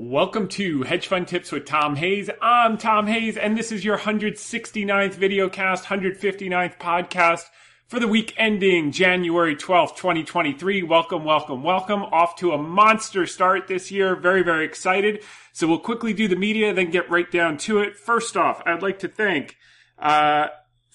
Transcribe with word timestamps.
Welcome 0.00 0.46
to 0.50 0.84
Hedge 0.84 1.08
Fund 1.08 1.26
Tips 1.26 1.50
with 1.50 1.64
Tom 1.64 1.96
Hayes. 1.96 2.30
I'm 2.40 2.78
Tom 2.78 3.08
Hayes, 3.08 3.36
and 3.36 3.58
this 3.58 3.72
is 3.72 3.84
your 3.84 3.98
169th 3.98 5.14
video 5.14 5.48
cast, 5.48 5.86
159th 5.86 6.78
podcast 6.78 7.42
for 7.88 7.98
the 7.98 8.06
week 8.06 8.32
ending 8.36 8.92
January 8.92 9.56
12th, 9.56 9.96
2023. 9.96 10.84
Welcome, 10.84 11.24
welcome, 11.24 11.64
welcome. 11.64 12.04
Off 12.04 12.36
to 12.36 12.52
a 12.52 12.62
monster 12.62 13.26
start 13.26 13.66
this 13.66 13.90
year. 13.90 14.14
Very, 14.14 14.44
very 14.44 14.64
excited. 14.64 15.24
So 15.52 15.66
we'll 15.66 15.80
quickly 15.80 16.12
do 16.12 16.28
the 16.28 16.36
media, 16.36 16.72
then 16.72 16.92
get 16.92 17.10
right 17.10 17.28
down 17.28 17.56
to 17.58 17.80
it. 17.80 17.96
First 17.96 18.36
off, 18.36 18.62
I'd 18.64 18.82
like 18.82 19.00
to 19.00 19.08
thank 19.08 19.56
uh, 19.98 20.46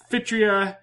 Fitria 0.10 0.78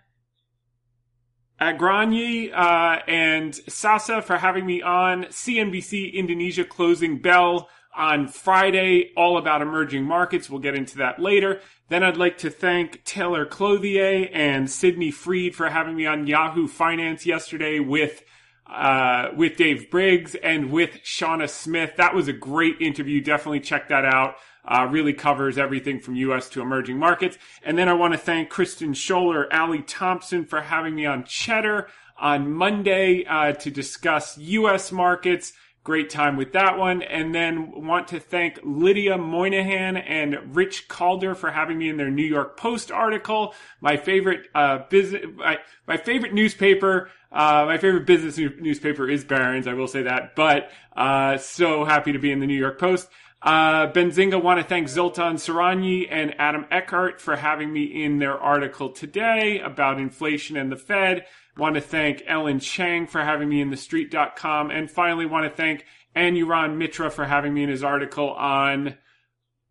Agrani 1.59 2.53
uh, 2.53 3.01
and 3.09 3.55
Sasa 3.55 4.21
for 4.21 4.37
having 4.37 4.67
me 4.67 4.83
on. 4.83 5.25
CNBC 5.25 6.13
Indonesia 6.13 6.65
closing 6.65 7.23
bell 7.23 7.71
on 8.01 8.27
Friday, 8.27 9.13
all 9.15 9.37
about 9.37 9.61
emerging 9.61 10.05
markets. 10.05 10.49
We'll 10.49 10.61
get 10.61 10.75
into 10.75 10.97
that 10.97 11.21
later. 11.21 11.61
Then 11.91 12.03
I'd 12.03 12.17
like 12.17 12.39
to 12.39 12.51
thank 12.51 13.05
Taylor 13.05 13.45
Clothier 13.45 14.31
and 14.33 14.71
Sydney 14.71 15.11
Freed 15.11 15.55
for 15.55 15.69
having 15.69 15.97
me 15.97 16.07
on 16.07 16.27
Yahoo 16.27 16.67
Finance 16.67 17.27
yesterday 17.27 17.79
with 17.79 18.25
uh, 18.67 19.31
with 19.37 19.57
Dave 19.57 19.91
Briggs 19.91 20.35
and 20.37 20.71
with 20.71 21.01
Seana 21.05 21.49
Smith. 21.51 21.97
That 21.97 22.15
was 22.15 22.27
a 22.27 22.33
great 22.33 22.81
interview. 22.81 23.21
Definitely 23.21 23.61
check 23.61 23.89
that 23.89 24.07
out. 24.07 24.37
Uh, 24.65 24.87
really 24.91 25.13
covers 25.13 25.59
everything 25.59 25.99
from 25.99 26.15
U.S. 26.17 26.49
to 26.51 26.63
emerging 26.63 26.99
markets. 26.99 27.37
And 27.65 27.77
then 27.77 27.89
I 27.89 27.95
want 27.95 28.15
to 28.15 28.19
thank 28.19 28.49
Kristen 28.49 28.93
Scholer, 28.93 29.47
Ali 29.53 29.83
Thompson 29.83 30.45
for 30.45 30.61
having 30.61 30.95
me 30.95 31.05
on 31.05 31.25
Cheddar 31.25 31.89
on 32.19 32.53
Monday 32.53 33.25
uh, 33.25 33.53
to 33.53 33.71
discuss 33.71 34.39
U.S. 34.39 34.93
markets 34.93 35.53
Great 35.91 36.09
time 36.09 36.37
with 36.37 36.53
that 36.53 36.79
one. 36.79 37.03
And 37.03 37.35
then 37.35 37.85
want 37.85 38.07
to 38.09 38.21
thank 38.21 38.61
Lydia 38.63 39.19
Moynihan 39.19 39.97
and 39.97 40.55
Rich 40.55 40.87
Calder 40.87 41.35
for 41.35 41.51
having 41.51 41.79
me 41.79 41.89
in 41.89 41.97
their 41.97 42.13
New 42.13 42.23
York 42.23 42.57
Post 42.57 42.93
article. 42.93 43.57
My 43.81 43.97
favorite, 43.97 44.47
uh, 44.55 44.85
business, 44.89 45.25
my, 45.35 45.59
my 45.89 45.97
favorite 45.97 46.33
newspaper, 46.33 47.11
uh, 47.33 47.65
my 47.67 47.77
favorite 47.77 48.07
business 48.07 48.39
newspaper 48.39 49.11
is 49.11 49.25
Barron's. 49.25 49.67
I 49.67 49.75
will 49.75 49.89
say 49.89 50.03
that, 50.03 50.37
but, 50.37 50.71
uh, 50.97 51.39
so 51.39 51.85
happy 51.85 52.13
to 52.13 52.21
be 52.21 52.31
in 52.31 52.39
the 52.39 52.47
New 52.47 52.55
York 52.55 52.79
Post. 52.79 53.09
Uh, 53.43 53.91
Benzinga 53.91 54.41
want 54.41 54.61
to 54.61 54.65
thank 54.65 54.89
Zoltan 54.89 55.39
Sarani 55.39 56.07
and 56.09 56.39
Adam 56.39 56.67
Eckert 56.71 57.21
for 57.21 57.35
having 57.35 57.73
me 57.73 58.05
in 58.05 58.21
their 58.21 58.39
article 58.39 58.91
today 58.91 59.59
about 59.59 59.99
inflation 59.99 60.57
and 60.57 60.71
the 60.71 60.77
Fed. 60.77 61.27
Want 61.61 61.75
to 61.75 61.83
thank 61.83 62.23
Ellen 62.27 62.59
Chang 62.59 63.07
for 63.07 63.23
having 63.23 63.47
me 63.47 63.61
in 63.61 63.69
thestreet.com. 63.69 64.71
And 64.71 64.91
finally, 64.91 65.27
want 65.27 65.45
to 65.45 65.55
thank 65.55 65.85
Anurag 66.17 66.75
Mitra 66.75 67.11
for 67.11 67.27
having 67.27 67.53
me 67.53 67.63
in 67.63 67.69
his 67.69 67.85
article 67.85 68.31
on 68.31 68.97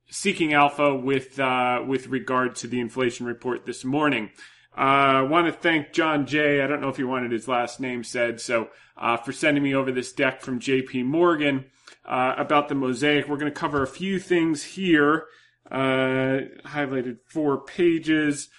Seeking 0.08 0.54
Alpha 0.54 0.96
with, 0.96 1.40
uh, 1.40 1.82
with 1.88 2.06
regard 2.06 2.58
to 2.58 2.68
the 2.68 2.80
inflation 2.80 3.26
report 3.26 3.66
this 3.66 3.84
morning. 3.84 4.30
I 4.76 5.22
uh, 5.22 5.26
want 5.26 5.48
to 5.48 5.52
thank 5.52 5.92
John 5.92 6.28
Jay. 6.28 6.62
I 6.62 6.68
don't 6.68 6.80
know 6.80 6.90
if 6.90 6.98
he 6.98 7.04
wanted 7.04 7.32
his 7.32 7.48
last 7.48 7.80
name 7.80 8.04
said, 8.04 8.40
so 8.40 8.70
uh, 8.96 9.18
for 9.18 9.32
sending 9.32 9.64
me 9.64 9.74
over 9.74 9.92
this 9.92 10.14
deck 10.14 10.42
from 10.42 10.60
J.P. 10.60 11.02
Morgan 11.02 11.66
uh, 12.06 12.36
about 12.38 12.70
the 12.70 12.76
mosaic. 12.76 13.28
We're 13.28 13.38
going 13.38 13.52
to 13.52 13.60
cover 13.60 13.82
a 13.82 13.88
few 13.88 14.20
things 14.20 14.62
here. 14.62 15.26
Uh, 15.72 16.42
highlighted 16.68 17.18
four 17.26 17.64
pages. 17.66 18.50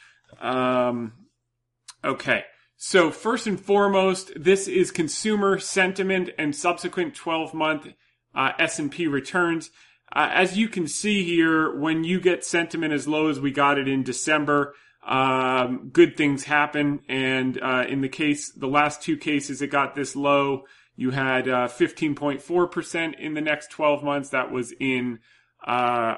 Um, 0.40 1.12
okay. 2.04 2.42
So 2.82 3.10
first 3.10 3.46
and 3.46 3.60
foremost, 3.60 4.32
this 4.34 4.66
is 4.66 4.90
consumer 4.90 5.58
sentiment 5.58 6.30
and 6.38 6.56
subsequent 6.56 7.14
12 7.14 7.52
month 7.52 7.88
uh, 8.34 8.52
S&P 8.58 9.06
returns. 9.06 9.70
Uh, 10.10 10.30
as 10.32 10.56
you 10.56 10.66
can 10.66 10.88
see 10.88 11.22
here, 11.22 11.78
when 11.78 12.04
you 12.04 12.22
get 12.22 12.42
sentiment 12.42 12.94
as 12.94 13.06
low 13.06 13.28
as 13.28 13.38
we 13.38 13.50
got 13.50 13.76
it 13.76 13.86
in 13.86 14.02
December, 14.02 14.74
um, 15.06 15.90
good 15.92 16.16
things 16.16 16.44
happen. 16.44 17.00
And 17.06 17.60
uh, 17.62 17.84
in 17.86 18.00
the 18.00 18.08
case, 18.08 18.50
the 18.50 18.66
last 18.66 19.02
two 19.02 19.18
cases, 19.18 19.60
it 19.60 19.66
got 19.66 19.94
this 19.94 20.16
low. 20.16 20.64
You 20.96 21.10
had 21.10 21.44
15.4% 21.44 23.08
uh, 23.08 23.12
in 23.18 23.34
the 23.34 23.42
next 23.42 23.70
12 23.72 24.02
months. 24.02 24.30
That 24.30 24.50
was 24.50 24.72
in 24.80 25.18
uh, 25.66 26.14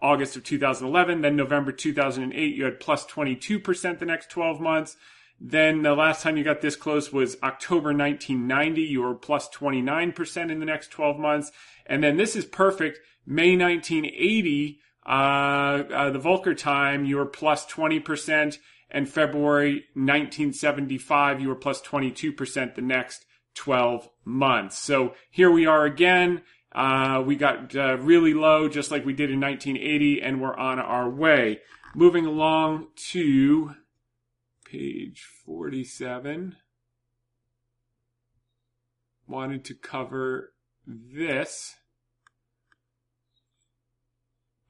August 0.00 0.34
of 0.36 0.44
2011. 0.44 1.20
Then 1.20 1.36
November 1.36 1.72
2008, 1.72 2.54
you 2.54 2.64
had 2.64 2.80
plus 2.80 3.04
22% 3.04 3.98
the 3.98 4.06
next 4.06 4.30
12 4.30 4.62
months. 4.62 4.96
Then 5.40 5.82
the 5.82 5.94
last 5.94 6.22
time 6.22 6.36
you 6.36 6.44
got 6.44 6.60
this 6.62 6.76
close 6.76 7.12
was 7.12 7.36
October 7.42 7.92
1990. 7.92 8.82
You 8.82 9.02
were 9.02 9.14
plus 9.14 9.48
29% 9.50 10.50
in 10.50 10.60
the 10.60 10.66
next 10.66 10.90
12 10.90 11.18
months. 11.18 11.52
And 11.84 12.02
then 12.02 12.16
this 12.16 12.34
is 12.34 12.44
perfect. 12.44 13.00
May 13.26 13.56
1980, 13.56 14.80
uh, 15.04 15.10
uh, 15.10 16.10
the 16.10 16.18
Volcker 16.18 16.56
time, 16.56 17.04
you 17.04 17.16
were 17.16 17.26
plus 17.26 17.66
20%. 17.66 18.58
And 18.90 19.08
February 19.08 19.84
1975, 19.94 21.40
you 21.40 21.48
were 21.48 21.56
plus 21.56 21.82
22% 21.82 22.74
the 22.74 22.82
next 22.82 23.26
12 23.54 24.08
months. 24.24 24.78
So 24.78 25.14
here 25.30 25.50
we 25.50 25.66
are 25.66 25.84
again. 25.84 26.42
Uh, 26.72 27.22
we 27.26 27.36
got 27.36 27.74
uh, 27.74 27.96
really 27.98 28.34
low, 28.34 28.68
just 28.68 28.90
like 28.90 29.04
we 29.04 29.12
did 29.12 29.30
in 29.30 29.40
1980, 29.40 30.22
and 30.22 30.40
we're 30.40 30.56
on 30.56 30.78
our 30.78 31.08
way. 31.08 31.60
Moving 31.94 32.26
along 32.26 32.88
to 33.12 33.74
page 34.70 35.26
47. 35.44 36.56
Wanted 39.26 39.64
to 39.64 39.74
cover 39.74 40.52
this. 40.86 41.74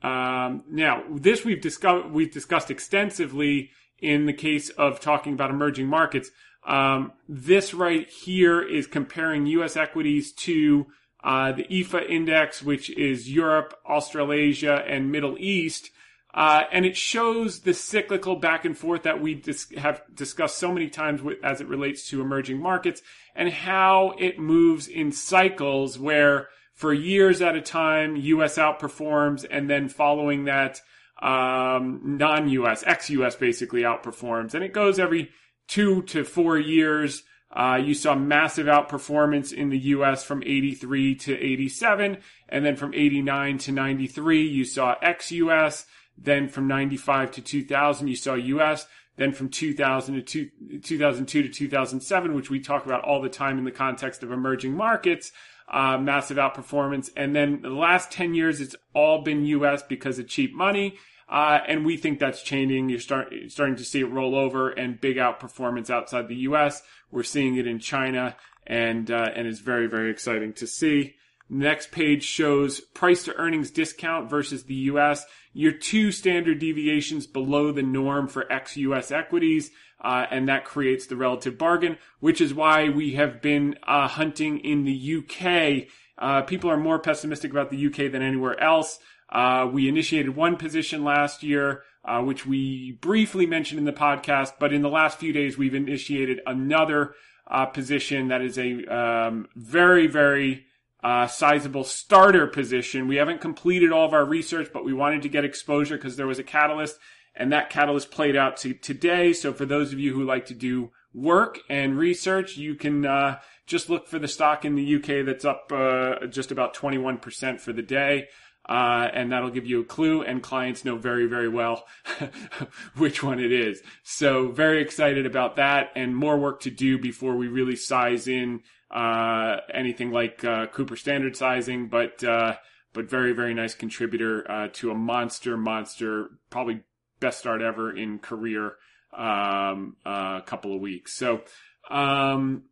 Um, 0.02 0.64
now, 0.70 1.02
this 1.10 1.44
we've 1.44 1.60
discussed 1.60 2.10
we've 2.10 2.32
discussed 2.32 2.70
extensively 2.70 3.70
in 3.98 4.26
the 4.26 4.32
case 4.32 4.68
of 4.70 5.00
talking 5.00 5.32
about 5.32 5.50
emerging 5.50 5.86
markets. 5.86 6.30
Um, 6.66 7.12
this 7.28 7.72
right 7.72 8.08
here 8.08 8.60
is 8.62 8.86
comparing 8.86 9.46
U.S. 9.46 9.76
equities 9.76 10.32
to 10.32 10.86
uh, 11.22 11.52
the 11.52 11.64
EAFE 11.64 12.08
index, 12.08 12.62
which 12.62 12.90
is 12.90 13.30
Europe, 13.30 13.74
Australasia, 13.88 14.84
and 14.86 15.10
Middle 15.10 15.36
East. 15.38 15.90
Uh, 16.36 16.64
and 16.70 16.84
it 16.84 16.94
shows 16.94 17.60
the 17.60 17.72
cyclical 17.72 18.36
back 18.36 18.66
and 18.66 18.76
forth 18.76 19.04
that 19.04 19.22
we 19.22 19.34
dis- 19.34 19.72
have 19.78 20.02
discussed 20.14 20.58
so 20.58 20.70
many 20.70 20.90
times 20.90 21.22
with, 21.22 21.42
as 21.42 21.62
it 21.62 21.66
relates 21.66 22.10
to 22.10 22.20
emerging 22.20 22.60
markets 22.60 23.00
and 23.34 23.48
how 23.48 24.14
it 24.18 24.38
moves 24.38 24.86
in 24.86 25.10
cycles 25.10 25.98
where 25.98 26.48
for 26.74 26.92
years 26.92 27.40
at 27.40 27.56
a 27.56 27.62
time, 27.62 28.16
US 28.16 28.58
outperforms 28.58 29.46
and 29.50 29.68
then 29.70 29.88
following 29.88 30.44
that, 30.44 30.82
um, 31.22 32.18
non-US, 32.18 32.84
ex-US 32.86 33.34
basically 33.34 33.80
outperforms. 33.80 34.52
And 34.52 34.62
it 34.62 34.74
goes 34.74 34.98
every 34.98 35.30
two 35.68 36.02
to 36.02 36.22
four 36.22 36.58
years. 36.58 37.22
Uh, 37.50 37.80
you 37.82 37.94
saw 37.94 38.14
massive 38.14 38.66
outperformance 38.66 39.54
in 39.54 39.70
the 39.70 39.78
US 39.78 40.22
from 40.22 40.42
83 40.42 41.14
to 41.14 41.34
87. 41.34 42.18
And 42.50 42.62
then 42.62 42.76
from 42.76 42.92
89 42.92 43.56
to 43.56 43.72
93, 43.72 44.46
you 44.46 44.66
saw 44.66 44.96
ex-US. 45.00 45.86
Then 46.18 46.48
from 46.48 46.66
95 46.66 47.32
to 47.32 47.42
2000, 47.42 48.08
you 48.08 48.16
saw 48.16 48.34
US. 48.34 48.86
Then 49.16 49.32
from 49.32 49.48
2000 49.48 50.26
to 50.26 50.50
2002 50.80 51.42
to 51.42 51.48
2007, 51.48 52.34
which 52.34 52.50
we 52.50 52.60
talk 52.60 52.84
about 52.84 53.02
all 53.02 53.22
the 53.22 53.28
time 53.30 53.58
in 53.58 53.64
the 53.64 53.70
context 53.70 54.22
of 54.22 54.30
emerging 54.30 54.74
markets, 54.74 55.32
uh, 55.68 55.96
massive 55.98 56.36
outperformance. 56.36 57.10
And 57.16 57.34
then 57.34 57.62
the 57.62 57.70
last 57.70 58.10
10 58.12 58.34
years, 58.34 58.60
it's 58.60 58.76
all 58.94 59.22
been 59.22 59.44
US 59.46 59.82
because 59.82 60.18
of 60.18 60.28
cheap 60.28 60.54
money. 60.54 60.98
Uh, 61.28 61.58
and 61.66 61.84
we 61.84 61.96
think 61.96 62.18
that's 62.18 62.42
changing. 62.42 62.88
You're 62.88 63.00
start, 63.00 63.32
starting 63.48 63.76
to 63.76 63.84
see 63.84 64.00
it 64.00 64.10
roll 64.10 64.36
over 64.36 64.70
and 64.70 65.00
big 65.00 65.16
outperformance 65.16 65.90
outside 65.90 66.28
the 66.28 66.36
US. 66.36 66.82
We're 67.10 67.24
seeing 67.24 67.56
it 67.56 67.66
in 67.66 67.78
China 67.78 68.36
and, 68.66 69.10
uh, 69.10 69.30
and 69.34 69.46
it's 69.46 69.60
very, 69.60 69.86
very 69.86 70.10
exciting 70.10 70.52
to 70.54 70.66
see. 70.66 71.16
Next 71.48 71.92
page 71.92 72.24
shows 72.24 72.80
price 72.80 73.24
to 73.24 73.36
earnings 73.36 73.70
discount 73.70 74.28
versus 74.28 74.64
the 74.64 74.74
US. 74.74 75.24
Your 75.56 75.72
two 75.72 76.12
standard 76.12 76.58
deviations 76.58 77.26
below 77.26 77.72
the 77.72 77.82
norm 77.82 78.28
for 78.28 78.50
ex 78.52 78.76
US 78.76 79.10
equities. 79.10 79.70
Uh, 79.98 80.26
and 80.30 80.46
that 80.46 80.66
creates 80.66 81.06
the 81.06 81.16
relative 81.16 81.56
bargain, 81.56 81.96
which 82.20 82.42
is 82.42 82.52
why 82.52 82.90
we 82.90 83.14
have 83.14 83.40
been 83.40 83.74
uh, 83.84 84.06
hunting 84.06 84.58
in 84.58 84.84
the 84.84 85.16
UK. 85.16 85.88
Uh, 86.18 86.42
people 86.42 86.70
are 86.70 86.76
more 86.76 86.98
pessimistic 86.98 87.50
about 87.50 87.70
the 87.70 87.86
UK 87.86 88.12
than 88.12 88.20
anywhere 88.20 88.60
else. 88.62 88.98
Uh, 89.30 89.66
we 89.72 89.88
initiated 89.88 90.36
one 90.36 90.56
position 90.56 91.02
last 91.02 91.42
year, 91.42 91.82
uh, 92.04 92.20
which 92.20 92.44
we 92.44 92.92
briefly 93.00 93.46
mentioned 93.46 93.78
in 93.78 93.86
the 93.86 93.92
podcast, 93.92 94.52
but 94.60 94.74
in 94.74 94.82
the 94.82 94.90
last 94.90 95.18
few 95.18 95.32
days, 95.32 95.56
we've 95.56 95.74
initiated 95.74 96.40
another 96.46 97.14
uh, 97.46 97.64
position 97.64 98.28
that 98.28 98.42
is 98.42 98.58
a 98.58 98.84
um, 98.94 99.48
very, 99.56 100.06
very 100.06 100.66
uh, 101.06 101.28
sizable 101.28 101.84
starter 101.84 102.48
position. 102.48 103.06
We 103.06 103.14
haven't 103.14 103.40
completed 103.40 103.92
all 103.92 104.04
of 104.04 104.12
our 104.12 104.24
research, 104.24 104.70
but 104.72 104.84
we 104.84 104.92
wanted 104.92 105.22
to 105.22 105.28
get 105.28 105.44
exposure 105.44 105.96
because 105.96 106.16
there 106.16 106.26
was 106.26 106.40
a 106.40 106.42
catalyst, 106.42 106.98
and 107.36 107.52
that 107.52 107.70
catalyst 107.70 108.10
played 108.10 108.34
out 108.34 108.56
to 108.58 108.74
today. 108.74 109.32
So 109.32 109.52
for 109.52 109.64
those 109.64 109.92
of 109.92 110.00
you 110.00 110.12
who 110.12 110.24
like 110.24 110.46
to 110.46 110.54
do 110.54 110.90
work 111.14 111.60
and 111.70 111.96
research, 111.96 112.56
you 112.56 112.74
can 112.74 113.06
uh, 113.06 113.38
just 113.66 113.88
look 113.88 114.08
for 114.08 114.18
the 114.18 114.26
stock 114.26 114.64
in 114.64 114.74
the 114.74 114.96
UK 114.96 115.24
that's 115.24 115.44
up 115.44 115.70
uh, 115.72 116.26
just 116.26 116.50
about 116.50 116.74
21% 116.74 117.60
for 117.60 117.72
the 117.72 117.82
day. 117.82 118.26
Uh, 118.68 119.08
and 119.12 119.30
that'll 119.30 119.50
give 119.50 119.64
you 119.64 119.82
a 119.82 119.84
clue 119.84 120.22
and 120.22 120.42
clients 120.42 120.84
know 120.84 120.96
very, 120.96 121.26
very 121.26 121.48
well 121.48 121.84
which 122.96 123.22
one 123.22 123.38
it 123.38 123.52
is. 123.52 123.80
So 124.02 124.48
very 124.48 124.82
excited 124.82 125.24
about 125.24 125.54
that 125.54 125.90
and 125.94 126.16
more 126.16 126.36
work 126.36 126.62
to 126.62 126.70
do 126.72 126.98
before 126.98 127.36
we 127.36 127.46
really 127.46 127.76
size 127.76 128.26
in, 128.26 128.62
uh, 128.90 129.56
anything 129.72 130.10
like, 130.10 130.44
uh, 130.44 130.66
Cooper 130.66 130.96
standard 130.96 131.36
sizing, 131.36 131.88
but, 131.88 132.22
uh, 132.22 132.56
but 132.92 133.10
very, 133.10 133.32
very 133.32 133.54
nice 133.54 133.74
contributor, 133.74 134.50
uh, 134.50 134.68
to 134.74 134.90
a 134.90 134.94
monster, 134.94 135.56
monster, 135.56 136.30
probably 136.50 136.82
best 137.20 137.38
start 137.38 137.62
ever 137.62 137.94
in 137.94 138.18
career, 138.18 138.76
um, 139.16 139.96
a 140.04 140.42
couple 140.46 140.74
of 140.74 140.80
weeks. 140.80 141.16
So, 141.16 141.42
um, 141.90 142.64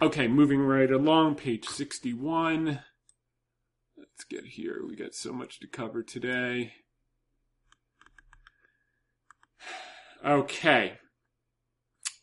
okay, 0.00 0.28
moving 0.28 0.60
right 0.60 0.90
along, 0.90 1.36
page 1.36 1.66
61. 1.66 2.80
Let's 3.96 4.24
get 4.24 4.44
here. 4.44 4.82
We 4.86 4.96
got 4.96 5.14
so 5.14 5.32
much 5.32 5.60
to 5.60 5.66
cover 5.66 6.02
today. 6.02 6.74
Okay. 10.24 10.98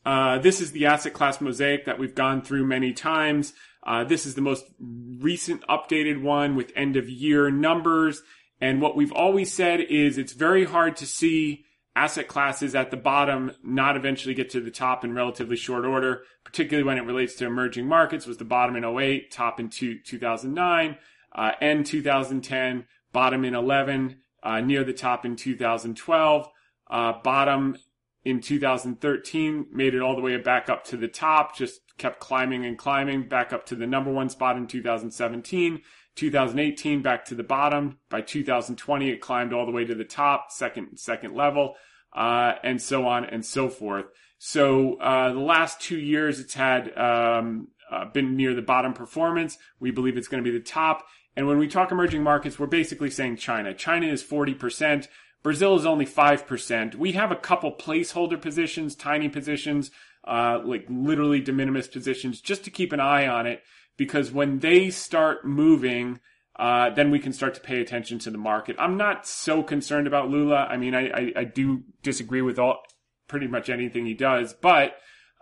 Uh, 0.09 0.39
this 0.39 0.59
is 0.59 0.71
the 0.71 0.88
asset 0.88 1.13
class 1.13 1.39
mosaic 1.39 1.85
that 1.85 2.00
we've 2.00 2.15
gone 2.15 2.41
through 2.41 2.65
many 2.65 2.94
times. 2.94 3.53
Uh, 3.85 4.03
this 4.03 4.25
is 4.25 4.33
the 4.33 4.41
most 4.41 4.65
recent 4.79 5.61
updated 5.67 6.19
one 6.19 6.56
with 6.56 6.73
end 6.75 6.95
of 6.95 7.07
year 7.07 7.51
numbers. 7.51 8.23
And 8.59 8.81
what 8.81 8.95
we've 8.95 9.11
always 9.11 9.53
said 9.53 9.79
is 9.79 10.17
it's 10.17 10.33
very 10.33 10.65
hard 10.65 10.97
to 10.97 11.06
see 11.06 11.63
asset 11.95 12.27
classes 12.27 12.73
at 12.73 12.89
the 12.89 12.97
bottom 12.97 13.51
not 13.63 13.95
eventually 13.95 14.33
get 14.33 14.50
to 14.50 14.61
the 14.61 14.71
top 14.71 15.03
in 15.03 15.13
relatively 15.13 15.56
short 15.56 15.85
order, 15.85 16.23
particularly 16.44 16.88
when 16.88 16.97
it 16.97 17.05
relates 17.05 17.35
to 17.35 17.45
emerging 17.45 17.85
markets 17.85 18.25
was 18.25 18.38
the 18.38 18.44
bottom 18.44 18.75
in 18.75 18.83
08, 18.83 19.29
top 19.29 19.59
in 19.59 19.69
two, 19.69 20.00
2009 20.00 20.97
uh, 21.35 21.51
end 21.62 21.85
2010, 21.85 22.85
bottom 23.13 23.45
in 23.45 23.53
11, 23.53 24.17
uh, 24.41 24.59
near 24.59 24.83
the 24.83 24.94
top 24.94 25.23
in 25.23 25.35
2012, 25.35 26.50
uh, 26.89 27.13
bottom 27.23 27.77
in 28.25 28.42
2013, 28.42 29.68
made 29.71 29.94
it 29.94 30.01
all 30.01 30.16
the 30.16 30.21
way 30.21 30.36
back 30.38 30.69
up 30.69 30.83
to 30.86 30.98
the 30.98 31.07
top, 31.07 31.56
just 31.56 31.81
kept 31.98 32.19
climbing 32.19 32.66
and 32.66 32.77
climbing 32.77 33.27
back 33.27 33.54
up 33.54 33.66
to 33.68 33.75
the 33.75 33.88
number 33.88 34.12
one 34.12 34.30
spot 34.30 34.57
in 34.57 34.68
2017. 34.68 35.81
2018 36.16 37.01
back 37.01 37.25
to 37.25 37.36
the 37.36 37.44
bottom. 37.44 37.98
By 38.10 38.21
2020, 38.21 39.10
it 39.10 39.21
climbed 39.21 39.54
all 39.54 39.66
the 39.66 39.71
way 39.71 39.86
to 39.86 39.95
the 39.95 40.04
top, 40.04 40.51
second 40.51 40.98
second 40.98 41.33
level, 41.33 41.75
uh, 42.13 42.54
and 42.63 42.81
so 42.81 43.07
on 43.07 43.24
and 43.25 43.45
so 43.45 43.69
forth. 43.69 44.06
So 44.38 44.95
uh, 44.95 45.33
the 45.33 45.39
last 45.39 45.81
two 45.81 45.98
years, 45.98 46.39
it's 46.39 46.54
had 46.54 46.98
um, 46.98 47.69
uh, 47.92 48.06
been 48.06 48.36
near 48.36 48.54
the 48.54 48.62
bottom 48.62 48.94
performance. 48.94 49.57
We 49.80 49.92
believe 49.92 50.18
it's 50.18 50.27
going 50.27 50.44
to 50.44 50.50
be 50.50 50.57
the 50.57 50.63
top. 50.63 51.06
And 51.36 51.48
when 51.48 51.57
we 51.57 51.68
talk 51.68 51.92
emerging 51.92 52.24
markets, 52.24 52.60
we're 52.60 52.68
basically 52.68 53.10
saying 53.10 53.38
China. 53.38 53.74
China 53.74 54.07
is 54.07 54.24
40%. 54.24 55.07
Brazil 55.41 55.75
is 55.75 55.86
only 55.86 56.06
5%. 56.06 56.95
We 56.95 57.13
have 57.13 57.31
a 57.31 57.36
couple 57.36 57.71
placeholder 57.71 58.39
positions, 58.39 58.95
tiny 58.95 59.30
positions, 59.30 59.91
uh, 60.25 60.59
like 60.63 60.86
literally 60.89 61.39
de 61.39 61.53
minimis 61.53 61.88
positions, 61.88 62.41
just 62.41 62.63
to 62.65 62.71
keep 62.71 62.91
an 62.91 63.00
eye 63.00 63.27
on 63.27 63.47
it. 63.47 63.63
Because 63.97 64.31
when 64.31 64.59
they 64.59 64.89
start 64.89 65.45
moving, 65.45 66.19
uh, 66.57 66.89
then 66.89 67.09
we 67.09 67.19
can 67.19 67.31
start 67.31 67.53
to 67.53 67.62
pay 67.62 67.80
attention 67.80 68.19
to 68.19 68.30
the 68.30 68.38
market. 68.38 68.75
I'm 68.80 68.97
not 68.97 69.25
so 69.25 69.63
concerned 69.63 70.07
about 70.07 70.30
Lula. 70.30 70.68
I 70.69 70.77
mean, 70.77 70.94
I, 70.94 71.07
I, 71.09 71.33
I 71.38 71.44
do 71.45 71.83
disagree 72.03 72.41
with 72.41 72.59
all 72.59 72.81
pretty 73.27 73.47
much 73.47 73.69
anything 73.69 74.06
he 74.06 74.13
does, 74.13 74.53
but 74.53 74.95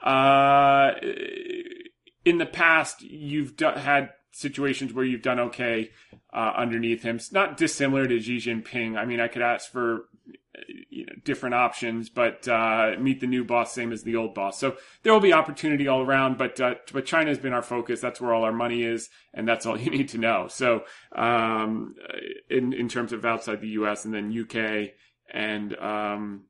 uh, 0.03 0.91
in 2.23 2.37
the 2.37 2.45
past, 2.45 3.01
you've 3.01 3.53
had 3.59 4.09
situations 4.37 4.93
where 4.93 5.03
you've 5.03 5.23
done 5.23 5.39
okay 5.39 5.89
uh, 6.31 6.53
underneath 6.55 7.01
him. 7.01 7.15
It's 7.15 7.31
not 7.31 7.57
dissimilar 7.57 8.07
to 8.07 8.19
Xi 8.19 8.37
Jinping. 8.37 8.95
I 8.95 9.05
mean, 9.05 9.19
I 9.19 9.27
could 9.27 9.41
ask 9.41 9.71
for 9.71 10.05
you 10.89 11.05
know, 11.05 11.13
different 11.23 11.55
options, 11.55 12.09
but 12.09 12.47
uh, 12.47 12.95
meet 12.99 13.19
the 13.19 13.27
new 13.27 13.43
boss, 13.43 13.73
same 13.73 13.91
as 13.91 14.03
the 14.03 14.15
old 14.15 14.35
boss. 14.35 14.59
So 14.59 14.77
there 15.01 15.11
will 15.11 15.19
be 15.19 15.33
opportunity 15.33 15.87
all 15.87 16.01
around, 16.01 16.37
but 16.37 16.59
uh, 16.59 16.75
but 16.93 17.05
China 17.05 17.29
has 17.29 17.39
been 17.39 17.53
our 17.53 17.63
focus. 17.63 17.99
That's 17.99 18.21
where 18.21 18.33
all 18.33 18.43
our 18.43 18.53
money 18.53 18.83
is, 18.83 19.09
and 19.33 19.47
that's 19.47 19.65
all 19.65 19.77
you 19.79 19.89
need 19.89 20.09
to 20.09 20.19
know. 20.19 20.47
So 20.49 20.83
um, 21.15 21.95
in 22.49 22.73
in 22.73 22.89
terms 22.89 23.13
of 23.13 23.25
outside 23.25 23.61
the 23.61 23.69
U.S. 23.69 24.05
and 24.05 24.13
then 24.13 24.37
UK 24.37 24.91
and 25.33 25.75
um, 25.77 26.43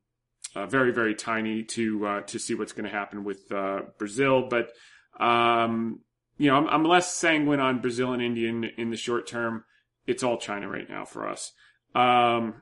uh, 0.56 0.66
very 0.66 0.92
very 0.92 1.16
tiny 1.16 1.64
to 1.64 2.06
uh, 2.06 2.22
to 2.22 2.38
see 2.38 2.54
what's 2.54 2.74
going 2.74 2.90
to 2.90 2.96
happen 2.96 3.24
with 3.24 3.50
uh, 3.52 3.82
Brazil, 3.98 4.50
but 4.50 4.72
um, 5.20 6.02
you 6.38 6.50
know, 6.50 6.58
I'm, 6.58 6.68
I'm, 6.68 6.84
less 6.84 7.14
sanguine 7.14 7.60
on 7.60 7.82
Brazil 7.82 8.14
and 8.14 8.22
India 8.22 8.50
in, 8.50 8.64
in, 8.78 8.90
the 8.90 8.98
short 8.98 9.28
term. 9.28 9.64
It's 10.06 10.24
all 10.24 10.38
China 10.38 10.70
right 10.70 10.90
now 10.90 11.06
for 11.06 11.28
us. 11.28 11.52
Um, 11.96 12.62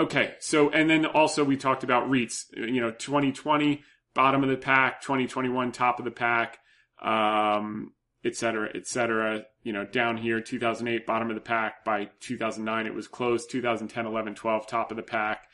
okay. 0.00 0.34
So, 0.40 0.70
and 0.70 0.88
then 0.88 1.06
also 1.06 1.44
we 1.44 1.56
talked 1.56 1.84
about 1.84 2.10
REITs, 2.10 2.44
you 2.56 2.80
know, 2.80 2.90
2020, 2.90 3.82
bottom 4.14 4.42
of 4.42 4.48
the 4.48 4.56
pack, 4.56 5.02
2021, 5.02 5.72
top 5.72 5.98
of 5.98 6.04
the 6.04 6.10
pack, 6.10 6.58
um, 7.02 7.92
et 8.24 8.34
cetera, 8.34 8.70
et 8.74 8.86
cetera. 8.86 9.44
You 9.62 9.72
know, 9.72 9.84
down 9.84 10.16
here, 10.16 10.40
2008, 10.40 11.06
bottom 11.06 11.28
of 11.28 11.34
the 11.34 11.40
pack. 11.40 11.84
By 11.84 12.08
2009, 12.20 12.86
it 12.86 12.94
was 12.94 13.06
close. 13.06 13.46
2010, 13.46 14.06
11, 14.06 14.34
12, 14.34 14.66
top 14.66 14.90
of 14.90 14.96
the 14.96 15.02
pack. 15.02 15.46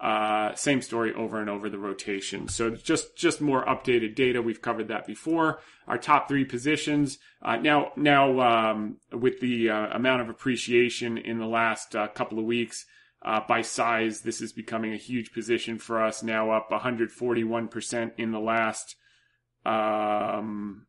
Uh, 0.00 0.54
same 0.54 0.80
story 0.80 1.12
over 1.12 1.40
and 1.40 1.50
over 1.50 1.68
the 1.68 1.78
rotation. 1.78 2.48
So 2.48 2.70
just 2.70 3.16
just 3.16 3.42
more 3.42 3.66
updated 3.66 4.14
data. 4.14 4.40
We've 4.40 4.62
covered 4.62 4.88
that 4.88 5.06
before. 5.06 5.60
Our 5.86 5.98
top 5.98 6.26
three 6.26 6.46
positions 6.46 7.18
uh, 7.42 7.56
now 7.56 7.92
now 7.96 8.40
um, 8.40 8.96
with 9.12 9.40
the 9.40 9.68
uh, 9.68 9.88
amount 9.88 10.22
of 10.22 10.30
appreciation 10.30 11.18
in 11.18 11.38
the 11.38 11.46
last 11.46 11.94
uh, 11.94 12.08
couple 12.08 12.38
of 12.38 12.46
weeks 12.46 12.86
uh, 13.22 13.40
by 13.46 13.60
size, 13.60 14.22
this 14.22 14.40
is 14.40 14.54
becoming 14.54 14.94
a 14.94 14.96
huge 14.96 15.32
position 15.32 15.78
for 15.78 16.02
us. 16.02 16.22
Now 16.22 16.50
up 16.50 16.70
141 16.70 17.68
percent 17.68 18.14
in 18.16 18.32
the 18.32 18.40
last 18.40 18.96
um, 19.66 20.86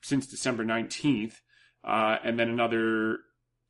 since 0.00 0.28
December 0.28 0.64
19th, 0.64 1.34
uh, 1.82 2.18
and 2.22 2.38
then 2.38 2.48
another 2.48 3.18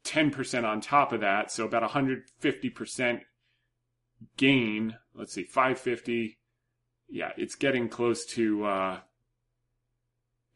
10 0.05 0.31
percent 0.31 0.67
on 0.67 0.83
top 0.83 1.13
of 1.13 1.21
that. 1.23 1.51
So 1.51 1.65
about 1.65 1.81
150 1.81 2.69
percent 2.69 3.21
gain, 4.37 4.97
let's 5.15 5.35
see, 5.35 5.45
550. 5.45 6.39
Yeah, 7.09 7.31
it's 7.37 7.55
getting 7.55 7.89
close 7.89 8.25
to, 8.27 8.65
uh, 8.65 9.01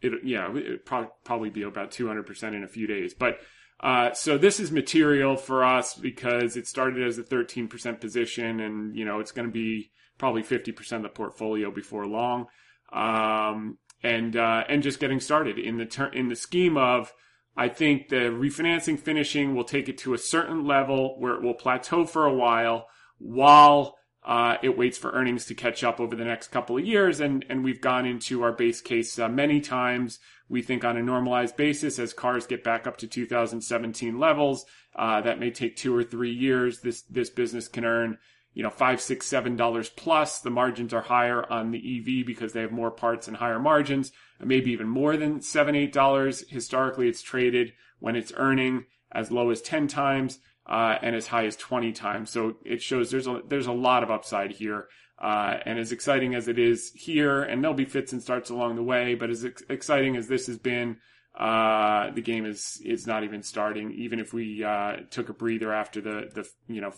it, 0.00 0.12
yeah, 0.25 0.55
it 0.55 0.84
probably, 0.84 1.10
probably 1.25 1.50
be 1.50 1.62
about 1.62 1.90
200% 1.90 2.55
in 2.55 2.64
a 2.64 2.69
few 2.69 2.87
days. 2.87 3.14
But, 3.14 3.38
uh, 3.81 4.12
so 4.12 4.38
this 4.38 4.58
is 4.58 4.72
material 4.72 5.37
for 5.37 5.64
us 5.64 5.94
because 5.94 6.56
it 6.56 6.67
started 6.67 7.06
as 7.06 7.19
a 7.19 7.22
13% 7.22 8.00
position 8.00 8.60
and, 8.60 8.96
you 8.96 9.05
know, 9.05 9.20
it's 9.20 9.32
going 9.32 9.46
to 9.46 9.53
be 9.53 9.91
probably 10.19 10.43
50% 10.43 10.93
of 10.93 11.03
the 11.03 11.08
portfolio 11.08 11.70
before 11.70 12.06
long. 12.06 12.46
Um, 12.93 13.79
and, 14.03 14.36
uh, 14.36 14.65
and 14.69 14.82
just 14.82 15.00
getting 15.00 15.20
started 15.20 15.58
in 15.58 15.77
the 15.77 15.86
ter- 15.86 16.12
in 16.12 16.29
the 16.29 16.36
scheme 16.36 16.77
of, 16.77 17.12
I 17.56 17.69
think 17.69 18.08
the 18.08 18.31
refinancing 18.31 18.98
finishing 18.98 19.55
will 19.55 19.65
take 19.65 19.88
it 19.88 19.98
to 19.98 20.15
a 20.15 20.19
certain 20.19 20.65
level 20.65 21.20
where 21.20 21.34
it 21.34 21.43
will 21.43 21.55
plateau 21.55 22.05
for 22.05 22.24
a 22.24 22.32
while 22.32 22.86
while 23.19 23.98
uh, 24.25 24.58
it 24.63 24.77
waits 24.77 24.98
for 24.98 25.10
earnings 25.13 25.46
to 25.46 25.55
catch 25.55 25.82
up 25.82 26.01
over 26.01 26.15
the 26.15 26.25
next 26.25 26.48
couple 26.48 26.77
of 26.77 26.84
years. 26.84 27.20
And, 27.20 27.44
and 27.48 27.65
we've 27.65 27.81
gone 27.81 28.05
into 28.05 28.43
our 28.43 28.53
base 28.53 28.81
case 28.81 29.19
uh, 29.19 29.29
many 29.29 29.60
times. 29.60 30.19
We 30.48 30.60
think 30.60 30.84
on 30.84 30.96
a 30.96 31.03
normalized 31.03 31.56
basis, 31.56 31.98
as 31.98 32.13
cars 32.13 32.46
get 32.46 32.63
back 32.65 32.87
up 32.87 32.98
to 32.98 33.06
2017 33.06 34.19
levels, 34.19 34.67
uh, 34.94 35.20
that 35.22 35.39
may 35.39 35.51
take 35.51 35.77
two 35.77 35.96
or 35.96 36.05
three 36.05 36.32
years. 36.32 36.81
This, 36.81 37.03
this 37.03 37.31
business 37.31 37.69
can 37.69 37.84
earn, 37.84 38.19
you 38.53 38.63
know, 38.63 38.70
five, 38.70 39.01
six, 39.01 39.27
seven 39.27 39.56
dollars 39.56 39.89
plus. 39.89 40.41
The 40.41 40.51
margins 40.51 40.93
are 40.93 41.03
higher 41.03 41.51
on 41.51 41.70
the 41.70 41.79
EV 41.79 42.27
because 42.27 42.53
they 42.53 42.63
have 42.63 42.72
more 42.72 42.91
parts 42.91 43.29
and 43.29 43.37
higher 43.37 43.60
margins, 43.60 44.13
maybe 44.41 44.72
even 44.72 44.89
more 44.89 45.17
than 45.17 45.41
seven, 45.41 45.75
eight 45.75 45.93
dollars. 45.93 46.44
Historically, 46.48 47.08
it's 47.08 47.22
traded 47.22 47.72
when 47.98 48.17
it's 48.17 48.32
earning 48.37 48.84
as 49.13 49.31
low 49.31 49.51
as 49.51 49.63
10 49.63 49.89
times 49.89 50.39
uh, 50.69 50.96
and 51.03 51.17
as 51.17 51.27
high 51.27 51.46
as 51.46 51.56
20 51.56 51.93
times. 51.93 52.31
So 52.31 52.56
it 52.65 52.82
shows 52.82 53.10
there's 53.10 53.27
a, 53.27 53.41
there's 53.48 53.67
a 53.67 53.72
lot 53.72 54.03
of 54.03 54.10
upside 54.10 54.53
here. 54.53 54.89
Uh, 55.19 55.58
and 55.65 55.79
as 55.79 55.91
exciting 55.91 56.34
as 56.34 56.46
it 56.46 56.58
is 56.58 56.93
here, 56.94 57.43
and 57.43 57.63
there'll 57.63 57.77
be 57.77 57.84
fits 57.84 58.13
and 58.13 58.22
starts 58.22 58.51
along 58.51 58.77
the 58.77 58.82
way, 58.82 59.17
but 59.17 59.31
as 59.31 59.44
ex- 59.44 59.65
exciting 59.69 60.17
as 60.17 60.29
this 60.29 60.46
has 60.46 60.58
been, 60.58 60.96
uh, 61.37 62.10
the 62.13 62.20
game 62.20 62.44
is, 62.44 62.81
is 62.84 63.06
not 63.06 63.25
even 63.25 63.43
starting. 63.43 63.91
Even 63.93 64.20
if 64.20 64.32
we, 64.32 64.63
uh, 64.63 64.98
took 65.10 65.29
a 65.29 65.32
breather 65.32 65.72
after 65.72 66.01
the, 66.01 66.31
the, 66.34 66.48
you 66.72 66.81
know, 66.81 66.93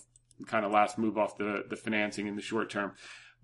kind 0.47 0.67
of 0.67 0.73
last 0.73 0.99
move 0.99 1.17
off 1.17 1.39
the, 1.39 1.65
the 1.71 1.77
financing 1.77 2.27
in 2.27 2.37
the 2.37 2.43
short 2.43 2.69
term. 2.69 2.93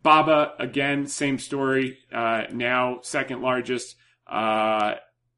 Baba, 0.03 0.53
again, 0.59 1.07
same 1.07 1.39
story, 1.39 1.99
uh, 2.13 2.43
now 2.53 2.99
second 3.03 3.41
largest, 3.41 3.97
uh, 4.31 4.95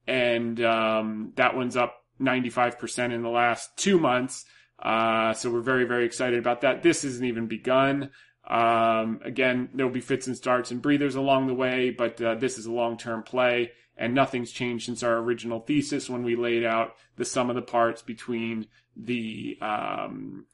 and, 0.07 0.61
um, 0.63 1.33
that 1.37 1.55
one's 1.55 1.77
up 1.77 1.95
95% 2.21 3.13
in 3.13 3.23
the 3.23 3.29
last 3.29 3.77
two 3.77 3.99
months. 3.99 4.45
Uh, 4.81 5.33
so 5.35 5.51
we're 5.51 5.61
very, 5.61 5.85
very 5.85 6.05
excited 6.05 6.39
about 6.39 6.61
that. 6.61 6.83
This 6.83 7.05
isn't 7.05 7.25
even 7.25 7.47
begun. 7.47 8.11
Um, 8.49 9.21
again, 9.25 9.69
there 9.75 9.85
will 9.87 9.93
be 9.93 10.01
fits 10.01 10.27
and 10.27 10.37
starts 10.37 10.71
and 10.71 10.81
breathers 10.81 11.17
along 11.17 11.47
the 11.47 11.55
way, 11.55 11.91
but 11.91 12.21
uh, 12.21 12.35
this 12.37 12.57
is 12.57 12.67
a 12.67 12.73
long 12.73 12.97
term 12.97 13.23
play, 13.23 13.73
and 13.97 14.15
nothing's 14.15 14.53
changed 14.53 14.87
since 14.87 15.03
our 15.03 15.19
original 15.19 15.61
thesis 15.61 16.09
when 16.09 16.23
we 16.23 16.37
laid 16.37 16.65
out 16.65 16.95
the 17.17 17.25
sum 17.25 17.51
of 17.51 17.57
the 17.57 17.63
parts 17.63 18.01
between 18.01 18.67
the 18.97 19.59
um, 19.61 20.47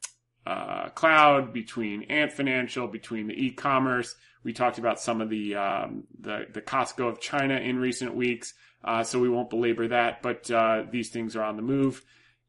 uh, 0.45 0.89
cloud, 0.89 1.53
between 1.53 2.03
Ant 2.03 2.33
Financial, 2.33 2.87
between 2.87 3.27
the 3.27 3.45
e-commerce. 3.45 4.15
We 4.43 4.53
talked 4.53 4.77
about 4.77 4.99
some 4.99 5.21
of 5.21 5.29
the 5.29 5.55
um, 5.55 6.03
the, 6.19 6.47
the 6.53 6.61
Costco 6.61 7.09
of 7.09 7.21
China 7.21 7.55
in 7.55 7.79
recent 7.79 8.13
weeks, 8.13 8.53
uh, 8.83 9.03
so 9.03 9.19
we 9.19 9.29
won't 9.29 9.49
belabor 9.49 9.87
that. 9.87 10.21
But 10.21 10.51
uh, 10.51 10.83
these 10.91 11.09
things 11.09 11.35
are 11.35 11.43
on 11.43 11.55
the 11.55 11.61
move. 11.63 12.03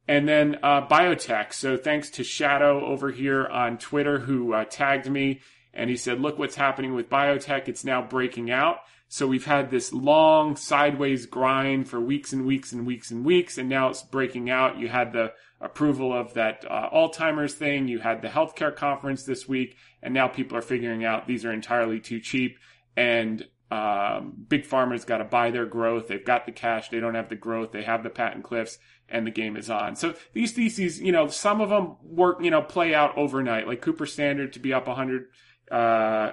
And 0.08 0.28
then 0.28 0.58
uh, 0.62 0.86
biotech. 0.86 1.52
So 1.52 1.76
thanks 1.76 2.10
to 2.10 2.24
Shadow 2.24 2.84
over 2.84 3.10
here 3.10 3.46
on 3.46 3.78
Twitter 3.78 4.20
who 4.20 4.52
uh, 4.52 4.64
tagged 4.64 5.10
me 5.10 5.40
and 5.76 5.90
he 5.90 5.96
said, 5.96 6.20
"Look 6.20 6.38
what's 6.38 6.56
happening 6.56 6.94
with 6.94 7.10
biotech. 7.10 7.68
It's 7.68 7.84
now 7.84 8.02
breaking 8.02 8.50
out." 8.50 8.78
So 9.08 9.28
we've 9.28 9.44
had 9.44 9.70
this 9.70 9.92
long 9.92 10.56
sideways 10.56 11.26
grind 11.26 11.88
for 11.88 12.00
weeks 12.00 12.32
and 12.32 12.44
weeks 12.44 12.72
and 12.72 12.84
weeks 12.84 13.10
and 13.12 13.24
weeks, 13.24 13.56
and 13.56 13.68
now 13.68 13.88
it's 13.90 14.02
breaking 14.02 14.50
out. 14.50 14.78
You 14.78 14.88
had 14.88 15.12
the 15.12 15.32
approval 15.60 16.12
of 16.12 16.34
that 16.34 16.64
uh, 16.68 16.90
Alzheimer's 16.90 17.54
thing. 17.54 17.86
You 17.86 18.00
had 18.00 18.20
the 18.20 18.28
healthcare 18.28 18.74
conference 18.74 19.22
this 19.22 19.46
week, 19.46 19.76
and 20.02 20.12
now 20.12 20.26
people 20.26 20.58
are 20.58 20.62
figuring 20.62 21.04
out 21.04 21.28
these 21.28 21.44
are 21.44 21.52
entirely 21.52 22.00
too 22.00 22.18
cheap. 22.18 22.58
And 22.96 23.46
um, 23.70 24.32
big 24.48 24.66
pharma's 24.66 25.04
got 25.04 25.18
to 25.18 25.24
buy 25.24 25.50
their 25.50 25.66
growth. 25.66 26.08
They've 26.08 26.24
got 26.24 26.46
the 26.46 26.52
cash. 26.52 26.88
They 26.88 27.00
don't 27.00 27.14
have 27.14 27.28
the 27.28 27.36
growth. 27.36 27.72
They 27.72 27.82
have 27.82 28.02
the 28.02 28.10
patent 28.10 28.44
cliffs, 28.44 28.78
and 29.08 29.26
the 29.26 29.30
game 29.30 29.56
is 29.56 29.70
on. 29.70 29.96
So 29.96 30.14
these 30.32 30.52
theses, 30.52 31.00
you 31.00 31.12
know, 31.12 31.28
some 31.28 31.60
of 31.60 31.70
them 31.70 31.96
work, 32.02 32.38
you 32.42 32.50
know, 32.50 32.62
play 32.62 32.94
out 32.94 33.16
overnight. 33.16 33.66
Like 33.66 33.80
Cooper 33.80 34.06
Standard 34.06 34.52
to 34.54 34.58
be 34.58 34.72
up 34.72 34.86
100, 34.88 35.26
uh, 35.70 36.32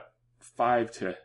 to 0.57 1.17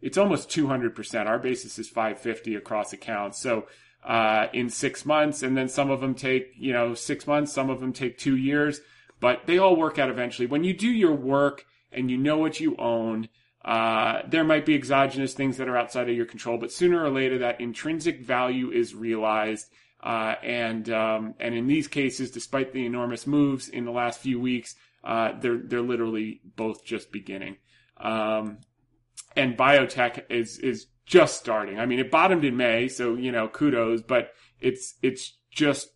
it's 0.00 0.18
almost 0.18 0.50
200%. 0.50 1.26
Our 1.26 1.38
basis 1.38 1.78
is 1.78 1.88
550 1.88 2.56
across 2.56 2.92
accounts. 2.92 3.38
So, 3.38 3.66
uh, 4.04 4.48
in 4.52 4.68
six 4.68 5.06
months, 5.06 5.42
and 5.42 5.56
then 5.56 5.66
some 5.66 5.90
of 5.90 6.02
them 6.02 6.14
take, 6.14 6.52
you 6.58 6.74
know, 6.74 6.92
six 6.94 7.26
months, 7.26 7.52
some 7.52 7.70
of 7.70 7.80
them 7.80 7.92
take 7.92 8.18
two 8.18 8.36
years, 8.36 8.80
but 9.18 9.46
they 9.46 9.56
all 9.56 9.76
work 9.76 9.98
out 9.98 10.10
eventually. 10.10 10.46
When 10.46 10.62
you 10.62 10.74
do 10.74 10.88
your 10.88 11.14
work 11.14 11.64
and 11.90 12.10
you 12.10 12.18
know 12.18 12.36
what 12.36 12.60
you 12.60 12.76
own, 12.76 13.30
uh, 13.64 14.20
there 14.28 14.44
might 14.44 14.66
be 14.66 14.74
exogenous 14.74 15.32
things 15.32 15.56
that 15.56 15.68
are 15.68 15.76
outside 15.76 16.10
of 16.10 16.14
your 16.14 16.26
control, 16.26 16.58
but 16.58 16.70
sooner 16.70 17.02
or 17.02 17.08
later 17.08 17.38
that 17.38 17.62
intrinsic 17.62 18.20
value 18.20 18.70
is 18.70 18.94
realized. 18.94 19.70
Uh, 20.04 20.34
and 20.42 20.90
um, 20.90 21.34
and 21.40 21.54
in 21.54 21.66
these 21.66 21.88
cases, 21.88 22.30
despite 22.30 22.74
the 22.74 22.84
enormous 22.84 23.26
moves 23.26 23.68
in 23.70 23.86
the 23.86 23.90
last 23.90 24.20
few 24.20 24.38
weeks, 24.38 24.74
uh, 25.02 25.32
they're 25.40 25.62
they're 25.64 25.80
literally 25.80 26.42
both 26.56 26.84
just 26.84 27.10
beginning. 27.10 27.56
Um, 27.96 28.58
and 29.34 29.56
biotech 29.56 30.24
is 30.28 30.58
is 30.58 30.88
just 31.06 31.38
starting. 31.38 31.78
I 31.78 31.86
mean, 31.86 32.00
it 32.00 32.10
bottomed 32.10 32.44
in 32.44 32.54
May, 32.54 32.88
so 32.88 33.14
you 33.14 33.32
know, 33.32 33.48
kudos, 33.48 34.02
but 34.02 34.32
it's 34.60 34.94
it's 35.02 35.38
just 35.50 35.88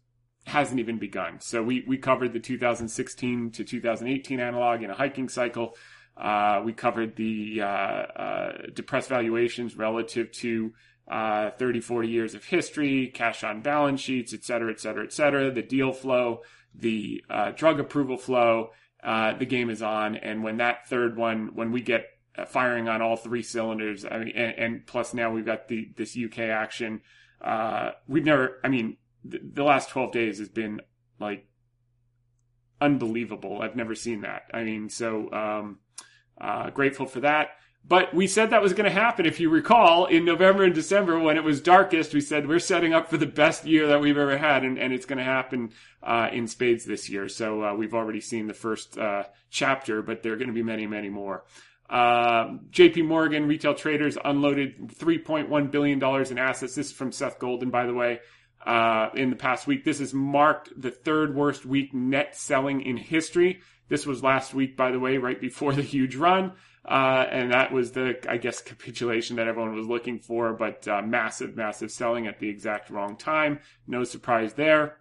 hasn't 0.47 0.81
even 0.81 0.99
begun. 0.99 1.41
So 1.41 1.63
we 1.63 1.85
we 1.87 1.99
covered 1.99 2.33
the 2.33 2.41
2016 2.41 3.51
to 3.51 3.65
2018 3.65 4.41
analog 4.41 4.83
in 4.83 4.89
a 4.89 4.95
hiking 4.95 5.29
cycle. 5.29 5.77
Uh, 6.17 6.63
we 6.65 6.73
covered 6.73 7.15
the 7.17 7.61
uh, 7.61 7.67
uh, 7.67 8.53
depressed 8.73 9.09
valuations 9.11 9.77
relative 9.77 10.33
to 10.33 10.73
uh, 11.09 11.51
30, 11.53 11.81
40 11.81 12.09
years 12.09 12.35
of 12.35 12.45
history, 12.45 13.09
cash 13.09 13.43
on 13.43 13.63
balance 13.63 14.01
sheets, 14.01 14.35
et 14.35 14.45
cetera, 14.45 14.71
et 14.71 14.81
cetera, 14.81 15.05
et 15.05 15.13
cetera, 15.13 15.51
the 15.51 15.63
deal 15.63 15.93
flow, 15.93 16.43
the 16.75 17.25
uh, 17.31 17.51
drug 17.53 17.81
approval 17.81 18.17
flow. 18.17 18.71
Uh, 19.03 19.33
the 19.33 19.47
game 19.47 19.71
is 19.71 19.81
on, 19.81 20.17
and 20.17 20.43
when 20.43 20.57
that 20.57 20.89
third 20.89 21.17
one, 21.17 21.55
when 21.55 21.71
we 21.71 21.81
get 21.81 22.07
firing 22.47 22.89
on 22.89 23.03
all 23.03 23.17
three 23.17 23.43
cylinders. 23.43 24.05
I 24.05 24.19
mean, 24.19 24.33
and, 24.37 24.59
and 24.59 24.87
plus 24.87 25.15
now 25.15 25.31
we've 25.31 25.47
got 25.47 25.69
the 25.69 25.91
this 25.97 26.17
UK 26.17 26.41
action. 26.41 27.01
Uh, 27.41 27.93
we've 28.07 28.25
never. 28.25 28.59
I 28.63 28.69
mean, 28.69 28.97
the, 29.25 29.41
the 29.43 29.65
last 29.65 29.91
twelve 29.91 30.13
days 30.13 30.39
has 30.39 30.49
been 30.49 30.81
like 31.19 31.47
unbelievable. 32.81 33.61
I've 33.63 33.77
never 33.77 33.95
seen 33.95 34.23
that. 34.23 34.43
I 34.53 34.65
mean, 34.65 34.89
so 34.89 35.33
um, 35.33 35.79
uh, 36.41 36.71
grateful 36.71 37.07
for 37.07 37.21
that. 37.21 37.51
But 37.87 38.13
we 38.13 38.27
said 38.27 38.51
that 38.51 38.61
was 38.61 38.75
going 38.75 38.85
to 38.85 38.91
happen. 38.91 39.25
If 39.25 39.41
you 39.41 39.49
recall, 39.49 40.05
in 40.05 40.27
November 40.27 40.63
and 40.65 40.75
December, 40.75 41.19
when 41.19 41.39
it 41.39 41.45
was 41.45 41.63
darkest, 41.63 42.13
we 42.13 42.21
said 42.21 42.47
we're 42.47 42.59
setting 42.59 42.93
up 42.93 43.09
for 43.09 43.17
the 43.17 43.27
best 43.27 43.65
year 43.65 43.87
that 43.87 44.01
we've 44.01 44.19
ever 44.19 44.37
had, 44.37 44.63
and, 44.63 44.79
and 44.79 44.93
it's 44.93 45.07
going 45.07 45.19
to 45.19 45.25
happen 45.25 45.71
uh, 46.03 46.29
in 46.31 46.47
spades 46.47 46.85
this 46.85 47.09
year. 47.09 47.29
So 47.29 47.65
uh, 47.65 47.75
we've 47.75 47.95
already 47.95 48.21
seen 48.21 48.47
the 48.47 48.53
first 48.53 48.99
uh, 48.99 49.25
chapter, 49.49 50.03
but 50.03 50.23
there 50.23 50.35
are 50.35 50.37
going 50.37 50.49
to 50.49 50.55
be 50.55 50.63
many, 50.63 50.87
many 50.87 51.09
more. 51.09 51.45
Uh, 51.89 52.59
JP 52.71 53.07
Morgan 53.07 53.49
retail 53.49 53.75
traders 53.75 54.19
unloaded 54.23 54.89
$3.1 54.89 55.71
billion 55.71 55.99
in 55.99 56.39
assets. 56.39 56.75
This 56.75 56.89
is 56.89 56.93
from 56.93 57.13
Seth 57.13 57.39
Golden, 57.39 57.71
by 57.71 57.87
the 57.87 57.95
way, 57.95 58.21
uh, 58.67 59.09
in 59.15 59.31
the 59.31 59.37
past 59.37 59.67
week. 59.67 59.85
This 59.85 60.01
has 60.01 60.13
marked 60.13 60.79
the 60.79 60.91
third 60.91 61.35
worst 61.35 61.65
week 61.65 61.95
net 61.95 62.37
selling 62.37 62.83
in 62.83 62.99
history. 62.99 63.61
This 63.89 64.05
was 64.05 64.23
last 64.23 64.53
week, 64.53 64.77
by 64.77 64.91
the 64.91 65.01
way, 65.01 65.17
right 65.17 65.41
before 65.41 65.73
the 65.73 65.83
huge 65.83 66.15
run. 66.17 66.53
Uh, 66.85 67.27
and 67.31 67.53
that 67.53 67.73
was 67.73 67.93
the, 67.93 68.17
I 68.29 68.39
guess, 68.39 68.63
capitulation 68.63 69.37
that 69.37 69.49
everyone 69.49 69.75
was 69.75 69.87
looking 69.87 70.19
for, 70.19 70.55
but 70.55 70.89
uh, 70.89 71.03
massive, 71.03 71.57
massive 71.57 71.91
selling 71.91 72.27
at 72.27 72.39
the 72.39 72.49
exact 72.49 72.89
wrong 72.89 73.17
time. 73.17 73.61
No 73.87 74.05
surprise 74.05 74.55
there. 74.55 74.99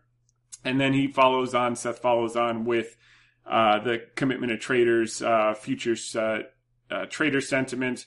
And 0.65 0.81
then 0.81 0.93
he 0.93 1.07
follows 1.07 1.55
on, 1.55 1.75
Seth 1.75 1.99
follows 1.99 2.35
on 2.35 2.65
with 2.65 2.97
uh, 3.45 3.79
the 3.79 4.01
commitment 4.15 4.51
of 4.51 4.59
traders, 4.59 5.21
uh, 5.21 5.53
futures 5.53 6.15
uh, 6.15 6.43
uh, 6.91 7.05
trader 7.05 7.39
sentiment 7.39 8.05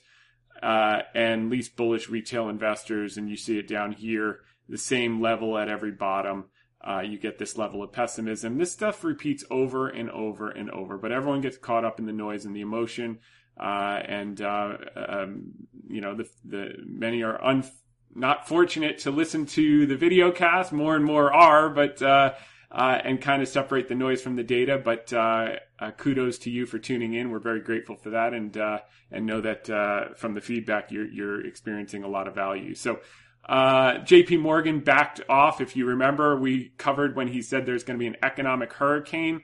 and 0.61 1.49
least 1.49 1.75
bullish 1.75 2.09
retail 2.09 2.49
investors, 2.49 3.17
and 3.17 3.29
you 3.29 3.35
see 3.35 3.57
it 3.57 3.67
down 3.67 3.93
here, 3.93 4.41
the 4.69 4.77
same 4.77 5.19
level 5.19 5.57
at 5.57 5.69
every 5.69 5.91
bottom. 5.91 6.45
Uh, 6.83 7.01
you 7.01 7.17
get 7.17 7.37
this 7.37 7.57
level 7.57 7.83
of 7.83 7.91
pessimism. 7.91 8.57
This 8.57 8.71
stuff 8.71 9.03
repeats 9.03 9.43
over 9.51 9.87
and 9.87 10.09
over 10.09 10.49
and 10.49 10.69
over, 10.71 10.97
but 10.97 11.11
everyone 11.11 11.41
gets 11.41 11.57
caught 11.57 11.85
up 11.85 11.99
in 11.99 12.05
the 12.05 12.13
noise 12.13 12.45
and 12.45 12.55
the 12.55 12.61
emotion. 12.61 13.19
Uh, 13.61 14.01
and 14.07 14.41
uh, 14.41 14.77
um, 14.95 15.51
you 15.87 16.01
know, 16.01 16.15
the, 16.15 16.27
the 16.45 16.73
many 16.83 17.21
are 17.21 17.43
un- 17.43 17.69
not 18.15 18.47
fortunate 18.47 18.99
to 18.99 19.11
listen 19.11 19.45
to 19.45 19.85
the 19.85 19.95
video 19.95 20.31
cast. 20.31 20.71
More 20.71 20.95
and 20.95 21.05
more 21.05 21.31
are, 21.31 21.69
but 21.69 22.01
uh, 22.01 22.33
uh, 22.71 22.99
and 23.03 23.21
kind 23.21 23.41
of 23.41 23.47
separate 23.47 23.87
the 23.87 23.95
noise 23.95 24.21
from 24.21 24.35
the 24.35 24.43
data. 24.43 24.81
But 24.83 25.13
uh, 25.13 25.55
uh, 25.79 25.91
kudos 25.91 26.39
to 26.39 26.49
you 26.49 26.65
for 26.65 26.79
tuning 26.79 27.13
in. 27.13 27.29
We're 27.29 27.39
very 27.39 27.61
grateful 27.61 27.95
for 27.95 28.11
that, 28.11 28.33
and 28.33 28.57
uh, 28.57 28.79
and 29.11 29.25
know 29.25 29.41
that 29.41 29.69
uh, 29.69 30.13
from 30.15 30.33
the 30.33 30.41
feedback 30.41 30.91
you're 30.91 31.07
you're 31.07 31.45
experiencing 31.45 32.03
a 32.03 32.07
lot 32.07 32.27
of 32.27 32.35
value. 32.35 32.75
So. 32.75 32.99
Uh, 33.49 33.95
JP 34.03 34.39
Morgan 34.39 34.81
backed 34.81 35.19
off. 35.27 35.61
If 35.61 35.75
you 35.75 35.87
remember, 35.87 36.37
we 36.37 36.73
covered 36.77 37.15
when 37.15 37.27
he 37.27 37.41
said 37.41 37.65
there's 37.65 37.83
going 37.83 37.97
to 37.97 37.99
be 37.99 38.05
an 38.05 38.15
economic 38.21 38.71
hurricane. 38.71 39.41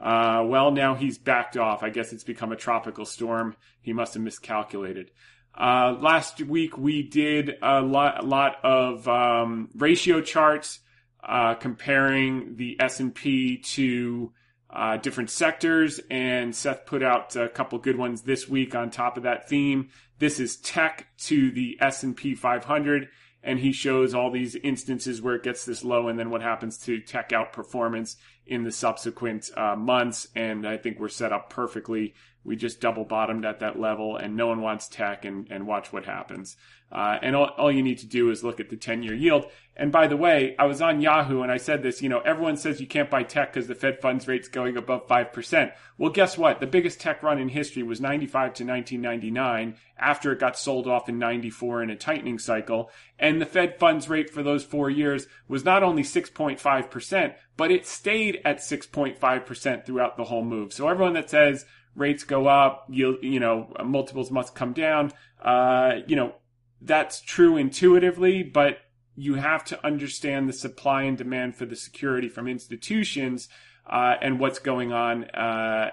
Well, 0.00 0.70
now 0.70 0.94
he's 0.94 1.18
backed 1.18 1.56
off. 1.56 1.82
I 1.82 1.90
guess 1.90 2.12
it's 2.12 2.24
become 2.24 2.52
a 2.52 2.56
tropical 2.56 3.04
storm. 3.04 3.56
He 3.82 3.92
must 3.92 4.14
have 4.14 4.22
miscalculated. 4.22 5.10
last 5.58 6.40
week 6.40 6.78
we 6.78 7.02
did 7.02 7.56
a 7.62 7.80
lot, 7.80 8.22
a 8.22 8.26
lot 8.26 8.56
of 8.64 9.06
um, 9.08 9.68
ratio 9.74 10.20
charts 10.20 10.80
uh, 11.22 11.54
comparing 11.54 12.56
the 12.56 12.76
S&P 12.80 13.58
to 13.58 14.32
uh, 14.70 14.96
different 14.96 15.30
sectors, 15.30 16.00
and 16.10 16.54
Seth 16.54 16.86
put 16.86 17.02
out 17.02 17.34
a 17.36 17.48
couple 17.48 17.78
good 17.78 17.96
ones 17.96 18.22
this 18.22 18.48
week 18.48 18.74
on 18.74 18.90
top 18.90 19.16
of 19.16 19.24
that 19.24 19.48
theme. 19.48 19.88
This 20.18 20.38
is 20.38 20.56
tech 20.56 21.08
to 21.18 21.50
the 21.50 21.76
S&P 21.80 22.34
500, 22.34 23.08
and 23.42 23.58
he 23.58 23.72
shows 23.72 24.14
all 24.14 24.30
these 24.30 24.54
instances 24.54 25.20
where 25.20 25.34
it 25.34 25.42
gets 25.42 25.64
this 25.64 25.84
low, 25.84 26.08
and 26.08 26.18
then 26.18 26.30
what 26.30 26.42
happens 26.42 26.78
to 26.78 27.00
tech 27.00 27.30
outperformance 27.30 28.16
in 28.46 28.64
the 28.64 28.72
subsequent 28.72 29.50
uh, 29.56 29.76
months. 29.76 30.28
And 30.34 30.66
I 30.66 30.76
think 30.76 30.98
we're 30.98 31.08
set 31.08 31.32
up 31.32 31.50
perfectly. 31.50 32.14
We 32.44 32.56
just 32.56 32.80
double 32.80 33.04
bottomed 33.04 33.44
at 33.44 33.60
that 33.60 33.78
level, 33.78 34.16
and 34.16 34.34
no 34.34 34.46
one 34.46 34.62
wants 34.62 34.88
tech, 34.88 35.24
and, 35.24 35.46
and 35.50 35.66
watch 35.66 35.92
what 35.92 36.06
happens. 36.06 36.56
Uh, 36.92 37.18
and 37.22 37.36
all, 37.36 37.50
all 37.56 37.70
you 37.70 37.82
need 37.82 37.98
to 37.98 38.06
do 38.06 38.30
is 38.30 38.42
look 38.42 38.58
at 38.60 38.68
the 38.68 38.76
10 38.76 39.02
year 39.02 39.14
yield. 39.14 39.46
And 39.76 39.92
by 39.92 40.08
the 40.08 40.16
way, 40.16 40.54
I 40.58 40.66
was 40.66 40.82
on 40.82 41.00
Yahoo 41.00 41.40
and 41.40 41.50
I 41.50 41.56
said 41.56 41.82
this, 41.82 42.02
you 42.02 42.10
know, 42.10 42.20
everyone 42.20 42.56
says 42.56 42.80
you 42.80 42.86
can't 42.86 43.08
buy 43.08 43.22
tech 43.22 43.54
because 43.54 43.66
the 43.66 43.74
Fed 43.74 44.00
funds 44.02 44.28
rate's 44.28 44.48
going 44.48 44.76
above 44.76 45.06
5%. 45.06 45.72
Well, 45.96 46.10
guess 46.10 46.36
what? 46.36 46.60
The 46.60 46.66
biggest 46.66 47.00
tech 47.00 47.22
run 47.22 47.38
in 47.38 47.48
history 47.48 47.82
was 47.82 48.00
95 48.00 48.54
to 48.54 48.64
1999 48.64 49.76
after 49.98 50.32
it 50.32 50.40
got 50.40 50.58
sold 50.58 50.86
off 50.86 51.08
in 51.08 51.18
94 51.18 51.82
in 51.84 51.90
a 51.90 51.96
tightening 51.96 52.38
cycle. 52.38 52.90
And 53.18 53.40
the 53.40 53.46
Fed 53.46 53.78
funds 53.78 54.08
rate 54.08 54.28
for 54.28 54.42
those 54.42 54.64
four 54.64 54.90
years 54.90 55.26
was 55.48 55.64
not 55.64 55.82
only 55.82 56.02
6.5%, 56.02 57.34
but 57.56 57.70
it 57.70 57.86
stayed 57.86 58.40
at 58.44 58.58
6.5% 58.58 59.86
throughout 59.86 60.16
the 60.16 60.24
whole 60.24 60.44
move. 60.44 60.72
So 60.74 60.88
everyone 60.88 61.14
that 61.14 61.30
says 61.30 61.64
rates 61.94 62.24
go 62.24 62.48
up, 62.48 62.84
you, 62.90 63.16
you 63.22 63.40
know, 63.40 63.72
multiples 63.82 64.30
must 64.30 64.54
come 64.54 64.72
down, 64.72 65.12
uh, 65.42 66.00
you 66.06 66.16
know, 66.16 66.34
that's 66.80 67.20
true 67.20 67.56
intuitively, 67.56 68.42
but 68.42 68.78
you 69.16 69.34
have 69.34 69.64
to 69.64 69.86
understand 69.86 70.48
the 70.48 70.52
supply 70.52 71.02
and 71.02 71.18
demand 71.18 71.56
for 71.56 71.66
the 71.66 71.76
security 71.76 72.28
from 72.28 72.48
institutions 72.48 73.48
uh, 73.86 74.14
and 74.22 74.40
what's 74.40 74.58
going 74.58 74.92
on 74.92 75.24
uh, 75.30 75.90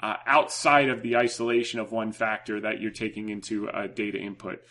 uh, 0.00 0.16
outside 0.26 0.88
of 0.88 1.02
the 1.02 1.16
isolation 1.16 1.80
of 1.80 1.90
one 1.90 2.12
factor 2.12 2.60
that 2.60 2.80
you're 2.80 2.90
taking 2.90 3.28
into 3.28 3.68
a 3.72 3.88
data 3.88 4.18
input. 4.18 4.62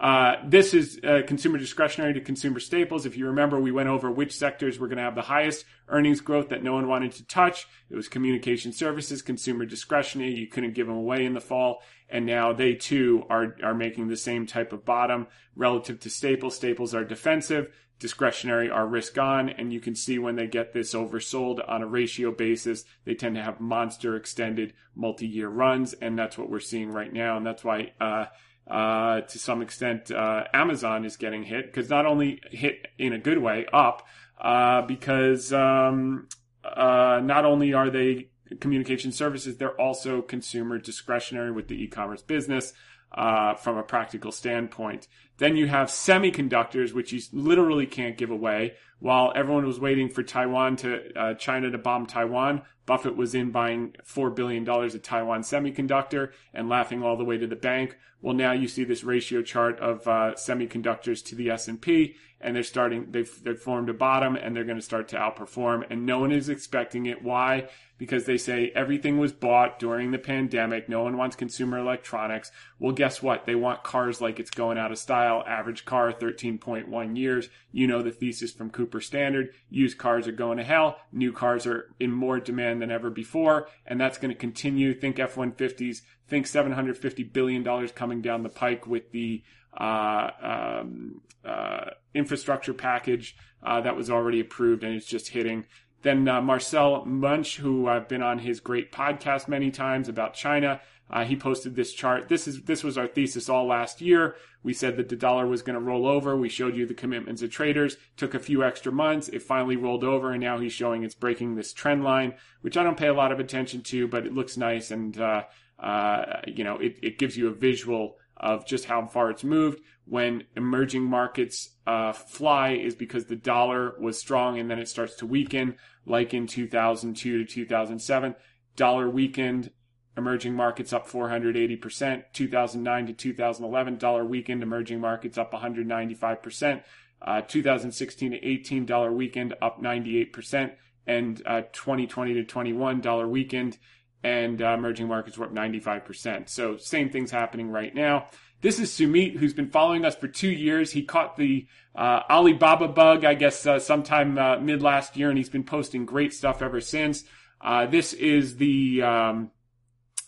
Uh, 0.00 0.36
this 0.46 0.72
is 0.72 0.98
uh, 1.04 1.20
consumer 1.26 1.58
discretionary 1.58 2.14
to 2.14 2.22
consumer 2.22 2.58
staples. 2.58 3.04
If 3.04 3.18
you 3.18 3.26
remember, 3.26 3.60
we 3.60 3.70
went 3.70 3.90
over 3.90 4.10
which 4.10 4.34
sectors 4.34 4.78
were 4.78 4.88
going 4.88 4.96
to 4.96 5.04
have 5.04 5.14
the 5.14 5.20
highest 5.20 5.66
earnings 5.88 6.22
growth 6.22 6.48
that 6.48 6.62
no 6.62 6.72
one 6.72 6.88
wanted 6.88 7.12
to 7.12 7.26
touch. 7.26 7.68
It 7.90 7.96
was 7.96 8.08
communication 8.08 8.72
services, 8.72 9.20
consumer 9.20 9.66
discretionary. 9.66 10.34
You 10.34 10.46
couldn't 10.46 10.72
give 10.72 10.86
them 10.86 10.96
away 10.96 11.26
in 11.26 11.34
the 11.34 11.40
fall. 11.40 11.82
And 12.08 12.24
now 12.24 12.54
they 12.54 12.74
too 12.74 13.24
are, 13.28 13.56
are 13.62 13.74
making 13.74 14.08
the 14.08 14.16
same 14.16 14.46
type 14.46 14.72
of 14.72 14.86
bottom 14.86 15.26
relative 15.54 16.00
to 16.00 16.10
staples. 16.10 16.56
Staples 16.56 16.94
are 16.94 17.04
defensive. 17.04 17.70
Discretionary 17.98 18.70
are 18.70 18.86
risk 18.86 19.18
on. 19.18 19.50
And 19.50 19.70
you 19.70 19.80
can 19.80 19.94
see 19.94 20.18
when 20.18 20.34
they 20.34 20.46
get 20.46 20.72
this 20.72 20.94
oversold 20.94 21.62
on 21.68 21.82
a 21.82 21.86
ratio 21.86 22.32
basis, 22.32 22.84
they 23.04 23.14
tend 23.14 23.34
to 23.34 23.42
have 23.42 23.60
monster 23.60 24.16
extended 24.16 24.72
multi-year 24.94 25.50
runs. 25.50 25.92
And 25.92 26.18
that's 26.18 26.38
what 26.38 26.48
we're 26.48 26.60
seeing 26.60 26.90
right 26.90 27.12
now. 27.12 27.36
And 27.36 27.44
that's 27.44 27.62
why, 27.62 27.92
uh, 28.00 28.26
uh, 28.70 29.22
to 29.22 29.38
some 29.38 29.62
extent, 29.62 30.10
uh, 30.12 30.44
Amazon 30.54 31.04
is 31.04 31.16
getting 31.16 31.42
hit 31.42 31.66
because 31.66 31.90
not 31.90 32.06
only 32.06 32.40
hit 32.50 32.86
in 32.98 33.12
a 33.12 33.18
good 33.18 33.38
way 33.38 33.66
up, 33.72 34.06
uh, 34.40 34.82
because 34.82 35.52
um, 35.52 36.28
uh, 36.64 37.20
not 37.22 37.44
only 37.44 37.74
are 37.74 37.90
they 37.90 38.30
communication 38.60 39.10
services, 39.12 39.56
they're 39.56 39.80
also 39.80 40.22
consumer 40.22 40.78
discretionary 40.78 41.50
with 41.50 41.68
the 41.68 41.82
e-commerce 41.82 42.22
business. 42.22 42.72
Uh, 43.12 43.54
from 43.54 43.76
a 43.76 43.82
practical 43.82 44.30
standpoint. 44.30 45.08
Then 45.38 45.56
you 45.56 45.66
have 45.66 45.88
semiconductors, 45.88 46.92
which 46.92 47.12
you 47.12 47.20
literally 47.32 47.84
can't 47.84 48.16
give 48.16 48.30
away. 48.30 48.74
While 49.00 49.32
everyone 49.34 49.66
was 49.66 49.80
waiting 49.80 50.10
for 50.10 50.22
Taiwan 50.22 50.76
to 50.76 51.18
uh, 51.18 51.34
China 51.34 51.72
to 51.72 51.78
bomb 51.78 52.06
Taiwan, 52.06 52.62
Buffett 52.86 53.16
was 53.16 53.34
in 53.34 53.50
buying 53.50 53.96
four 54.04 54.30
billion 54.30 54.62
dollars 54.62 54.94
of 54.94 55.02
Taiwan 55.02 55.40
semiconductor 55.40 56.30
and 56.54 56.68
laughing 56.68 57.02
all 57.02 57.16
the 57.16 57.24
way 57.24 57.36
to 57.36 57.48
the 57.48 57.56
bank. 57.56 57.96
Well, 58.22 58.36
now 58.36 58.52
you 58.52 58.68
see 58.68 58.84
this 58.84 59.02
ratio 59.02 59.42
chart 59.42 59.80
of 59.80 60.06
uh, 60.06 60.34
semiconductors 60.36 61.24
to 61.24 61.34
the 61.34 61.50
S 61.50 61.66
and 61.66 61.82
P, 61.82 62.14
and 62.40 62.56
they're 62.56 62.62
starting. 62.62 63.08
They've 63.10 63.44
they've 63.44 63.58
formed 63.58 63.88
a 63.90 63.94
bottom, 63.94 64.34
and 64.36 64.56
they're 64.56 64.64
going 64.64 64.78
to 64.78 64.84
start 64.84 65.08
to 65.08 65.16
outperform. 65.16 65.84
And 65.90 66.06
no 66.06 66.20
one 66.20 66.32
is 66.32 66.48
expecting 66.48 67.06
it. 67.06 67.22
Why? 67.22 67.68
Because 67.98 68.24
they 68.24 68.38
say 68.38 68.72
everything 68.74 69.18
was 69.18 69.32
bought 69.32 69.78
during 69.78 70.10
the 70.10 70.18
pandemic. 70.18 70.88
No 70.88 71.02
one 71.02 71.18
wants 71.18 71.36
consumer 71.36 71.78
electronics. 71.78 72.50
Well, 72.78 72.92
guess 72.92 73.22
what? 73.22 73.44
They 73.44 73.54
want 73.54 73.82
cars 73.82 74.22
like 74.22 74.40
it's 74.40 74.50
going 74.50 74.78
out 74.78 74.90
of 74.90 74.98
style. 74.98 75.44
Average 75.46 75.84
car, 75.84 76.10
13.1 76.12 77.16
years. 77.18 77.50
You 77.72 77.86
know 77.86 78.00
the 78.00 78.10
thesis 78.10 78.52
from 78.52 78.70
Cooper 78.70 79.02
Standard. 79.02 79.50
Used 79.68 79.98
cars 79.98 80.26
are 80.26 80.32
going 80.32 80.56
to 80.56 80.64
hell. 80.64 80.96
New 81.12 81.32
cars 81.32 81.66
are 81.66 81.90
in 82.00 82.10
more 82.10 82.40
demand 82.40 82.80
than 82.80 82.90
ever 82.90 83.10
before, 83.10 83.68
and 83.86 84.00
that's 84.00 84.18
going 84.18 84.32
to 84.32 84.38
continue. 84.38 84.94
Think 84.94 85.18
F-150s. 85.18 86.00
Think 86.26 86.46
750 86.46 87.24
billion 87.24 87.62
dollars 87.62 87.92
coming 87.92 88.22
down 88.22 88.44
the 88.44 88.48
pike 88.48 88.86
with 88.86 89.10
the 89.10 89.42
um, 89.78 91.20
uh, 91.44 91.90
infrastructure 92.14 92.74
package 92.74 93.36
uh, 93.62 93.80
that 93.80 93.96
was 93.96 94.10
already 94.10 94.40
approved 94.40 94.84
and 94.84 94.94
it's 94.94 95.06
just 95.06 95.28
hitting. 95.28 95.66
Then 96.02 96.26
uh, 96.28 96.40
Marcel 96.40 97.04
Munch, 97.04 97.58
who 97.58 97.86
I've 97.86 98.08
been 98.08 98.22
on 98.22 98.38
his 98.38 98.60
great 98.60 98.90
podcast 98.90 99.48
many 99.48 99.70
times 99.70 100.08
about 100.08 100.34
China, 100.34 100.80
uh, 101.10 101.24
he 101.24 101.36
posted 101.36 101.74
this 101.74 101.92
chart. 101.92 102.28
This 102.28 102.46
is 102.46 102.62
this 102.62 102.84
was 102.84 102.96
our 102.96 103.08
thesis 103.08 103.48
all 103.48 103.66
last 103.66 104.00
year. 104.00 104.36
We 104.62 104.72
said 104.72 104.96
that 104.96 105.08
the 105.08 105.16
dollar 105.16 105.46
was 105.46 105.62
going 105.62 105.74
to 105.74 105.84
roll 105.84 106.06
over. 106.06 106.36
We 106.36 106.48
showed 106.48 106.76
you 106.76 106.86
the 106.86 106.94
commitments 106.94 107.42
of 107.42 107.50
traders. 107.50 107.96
Took 108.16 108.34
a 108.34 108.38
few 108.38 108.62
extra 108.62 108.92
months. 108.92 109.28
It 109.28 109.42
finally 109.42 109.76
rolled 109.76 110.04
over, 110.04 110.30
and 110.30 110.40
now 110.40 110.58
he's 110.58 110.72
showing 110.72 111.02
it's 111.02 111.14
breaking 111.14 111.56
this 111.56 111.72
trend 111.72 112.04
line, 112.04 112.34
which 112.60 112.76
I 112.76 112.84
don't 112.84 112.98
pay 112.98 113.08
a 113.08 113.14
lot 113.14 113.32
of 113.32 113.40
attention 113.40 113.82
to, 113.84 114.06
but 114.06 114.24
it 114.24 114.34
looks 114.34 114.56
nice, 114.56 114.90
and 114.90 115.18
uh, 115.18 115.44
uh, 115.80 116.42
you 116.46 116.62
know 116.62 116.76
it, 116.76 116.98
it 117.02 117.18
gives 117.18 117.36
you 117.36 117.48
a 117.48 117.54
visual 117.54 118.16
of 118.40 118.66
just 118.66 118.86
how 118.86 119.06
far 119.06 119.30
it's 119.30 119.44
moved. 119.44 119.80
When 120.06 120.44
emerging 120.56 121.04
markets 121.04 121.76
uh, 121.86 122.12
fly 122.12 122.70
is 122.72 122.96
because 122.96 123.26
the 123.26 123.36
dollar 123.36 123.94
was 124.00 124.18
strong 124.18 124.58
and 124.58 124.68
then 124.68 124.78
it 124.80 124.88
starts 124.88 125.14
to 125.16 125.26
weaken, 125.26 125.76
like 126.06 126.34
in 126.34 126.46
2002 126.46 127.44
to 127.44 127.52
2007. 127.52 128.34
Dollar 128.76 129.08
weakened, 129.08 129.70
emerging 130.16 130.54
markets 130.54 130.92
up 130.92 131.06
480%. 131.06 132.24
2009 132.32 133.06
to 133.06 133.12
2011, 133.12 133.98
dollar 133.98 134.24
weakened, 134.24 134.62
emerging 134.62 135.00
markets 135.00 135.38
up 135.38 135.52
195%. 135.52 136.82
Uh, 137.22 137.42
2016 137.42 138.30
to 138.32 138.44
18, 138.44 138.86
dollar 138.86 139.12
weakened, 139.12 139.54
up 139.60 139.82
98%. 139.82 140.72
And 141.06 141.42
uh, 141.46 141.62
2020 141.72 142.34
to 142.34 142.44
21, 142.44 143.00
dollar 143.00 143.28
weakened, 143.28 143.78
and 144.22 144.60
uh, 144.60 144.74
emerging 144.74 145.08
markets 145.08 145.38
were 145.38 145.46
up 145.46 145.54
95%. 145.54 146.48
So 146.48 146.76
same 146.76 147.10
things 147.10 147.30
happening 147.30 147.70
right 147.70 147.94
now. 147.94 148.26
This 148.62 148.78
is 148.78 148.90
Sumit, 148.90 149.36
who's 149.36 149.54
been 149.54 149.70
following 149.70 150.04
us 150.04 150.14
for 150.14 150.28
two 150.28 150.50
years. 150.50 150.92
He 150.92 151.02
caught 151.02 151.36
the 151.36 151.66
uh, 151.94 152.20
Alibaba 152.28 152.88
bug, 152.88 153.24
I 153.24 153.34
guess, 153.34 153.66
uh, 153.66 153.78
sometime 153.78 154.36
uh, 154.36 154.58
mid 154.58 154.82
last 154.82 155.16
year, 155.16 155.30
and 155.30 155.38
he's 155.38 155.48
been 155.48 155.64
posting 155.64 156.04
great 156.04 156.34
stuff 156.34 156.60
ever 156.60 156.80
since. 156.80 157.24
Uh, 157.60 157.86
this 157.86 158.12
is 158.12 158.56
the, 158.58 159.02
um, 159.02 159.50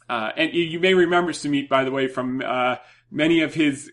uh, 0.09 0.31
and 0.37 0.55
you 0.55 0.81
may 0.81 0.95
remember 0.95 1.33
Sumit, 1.33 1.69
by 1.69 1.85
the 1.85 1.91
way, 1.91 2.09
from 2.09 2.43
many 3.11 3.43
of 3.43 3.53
his 3.53 3.91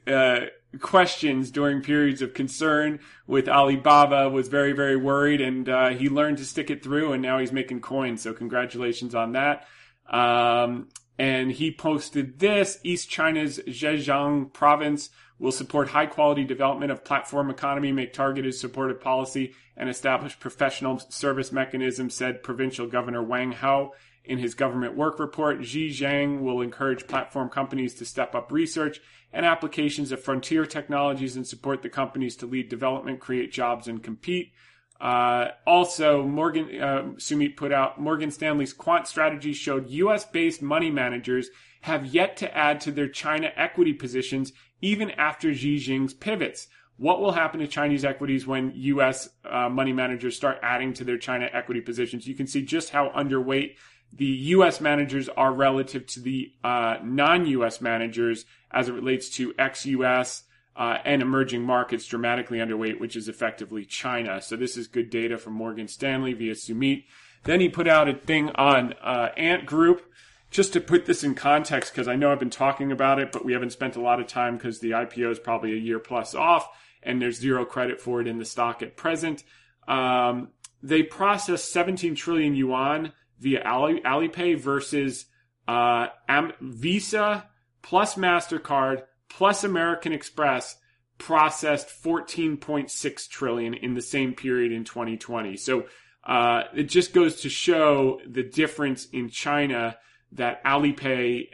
questions 0.80 1.50
during 1.50 1.82
periods 1.82 2.22
of 2.22 2.34
concern 2.34 3.00
with 3.26 3.50
Alibaba 3.50 4.30
was 4.30 4.48
very, 4.48 4.72
very 4.72 4.96
worried 4.96 5.42
and 5.42 5.68
uh, 5.68 5.90
he 5.90 6.10
learned 6.10 6.38
to 6.38 6.46
stick 6.46 6.70
it 6.70 6.84
through 6.84 7.14
and 7.14 7.24
now 7.24 7.40
he's 7.40 7.52
making 7.52 7.82
coins. 7.82 8.22
So 8.22 8.34
congratulations 8.34 9.16
on 9.16 9.32
that. 9.32 9.66
Um, 10.10 10.90
and 11.18 11.52
he 11.52 11.72
posted 11.72 12.40
this 12.40 12.80
East 12.84 13.10
China's 13.10 13.60
Zhejiang 13.68 14.54
province 14.54 15.10
will 15.38 15.52
support 15.52 15.90
high 15.90 16.06
quality 16.06 16.44
development 16.44 16.92
of 16.92 17.06
platform 17.06 17.50
economy, 17.50 17.92
make 17.92 18.14
targeted 18.14 18.54
supportive 18.54 19.02
policy, 19.02 19.54
and 19.78 19.90
establish 19.90 20.40
professional 20.40 21.00
service 21.00 21.52
mechanisms, 21.52 22.14
said 22.14 22.44
Provincial 22.44 22.88
Governor 22.88 23.24
Wang 23.24 23.54
Hao 23.54 23.94
in 24.26 24.38
his 24.38 24.54
government 24.54 24.96
work 24.96 25.20
report. 25.20 25.60
Zhejiang 25.60 26.42
will 26.42 26.62
encourage 26.62 27.08
platform 27.08 27.50
companies 27.50 27.96
to 27.96 28.06
step 28.06 28.36
up 28.36 28.52
research 28.52 29.00
and 29.32 29.46
applications 29.46 30.12
of 30.12 30.22
frontier 30.22 30.66
technologies 30.66 31.36
and 31.36 31.48
support 31.48 31.82
the 31.82 31.90
companies 31.90 32.36
to 32.38 32.46
lead 32.46 32.68
development, 32.68 33.20
create 33.20 33.52
jobs, 33.52 33.88
and 33.88 34.04
compete. 34.04 34.52
Uh, 35.00 35.50
also, 35.66 36.24
Morgan 36.24 36.66
uh, 36.82 37.04
Sumit 37.16 37.56
put 37.56 37.72
out 37.72 38.02
Morgan 38.02 38.32
Stanley's 38.32 38.74
quant 38.74 39.08
strategy 39.08 39.54
showed 39.54 39.90
U.S. 39.90 40.26
based 40.26 40.62
money 40.62 40.92
managers 40.92 41.50
have 41.82 42.06
yet 42.06 42.36
to 42.38 42.58
add 42.58 42.82
to 42.82 42.92
their 42.92 43.08
China 43.08 43.52
equity 43.56 43.94
positions 43.94 44.52
even 44.82 45.12
after 45.12 45.54
Xi 45.54 45.78
Jinping's 45.78 46.14
pivots. 46.14 46.68
What 46.98 47.22
will 47.22 47.32
happen 47.32 47.62
to 47.62 47.68
Chinese 47.68 48.04
equities 48.04 48.46
when 48.46 48.74
U.S. 48.76 49.30
Uh, 49.50 49.70
money 49.70 49.94
managers 49.94 50.36
start 50.36 50.60
adding 50.62 50.94
to 50.96 51.06
their 51.06 51.18
China 51.18 51.50
equity 51.54 51.80
positions? 51.80 52.28
You 52.28 52.36
can 52.36 52.48
see 52.48 52.62
just 52.62 52.90
how 52.90 53.10
underweight 53.10 53.76
the 54.12 54.26
U.S. 54.26 54.82
managers 54.82 55.30
are 55.30 55.54
relative 55.54 56.08
to 56.08 56.20
the 56.20 56.52
uh, 56.62 56.98
non-U.S. 57.02 57.80
managers 57.80 58.44
as 58.72 58.90
it 58.90 58.94
relates 58.94 59.30
to 59.30 59.54
ex-U.S 59.58 60.44
uh, 60.80 60.98
and 61.04 61.22
emerging 61.22 61.62
markets 61.62 62.08
dramatically 62.08 62.60
underweight, 62.60 63.02
which 63.02 63.18
is 63.18 63.28
effectively 63.28 63.84
China. 63.84 64.42
So 64.42 64.56
this 64.56 64.78
is 64.78 64.88
good 64.88 65.10
data 65.10 65.38
from 65.38 65.54
Morgan 65.54 65.90
Stanley 65.90 66.32
via 66.32 66.54
Sumit. 66.54 67.04
Then 67.44 67.60
he 67.60 67.68
put 67.68 67.90
out 67.90 68.08
a 68.08 68.14
thing 68.14 68.50
on 68.52 68.94
uh, 69.04 69.28
Ant 69.36 69.66
Group. 69.66 70.06
Just 70.52 70.74
to 70.74 70.82
put 70.82 71.06
this 71.06 71.24
in 71.24 71.36
context, 71.36 71.94
because 71.94 72.08
I 72.08 72.16
know 72.16 72.32
I've 72.32 72.40
been 72.40 72.50
talking 72.50 72.92
about 72.92 73.20
it, 73.20 73.32
but 73.32 73.46
we 73.46 73.54
haven't 73.54 73.72
spent 73.72 73.98
a 73.98 74.02
lot 74.02 74.20
of 74.20 74.26
time 74.26 74.58
because 74.58 74.80
the 74.80 74.92
IPO 74.92 75.32
is 75.32 75.38
probably 75.38 75.74
a 75.74 75.78
year 75.78 76.00
plus 76.00 76.34
off, 76.34 76.68
and 77.04 77.22
there's 77.22 77.38
zero 77.38 77.66
credit 77.66 78.02
for 78.02 78.20
it 78.20 78.26
in 78.26 78.40
the 78.40 78.46
stock 78.46 78.82
at 78.82 78.98
present. 78.98 79.44
Um, 79.88 80.48
they 80.82 81.04
processed 81.04 81.72
17 81.72 82.16
trillion 82.16 82.56
yuan 82.56 83.12
via 83.40 83.62
Ali, 83.64 84.02
Alipay 84.02 84.58
versus 84.58 85.26
uh, 85.68 86.08
Am- 86.28 86.54
Visa 86.62 87.48
plus 87.84 88.16
Mastercard 88.16 89.04
plus 89.30 89.64
American 89.64 90.14
Express 90.14 90.78
processed 91.18 91.90
14.6 92.04 93.30
trillion 93.30 93.74
in 93.74 93.94
the 93.94 94.02
same 94.02 94.34
period 94.34 94.72
in 94.72 94.84
2020. 94.84 95.58
So 95.58 95.86
uh, 96.24 96.64
it 96.76 96.84
just 96.84 97.14
goes 97.14 97.42
to 97.42 97.50
show 97.50 98.20
the 98.28 98.44
difference 98.44 99.06
in 99.12 99.30
China 99.30 99.98
that 100.32 100.64
Alipay, 100.64 101.48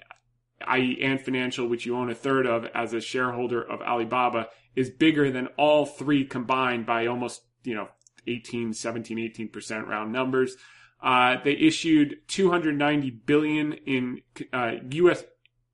i.e. 0.67 1.01
Ant 1.01 1.21
Financial, 1.21 1.67
which 1.67 1.85
you 1.85 1.95
own 1.95 2.09
a 2.09 2.15
third 2.15 2.45
of 2.45 2.65
as 2.73 2.93
a 2.93 3.01
shareholder 3.01 3.61
of 3.61 3.81
Alibaba, 3.81 4.47
is 4.75 4.89
bigger 4.89 5.31
than 5.31 5.47
all 5.57 5.85
three 5.85 6.25
combined 6.25 6.85
by 6.85 7.07
almost, 7.07 7.41
you 7.63 7.73
know, 7.73 7.87
18, 8.27 8.73
17, 8.73 9.17
18% 9.17 9.87
round 9.87 10.11
numbers. 10.11 10.55
Uh, 11.01 11.37
they 11.43 11.53
issued 11.53 12.17
290 12.27 13.09
billion 13.11 13.73
in 13.73 14.21
uh, 14.51 14.73
U.S. 14.91 15.23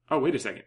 Oh, 0.09 0.19
wait 0.19 0.35
a 0.35 0.39
second. 0.39 0.63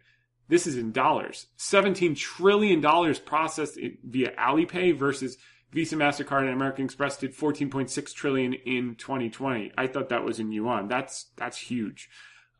This 0.47 0.67
is 0.67 0.77
in 0.77 0.91
dollars. 0.91 1.47
$17 1.57 2.15
trillion 2.15 2.81
processed 3.25 3.79
via 4.03 4.31
Alipay 4.37 4.97
versus 4.97 5.37
Visa, 5.71 5.95
MasterCard, 5.95 6.41
and 6.41 6.53
American 6.53 6.85
Express 6.85 7.17
did 7.17 7.35
14.6 7.35 8.13
trillion 8.13 8.53
in 8.53 8.95
2020. 8.95 9.73
I 9.77 9.87
thought 9.87 10.09
that 10.09 10.23
was 10.23 10.39
in 10.39 10.51
yuan. 10.51 10.87
That's, 10.87 11.31
that's 11.35 11.57
huge. 11.57 12.09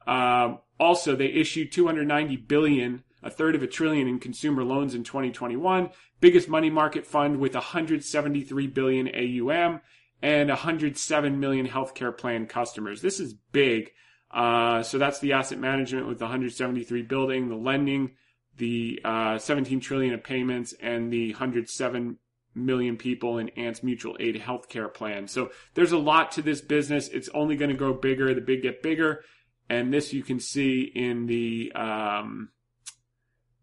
Um, 0.05 0.59
also, 0.79 1.15
they 1.15 1.27
issued 1.27 1.71
290 1.71 2.35
billion, 2.37 3.03
a 3.23 3.29
third 3.29 3.55
of 3.55 3.63
a 3.63 3.67
trillion 3.67 4.07
in 4.07 4.19
consumer 4.19 4.63
loans 4.63 4.93
in 4.93 5.03
2021. 5.03 5.89
Biggest 6.19 6.49
money 6.49 6.69
market 6.69 7.05
fund 7.05 7.39
with 7.39 7.53
173 7.53 8.67
billion 8.67 9.07
AUM 9.07 9.81
and 10.21 10.49
107 10.49 11.39
million 11.39 11.67
healthcare 11.67 12.15
plan 12.15 12.47
customers. 12.47 13.01
This 13.01 13.19
is 13.19 13.33
big. 13.33 13.91
Uh, 14.35 14.83
so 14.83 14.97
that's 14.97 15.19
the 15.19 15.31
asset 15.31 15.57
management 15.57 16.07
with 16.07 16.19
the 16.19 16.25
173 16.25 17.03
building, 17.03 17.47
the 17.47 17.55
lending, 17.55 18.11
the 18.57 18.99
uh, 19.05 19.37
17 19.37 19.79
trillion 19.79 20.13
of 20.13 20.25
payments, 20.25 20.73
and 20.81 21.11
the 21.11 21.31
107 21.31 22.17
million 22.53 22.97
people 22.97 23.37
in 23.37 23.47
Ant's 23.49 23.81
mutual 23.81 24.17
aid 24.19 24.35
healthcare 24.35 24.93
plan. 24.93 25.29
So 25.29 25.51
there's 25.73 25.93
a 25.93 25.97
lot 25.97 26.33
to 26.33 26.41
this 26.41 26.59
business. 26.59 27.07
It's 27.07 27.29
only 27.29 27.55
going 27.55 27.71
to 27.71 27.77
grow 27.77 27.93
bigger. 27.93 28.33
The 28.33 28.41
big 28.41 28.61
get 28.61 28.83
bigger. 28.83 29.23
And 29.69 29.93
this 29.93 30.11
you 30.11 30.21
can 30.21 30.41
see 30.41 30.81
in 30.81 31.27
the 31.27 31.71
um, 31.73 32.49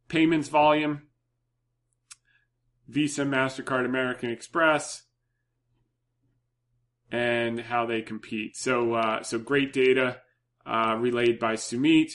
payments 0.08 0.48
volume 0.48 1.02
Visa, 2.88 3.24
MasterCard, 3.24 3.84
American 3.84 4.30
Express, 4.30 5.02
and 7.10 7.60
how 7.60 7.86
they 7.86 8.02
compete. 8.02 8.56
So, 8.56 8.94
uh, 8.94 9.22
so 9.22 9.38
great 9.38 9.72
data 9.72 10.18
uh, 10.66 10.96
relayed 10.98 11.38
by 11.38 11.54
Sumit. 11.54 12.12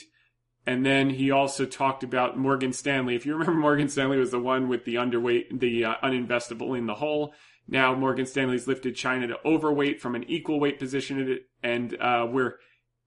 And 0.66 0.84
then 0.84 1.10
he 1.10 1.30
also 1.30 1.64
talked 1.64 2.02
about 2.02 2.36
Morgan 2.36 2.72
Stanley. 2.72 3.14
If 3.14 3.24
you 3.24 3.32
remember, 3.34 3.54
Morgan 3.60 3.88
Stanley 3.88 4.18
was 4.18 4.30
the 4.30 4.38
one 4.38 4.68
with 4.68 4.84
the 4.84 4.96
underweight, 4.96 5.60
the 5.60 5.84
uh, 5.84 5.94
uninvestable 6.02 6.76
in 6.76 6.86
the 6.86 6.94
hole. 6.94 7.32
Now 7.66 7.94
Morgan 7.94 8.26
Stanley's 8.26 8.66
lifted 8.66 8.96
China 8.96 9.26
to 9.26 9.38
overweight 9.44 10.00
from 10.00 10.14
an 10.14 10.24
equal 10.24 10.58
weight 10.58 10.78
position, 10.78 11.38
and 11.62 12.00
uh, 12.00 12.26
we're 12.30 12.56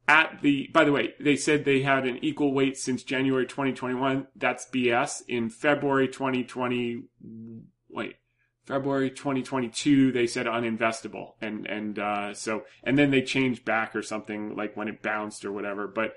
at 0.08 0.41
the. 0.41 0.69
By 0.71 0.84
the 0.84 0.91
way, 0.91 1.15
they 1.19 1.36
said 1.36 1.65
they 1.65 1.82
had 1.82 2.06
an 2.06 2.23
equal 2.23 2.54
weight 2.54 2.77
since 2.77 3.04
January 3.04 3.47
2021. 3.47 4.27
That's 4.36 4.67
BS. 4.69 5.23
In 5.27 5.49
February 5.49 6.08
2020, 6.08 7.04
wait, 7.89 8.15
February 8.65 9.10
2022, 9.10 10.12
they 10.12 10.28
said 10.28 10.45
uninvestable, 10.45 11.34
and 11.41 11.65
and 11.65 11.97
uh, 11.97 12.34
so 12.34 12.63
and 12.84 12.97
then 12.97 13.12
they 13.12 13.21
changed 13.21 13.65
back 13.65 13.95
or 13.95 14.02
something 14.02 14.56
like 14.56 14.78
when 14.78 14.88
it 14.88 15.02
bounced 15.02 15.43
or 15.45 15.52
whatever. 15.52 15.88
But 15.88 16.13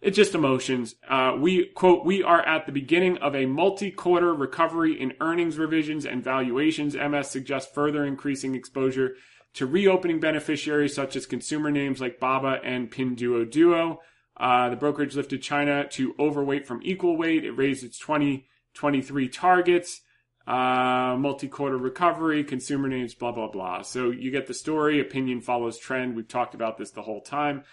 it's 0.00 0.16
just 0.16 0.34
emotions. 0.34 0.96
Uh, 1.08 1.36
we 1.38 1.66
quote, 1.66 2.04
we 2.04 2.22
are 2.22 2.42
at 2.42 2.66
the 2.66 2.72
beginning 2.72 3.16
of 3.18 3.34
a 3.34 3.46
multi-quarter 3.46 4.34
recovery 4.34 5.00
in 5.00 5.14
earnings 5.20 5.56
revisions 5.56 6.04
and 6.04 6.22
valuations. 6.22 6.94
MS 6.94 7.28
suggests 7.28 7.72
further 7.72 8.04
increasing 8.04 8.54
exposure 8.54 9.14
to 9.54 9.66
reopening 9.66 10.20
beneficiaries 10.20 10.94
such 10.94 11.16
as 11.16 11.26
consumer 11.26 11.70
names 11.70 12.00
like 12.00 12.20
Baba 12.20 12.58
and 12.62 12.90
Pinduoduo. 12.90 13.50
Duo. 13.50 14.00
Uh, 14.36 14.68
the 14.68 14.76
brokerage 14.76 15.14
lifted 15.14 15.40
China 15.40 15.86
to 15.88 16.14
overweight 16.18 16.66
from 16.66 16.80
equal 16.82 17.16
weight. 17.16 17.44
It 17.44 17.52
raised 17.52 17.84
its 17.84 17.98
2023 17.98 19.28
targets. 19.28 20.02
Uh, 20.46 21.16
multi-quarter 21.18 21.78
recovery, 21.78 22.44
consumer 22.44 22.86
names, 22.86 23.14
blah 23.14 23.32
blah 23.32 23.48
blah. 23.48 23.80
So 23.82 24.10
you 24.10 24.30
get 24.30 24.46
the 24.46 24.54
story. 24.54 25.00
Opinion 25.00 25.40
follows 25.40 25.78
trend. 25.78 26.14
We've 26.14 26.28
talked 26.28 26.54
about 26.54 26.76
this 26.76 26.90
the 26.90 27.02
whole 27.02 27.22
time. 27.22 27.64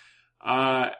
Uh, 0.43 0.91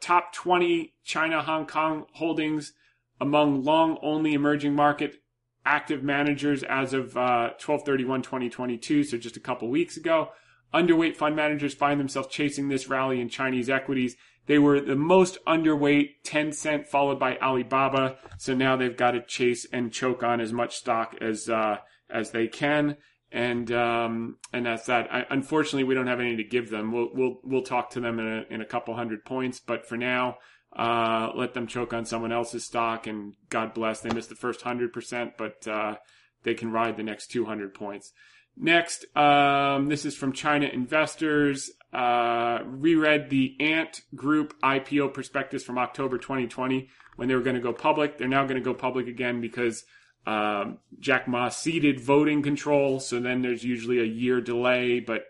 top 0.00 0.32
20 0.32 0.94
China 1.04 1.42
Hong 1.42 1.66
Kong 1.66 2.06
holdings 2.14 2.72
among 3.20 3.62
long 3.62 3.98
only 4.02 4.34
emerging 4.34 4.74
market 4.74 5.22
active 5.64 6.02
managers 6.02 6.62
as 6.62 6.92
of 6.92 7.16
uh, 7.16 7.52
1231 7.64 8.22
2022 8.22 9.04
so 9.04 9.16
just 9.16 9.36
a 9.36 9.40
couple 9.40 9.68
weeks 9.68 9.96
ago 9.96 10.30
underweight 10.74 11.16
fund 11.16 11.36
managers 11.36 11.74
find 11.74 12.00
themselves 12.00 12.28
chasing 12.28 12.68
this 12.68 12.88
rally 12.88 13.20
in 13.20 13.28
chinese 13.28 13.70
equities 13.70 14.16
they 14.50 14.58
were 14.58 14.80
the 14.80 14.96
most 14.96 15.38
underweight 15.46 16.08
Tencent 16.26 16.88
followed 16.88 17.20
by 17.20 17.36
alibaba 17.38 18.16
so 18.36 18.52
now 18.52 18.76
they've 18.76 18.96
got 18.96 19.12
to 19.12 19.22
chase 19.24 19.64
and 19.72 19.92
choke 19.92 20.24
on 20.24 20.40
as 20.40 20.52
much 20.52 20.76
stock 20.76 21.14
as 21.20 21.48
uh, 21.48 21.76
as 22.10 22.32
they 22.32 22.48
can 22.48 22.96
and 23.32 23.70
um, 23.70 24.36
and 24.52 24.66
that's 24.66 24.86
that. 24.86 25.12
I, 25.12 25.24
unfortunately, 25.30 25.84
we 25.84 25.94
don't 25.94 26.08
have 26.08 26.20
any 26.20 26.36
to 26.36 26.44
give 26.44 26.70
them. 26.70 26.92
We'll 26.92 27.10
we'll 27.12 27.40
we'll 27.44 27.62
talk 27.62 27.90
to 27.90 28.00
them 28.00 28.18
in 28.18 28.26
a 28.26 28.54
in 28.54 28.60
a 28.60 28.66
couple 28.66 28.94
hundred 28.94 29.24
points, 29.24 29.60
but 29.60 29.86
for 29.86 29.96
now, 29.96 30.38
uh, 30.76 31.30
let 31.36 31.54
them 31.54 31.66
choke 31.66 31.92
on 31.92 32.04
someone 32.04 32.32
else's 32.32 32.64
stock, 32.64 33.06
and 33.06 33.34
God 33.48 33.72
bless. 33.72 34.00
They 34.00 34.10
missed 34.10 34.30
the 34.30 34.34
first 34.34 34.62
hundred 34.62 34.92
percent, 34.92 35.34
but 35.38 35.66
uh, 35.68 35.96
they 36.42 36.54
can 36.54 36.72
ride 36.72 36.96
the 36.96 37.04
next 37.04 37.28
two 37.28 37.44
hundred 37.44 37.72
points. 37.74 38.12
Next, 38.56 39.04
um, 39.16 39.88
this 39.88 40.04
is 40.04 40.16
from 40.16 40.32
China 40.32 40.66
investors. 40.66 41.70
Uh, 41.92 42.60
reread 42.64 43.30
the 43.30 43.56
Ant 43.58 44.02
Group 44.14 44.54
IPO 44.62 45.12
prospectus 45.12 45.64
from 45.64 45.76
October 45.76 46.18
2020 46.18 46.88
when 47.16 47.28
they 47.28 47.34
were 47.34 47.42
going 47.42 47.56
to 47.56 47.62
go 47.62 47.72
public. 47.72 48.16
They're 48.16 48.28
now 48.28 48.44
going 48.44 48.56
to 48.56 48.62
go 48.62 48.74
public 48.74 49.08
again 49.08 49.40
because 49.40 49.84
um, 50.26 50.78
Jack 51.00 51.26
Ma 51.26 51.48
ceded 51.48 51.98
voting 51.98 52.42
control, 52.42 53.00
so 53.00 53.18
then 53.18 53.42
there's 53.42 53.64
usually 53.64 53.98
a 53.98 54.04
year 54.04 54.40
delay, 54.40 55.00
but 55.00 55.24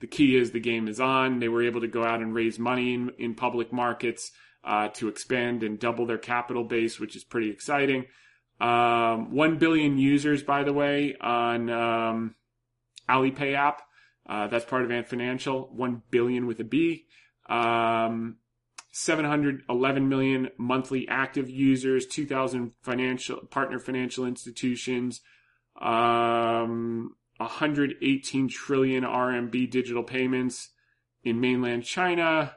the 0.00 0.06
key 0.06 0.36
is 0.36 0.52
the 0.52 0.60
game 0.60 0.88
is 0.88 1.00
on. 1.00 1.38
They 1.38 1.48
were 1.48 1.62
able 1.62 1.80
to 1.80 1.88
go 1.88 2.04
out 2.04 2.20
and 2.20 2.34
raise 2.34 2.58
money 2.58 2.94
in, 2.94 3.10
in 3.18 3.34
public 3.34 3.72
markets 3.72 4.32
uh, 4.64 4.88
to 4.94 5.08
expand 5.08 5.62
and 5.62 5.78
double 5.78 6.06
their 6.06 6.18
capital 6.18 6.64
base, 6.64 6.98
which 6.98 7.16
is 7.16 7.24
pretty 7.24 7.50
exciting. 7.50 8.06
Um, 8.60 9.34
1 9.34 9.58
billion 9.58 9.98
users, 9.98 10.42
by 10.42 10.64
the 10.64 10.72
way, 10.72 11.14
on 11.20 11.70
um, 11.70 12.34
Alipay 13.08 13.54
app. 13.54 13.82
Uh, 14.28 14.48
that's 14.48 14.64
part 14.64 14.82
of 14.82 14.90
Ant 14.90 15.08
Financial. 15.08 15.68
1 15.72 16.02
billion 16.10 16.46
with 16.46 16.60
a 16.60 16.64
B. 16.64 17.06
Um, 17.48 18.36
711 18.92 20.08
million 20.08 20.48
monthly 20.56 21.06
active 21.06 21.50
users, 21.50 22.06
2,000 22.06 22.72
financial 22.82 23.36
partner 23.50 23.78
financial 23.78 24.24
institutions, 24.24 25.20
um, 25.82 27.14
118 27.36 28.48
trillion 28.48 29.04
RMB 29.04 29.70
digital 29.70 30.02
payments 30.02 30.70
in 31.22 31.38
mainland 31.40 31.84
China, 31.84 32.54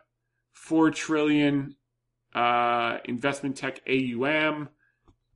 4 0.54 0.92
trillion 0.92 1.76
uh, 2.34 3.00
investment 3.04 3.58
tech 3.58 3.82
AUM, 3.86 4.70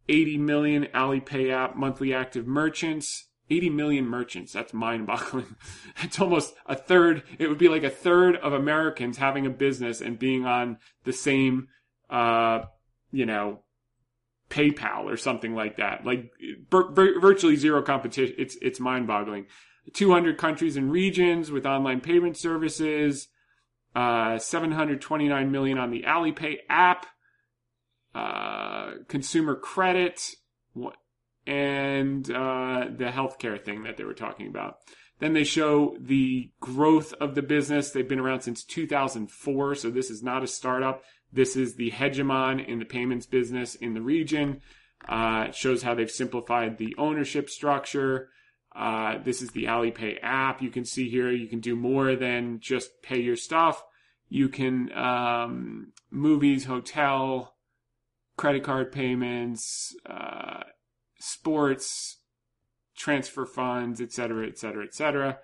80 0.08 0.38
million 0.38 0.88
Alipay 0.94 1.52
app 1.52 1.76
monthly 1.76 2.14
active 2.14 2.48
merchants, 2.48 3.28
80 3.50 3.70
million 3.72 4.08
merchants. 4.08 4.54
That's 4.54 4.74
mind 4.74 5.08
boggling. 5.08 5.56
it's 6.02 6.20
almost 6.20 6.54
a 6.66 6.76
third. 6.76 7.24
It 7.40 7.48
would 7.48 7.58
be 7.58 7.70
like 7.70 7.84
a 7.84 7.90
third 7.90 8.36
of 8.38 8.54
Americans 8.54 9.18
having 9.18 9.46
a 9.46 9.50
business 9.50 10.02
and 10.02 10.18
being 10.18 10.46
on 10.46 10.78
the 11.04 11.14
same, 11.14 11.68
uh, 12.10 12.62
you 13.12 13.26
know, 13.26 13.60
PayPal 14.50 15.06
or 15.06 15.18
something 15.18 15.56
like 15.56 15.78
that. 15.78 16.06
Like 16.06 16.32
virtually 16.70 17.56
zero 17.56 17.82
competition. 17.82 18.36
It's, 18.38 18.58
it's 18.62 18.80
mind 18.80 19.08
boggling. 19.08 19.48
200 19.94 20.38
countries 20.38 20.78
and 20.78 20.92
regions 20.92 21.52
with 21.52 21.66
online 21.66 22.00
payment 22.00 22.38
services. 22.38 23.28
Uh, 23.96 24.40
729 24.40 25.52
million 25.52 25.78
on 25.78 25.92
the 25.92 26.04
Alipay 26.04 26.58
app. 26.70 27.06
Uh, 28.16 28.94
consumer 29.08 29.56
credit. 29.56 30.32
What? 30.74 30.96
And 31.46 32.30
uh, 32.30 32.86
the 32.96 33.12
healthcare 33.14 33.64
thing 33.64 33.84
that 33.84 33.98
they 33.98 34.04
were 34.04 34.14
talking 34.14 34.48
about. 34.48 34.78
Then 35.20 35.34
they 35.34 35.44
show 35.44 35.96
the 36.00 36.52
growth 36.60 37.14
of 37.14 37.36
the 37.36 37.42
business. 37.42 37.92
They've 37.92 38.08
been 38.08 38.20
around 38.20 38.42
since 38.42 38.64
2004, 38.64 39.76
so 39.76 39.90
this 39.90 40.10
is 40.10 40.24
not 40.24 40.44
a 40.44 40.48
startup. 40.48 41.04
This 41.32 41.56
is 41.56 41.76
the 41.76 41.92
hegemon 41.92 42.66
in 42.68 42.80
the 42.80 42.86
payments 42.86 43.26
business 43.26 43.76
in 43.76 43.94
the 43.94 44.02
region. 44.02 44.62
Uh, 45.08 45.46
it 45.50 45.56
shows 45.56 45.84
how 45.84 45.96
they've 45.96 46.12
simplified 46.12 46.78
the 46.78 46.96
ownership 46.98 47.50
structure. 47.50 48.30
Uh, 48.76 49.20
this 49.24 49.42
is 49.42 49.52
the 49.52 49.66
Alipay 49.66 50.18
app. 50.22 50.62
You 50.62 50.70
can 50.70 50.86
see 50.86 51.10
here 51.10 51.32
you 51.32 51.48
can 51.48 51.60
do 51.60 51.76
more 51.76 52.16
than 52.16 52.60
just 52.60 53.02
pay 53.02 53.20
your 53.20 53.36
stuff. 53.36 53.84
You 54.30 54.50
can 54.50 54.92
um, 54.94 55.94
movies, 56.10 56.66
hotel, 56.66 57.56
credit 58.38 58.64
card 58.64 58.92
payments, 58.92 59.96
uh, 60.06 60.64
sports, 61.24 62.18
transfer 62.96 63.46
funds, 63.46 64.02
etc., 64.02 64.48
etc., 64.48 64.84
etc. 64.84 65.40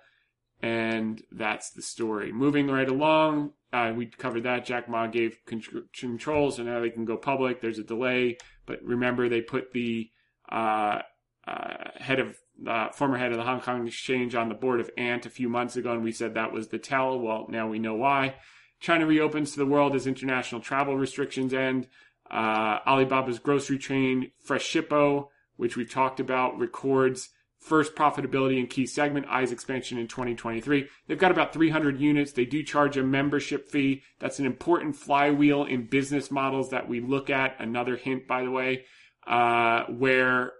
And 0.62 1.22
that's 1.32 1.70
the 1.70 1.80
story. 1.80 2.32
Moving 2.32 2.68
right 2.68 2.88
along, 2.88 3.52
uh, 3.72 3.92
we 3.96 4.06
covered 4.06 4.42
that. 4.42 4.66
Jack 4.66 4.90
Ma 4.90 5.06
gave 5.06 5.38
con- 5.46 5.88
control, 5.98 6.50
so 6.50 6.62
now 6.62 6.80
they 6.80 6.90
can 6.90 7.06
go 7.06 7.16
public. 7.16 7.60
There's 7.60 7.78
a 7.78 7.84
delay, 7.84 8.36
but 8.66 8.82
remember 8.82 9.28
they 9.28 9.40
put 9.40 9.72
the 9.72 10.10
uh, 10.52 11.00
uh, 11.46 11.90
head 11.96 12.20
of 12.20 12.36
uh, 12.68 12.90
former 12.90 13.16
head 13.16 13.30
of 13.30 13.38
the 13.38 13.44
Hong 13.44 13.60
Kong 13.60 13.86
Exchange 13.86 14.34
on 14.34 14.50
the 14.50 14.54
board 14.54 14.80
of 14.80 14.90
Ant 14.98 15.24
a 15.24 15.30
few 15.30 15.48
months 15.48 15.76
ago, 15.76 15.92
and 15.92 16.04
we 16.04 16.12
said 16.12 16.34
that 16.34 16.52
was 16.52 16.68
the 16.68 16.78
tell. 16.78 17.18
Well, 17.18 17.46
now 17.48 17.68
we 17.68 17.78
know 17.78 17.94
why. 17.94 18.34
China 18.80 19.06
reopens 19.06 19.52
to 19.52 19.58
the 19.58 19.66
world 19.66 19.94
as 19.94 20.06
international 20.06 20.60
travel 20.60 20.96
restrictions 20.96 21.54
end. 21.54 21.88
Uh, 22.30 22.78
Alibaba's 22.86 23.38
grocery 23.38 23.78
chain 23.78 24.30
Freshippo 24.46 25.28
which 25.60 25.76
we've 25.76 25.90
talked 25.90 26.20
about, 26.20 26.58
records 26.58 27.28
first 27.60 27.94
profitability 27.94 28.58
in 28.58 28.66
key 28.66 28.86
segment, 28.86 29.26
eyes 29.28 29.52
expansion 29.52 29.98
in 29.98 30.08
2023. 30.08 30.88
They've 31.06 31.18
got 31.18 31.30
about 31.30 31.52
300 31.52 32.00
units. 32.00 32.32
They 32.32 32.46
do 32.46 32.62
charge 32.62 32.96
a 32.96 33.02
membership 33.02 33.68
fee. 33.68 34.02
That's 34.18 34.38
an 34.38 34.46
important 34.46 34.96
flywheel 34.96 35.64
in 35.64 35.86
business 35.86 36.30
models 36.30 36.70
that 36.70 36.88
we 36.88 37.00
look 37.00 37.28
at. 37.28 37.56
Another 37.60 37.96
hint, 37.96 38.26
by 38.26 38.44
the 38.44 38.50
way, 38.50 38.86
uh, 39.26 39.84
where 39.88 40.52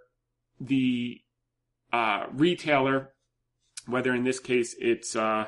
the 0.59 1.19
uh, 1.91 2.27
retailer, 2.31 3.13
whether 3.87 4.13
in 4.13 4.23
this 4.23 4.39
case 4.39 4.75
it's 4.79 5.15
uh, 5.15 5.47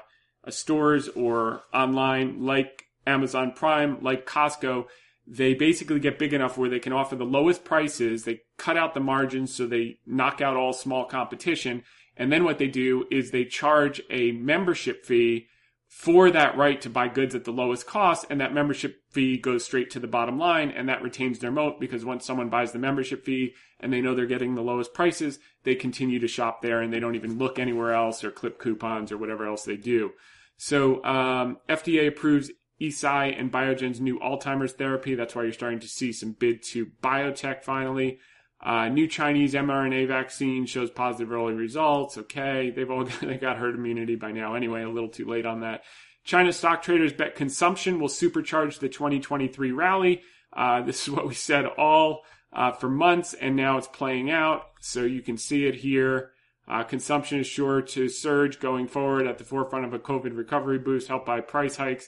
stores 0.49 1.07
or 1.09 1.61
online 1.71 2.43
like 2.43 2.85
Amazon 3.05 3.53
Prime, 3.55 4.01
like 4.01 4.25
Costco, 4.25 4.85
they 5.27 5.53
basically 5.53 5.99
get 5.99 6.19
big 6.19 6.33
enough 6.33 6.57
where 6.57 6.69
they 6.69 6.79
can 6.79 6.93
offer 6.93 7.15
the 7.15 7.23
lowest 7.23 7.63
prices. 7.63 8.23
They 8.23 8.41
cut 8.63 8.77
out 8.77 8.93
the 8.93 8.99
margins 9.01 9.53
so 9.53 9.67
they 9.67 9.97
knock 10.05 10.39
out 10.39 10.55
all 10.55 10.71
small 10.71 11.03
competition. 11.03 11.83
And 12.15 12.31
then 12.31 12.45
what 12.45 12.59
they 12.59 12.67
do 12.67 13.05
is 13.11 13.31
they 13.31 13.43
charge 13.43 14.01
a 14.09 14.31
membership 14.31 15.03
fee 15.03 15.47
for 15.89 16.31
that 16.31 16.55
right 16.55 16.79
to 16.81 16.89
buy 16.89 17.09
goods 17.09 17.35
at 17.35 17.43
the 17.43 17.51
lowest 17.51 17.85
cost. 17.85 18.25
And 18.29 18.39
that 18.39 18.53
membership 18.53 19.01
fee 19.11 19.37
goes 19.37 19.65
straight 19.65 19.91
to 19.91 19.99
the 19.99 20.07
bottom 20.07 20.39
line 20.39 20.71
and 20.71 20.87
that 20.87 21.01
retains 21.01 21.39
their 21.39 21.51
moat 21.51 21.77
because 21.81 22.05
once 22.05 22.25
someone 22.25 22.49
buys 22.49 22.71
the 22.71 22.79
membership 22.79 23.25
fee 23.25 23.53
and 23.81 23.91
they 23.91 23.99
know 23.99 24.15
they're 24.15 24.25
getting 24.27 24.55
the 24.55 24.61
lowest 24.61 24.93
prices, 24.93 25.39
they 25.65 25.75
continue 25.75 26.19
to 26.19 26.27
shop 26.27 26.61
there 26.61 26.81
and 26.81 26.93
they 26.93 27.01
don't 27.01 27.15
even 27.15 27.37
look 27.37 27.59
anywhere 27.59 27.93
else 27.93 28.23
or 28.23 28.31
clip 28.31 28.59
coupons 28.59 29.11
or 29.11 29.17
whatever 29.17 29.45
else 29.45 29.65
they 29.65 29.75
do. 29.75 30.11
So 30.55 31.03
um, 31.03 31.57
FDA 31.67 32.07
approves 32.07 32.49
Eisai 32.81 33.37
and 33.37 33.51
Biogen's 33.51 33.99
new 33.99 34.19
Alzheimer's 34.19 34.71
therapy. 34.71 35.15
That's 35.15 35.35
why 35.35 35.43
you're 35.43 35.51
starting 35.51 35.81
to 35.81 35.87
see 35.87 36.13
some 36.13 36.31
bid 36.31 36.63
to 36.71 36.87
biotech 37.03 37.63
finally. 37.63 38.19
Uh, 38.63 38.87
new 38.87 39.07
Chinese 39.07 39.53
mRNA 39.53 40.07
vaccine 40.07 40.65
shows 40.65 40.89
positive 40.89 41.33
early 41.33 41.53
results. 41.53 42.17
Okay, 42.17 42.71
they've 42.73 42.89
all 42.89 43.03
got, 43.03 43.19
they 43.19 43.37
got 43.37 43.57
herd 43.57 43.75
immunity 43.75 44.15
by 44.15 44.31
now 44.31 44.55
anyway. 44.55 44.83
A 44.83 44.89
little 44.89 45.09
too 45.09 45.25
late 45.25 45.45
on 45.45 45.61
that. 45.61 45.83
China 46.23 46.53
stock 46.53 46.81
traders 46.81 47.11
bet 47.11 47.35
consumption 47.35 47.99
will 47.99 48.07
supercharge 48.07 48.79
the 48.79 48.87
2023 48.87 49.71
rally. 49.71 50.21
Uh, 50.53 50.81
this 50.81 51.03
is 51.03 51.13
what 51.13 51.27
we 51.27 51.33
said 51.33 51.65
all 51.65 52.21
uh, 52.53 52.71
for 52.71 52.89
months, 52.89 53.33
and 53.33 53.57
now 53.57 53.77
it's 53.77 53.87
playing 53.87 54.31
out. 54.31 54.67
So 54.79 55.03
you 55.03 55.21
can 55.21 55.37
see 55.37 55.65
it 55.65 55.75
here. 55.75 56.31
Uh, 56.65 56.83
consumption 56.83 57.39
is 57.39 57.47
sure 57.47 57.81
to 57.81 58.07
surge 58.07 58.61
going 58.61 58.87
forward 58.87 59.27
at 59.27 59.37
the 59.37 59.43
forefront 59.43 59.83
of 59.83 59.93
a 59.93 59.99
COVID 59.99 60.37
recovery 60.37 60.79
boost 60.79 61.09
helped 61.09 61.25
by 61.25 61.41
price 61.41 61.75
hikes 61.75 62.07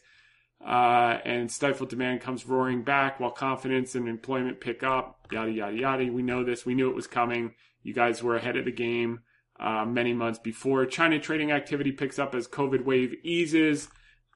uh, 0.63 1.19
and 1.25 1.51
stifled 1.51 1.89
demand 1.89 2.21
comes 2.21 2.47
roaring 2.47 2.83
back 2.83 3.19
while 3.19 3.31
confidence 3.31 3.95
and 3.95 4.07
employment 4.07 4.61
pick 4.61 4.83
up. 4.83 5.27
Yada 5.31 5.51
yada 5.51 5.75
yada. 5.75 6.11
We 6.11 6.21
know 6.21 6.43
this. 6.43 6.65
We 6.65 6.73
knew 6.73 6.89
it 6.89 6.95
was 6.95 7.07
coming. 7.07 7.53
You 7.83 7.93
guys 7.93 8.23
were 8.23 8.35
ahead 8.35 8.57
of 8.57 8.65
the 8.65 8.71
game 8.71 9.19
uh, 9.59 9.85
many 9.85 10.13
months 10.13 10.39
before. 10.39 10.85
China 10.85 11.19
trading 11.19 11.51
activity 11.51 11.91
picks 11.91 12.17
up 12.17 12.33
as 12.33 12.47
COVID 12.47 12.83
wave 12.83 13.13
eases, 13.23 13.89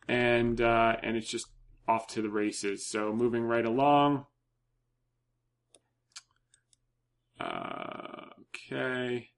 and 0.08 0.62
uh, 0.62 0.98
and 1.02 1.18
it's 1.18 1.30
just 1.30 1.48
off 1.88 2.08
to 2.08 2.22
the 2.22 2.30
races. 2.30 2.86
So 2.86 3.12
moving 3.12 3.44
right 3.44 3.66
along. 3.66 4.26
Uh, 7.40 8.26
okay. 8.72 9.30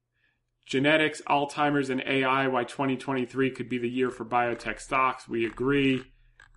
Genetics, 0.66 1.22
Alzheimer's, 1.28 1.90
and 1.90 2.02
AI. 2.06 2.48
Why 2.48 2.64
2023 2.64 3.52
could 3.52 3.70
be 3.70 3.78
the 3.78 3.90
year 3.90 4.10
for 4.10 4.26
biotech 4.26 4.80
stocks. 4.80 5.28
We 5.28 5.46
agree 5.46 6.11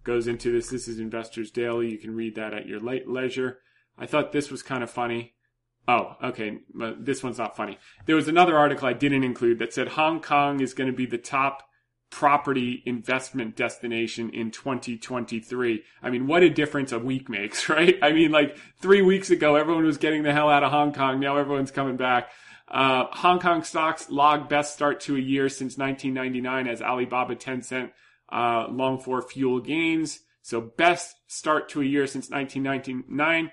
goes 0.05 0.27
into 0.27 0.53
this. 0.53 0.69
This 0.69 0.87
is 0.87 0.99
Investors 1.01 1.51
Daily. 1.51 1.91
You 1.91 1.99
can 1.99 2.15
read 2.15 2.35
that 2.37 2.55
at 2.55 2.67
your 2.67 2.81
late 2.81 3.09
leisure. 3.09 3.59
I 3.99 4.07
thought 4.07 4.33
this 4.33 4.51
was 4.51 4.63
kind 4.63 4.83
of 4.83 4.91
funny. 4.91 5.35
Oh, 5.87 6.17
okay. 6.23 6.59
This 6.99 7.23
one's 7.23 7.39
not 7.39 7.57
funny. 7.57 7.79
There 8.07 8.17
was 8.17 8.29
another 8.29 8.57
article 8.57 8.89
I 8.89 8.93
didn't 8.93 9.25
include 9.25 9.59
that 9.59 9.73
said 9.73 9.89
Hong 9.89 10.21
Kong 10.21 10.61
is 10.61 10.75
going 10.75 10.91
to 10.91 10.97
be 10.97 11.07
the 11.07 11.19
top 11.19 11.63
property 12.11 12.83
investment 12.87 13.57
destination 13.57 14.31
in 14.31 14.51
2023. 14.51 15.83
I 16.03 16.11
mean, 16.11 16.27
what 16.27 16.43
a 16.43 16.49
difference 16.49 16.93
a 16.93 16.99
week 16.99 17.29
makes, 17.29 17.69
right? 17.69 17.97
I 18.03 18.13
mean, 18.13 18.31
like 18.31 18.57
three 18.81 19.03
weeks 19.03 19.31
ago, 19.31 19.57
everyone 19.57 19.85
was 19.85 19.99
getting 19.99 20.23
the 20.23 20.33
hell 20.33 20.49
out 20.49 20.63
of 20.63 20.71
Hong 20.71 20.93
Kong. 20.93 21.21
Now 21.21 21.37
everyone's 21.37 21.71
coming 21.71 21.97
back. 21.97 22.31
Uh, 22.69 23.05
Hong 23.11 23.41
Kong 23.41 23.63
stocks 23.63 24.09
log 24.09 24.49
best 24.49 24.73
start 24.73 25.01
to 25.01 25.17
a 25.17 25.21
year 25.21 25.49
since 25.49 25.77
1999 25.77 26.67
as 26.67 26.81
Alibaba, 26.81 27.37
Tencent, 27.37 27.91
uh, 28.31 28.69
Longfor 28.69 29.29
fuel 29.29 29.61
gains. 29.61 30.21
So 30.43 30.61
best 30.61 31.17
start 31.27 31.69
to 31.71 31.81
a 31.81 31.85
year 31.85 32.07
since 32.07 32.31
1999. 32.31 33.51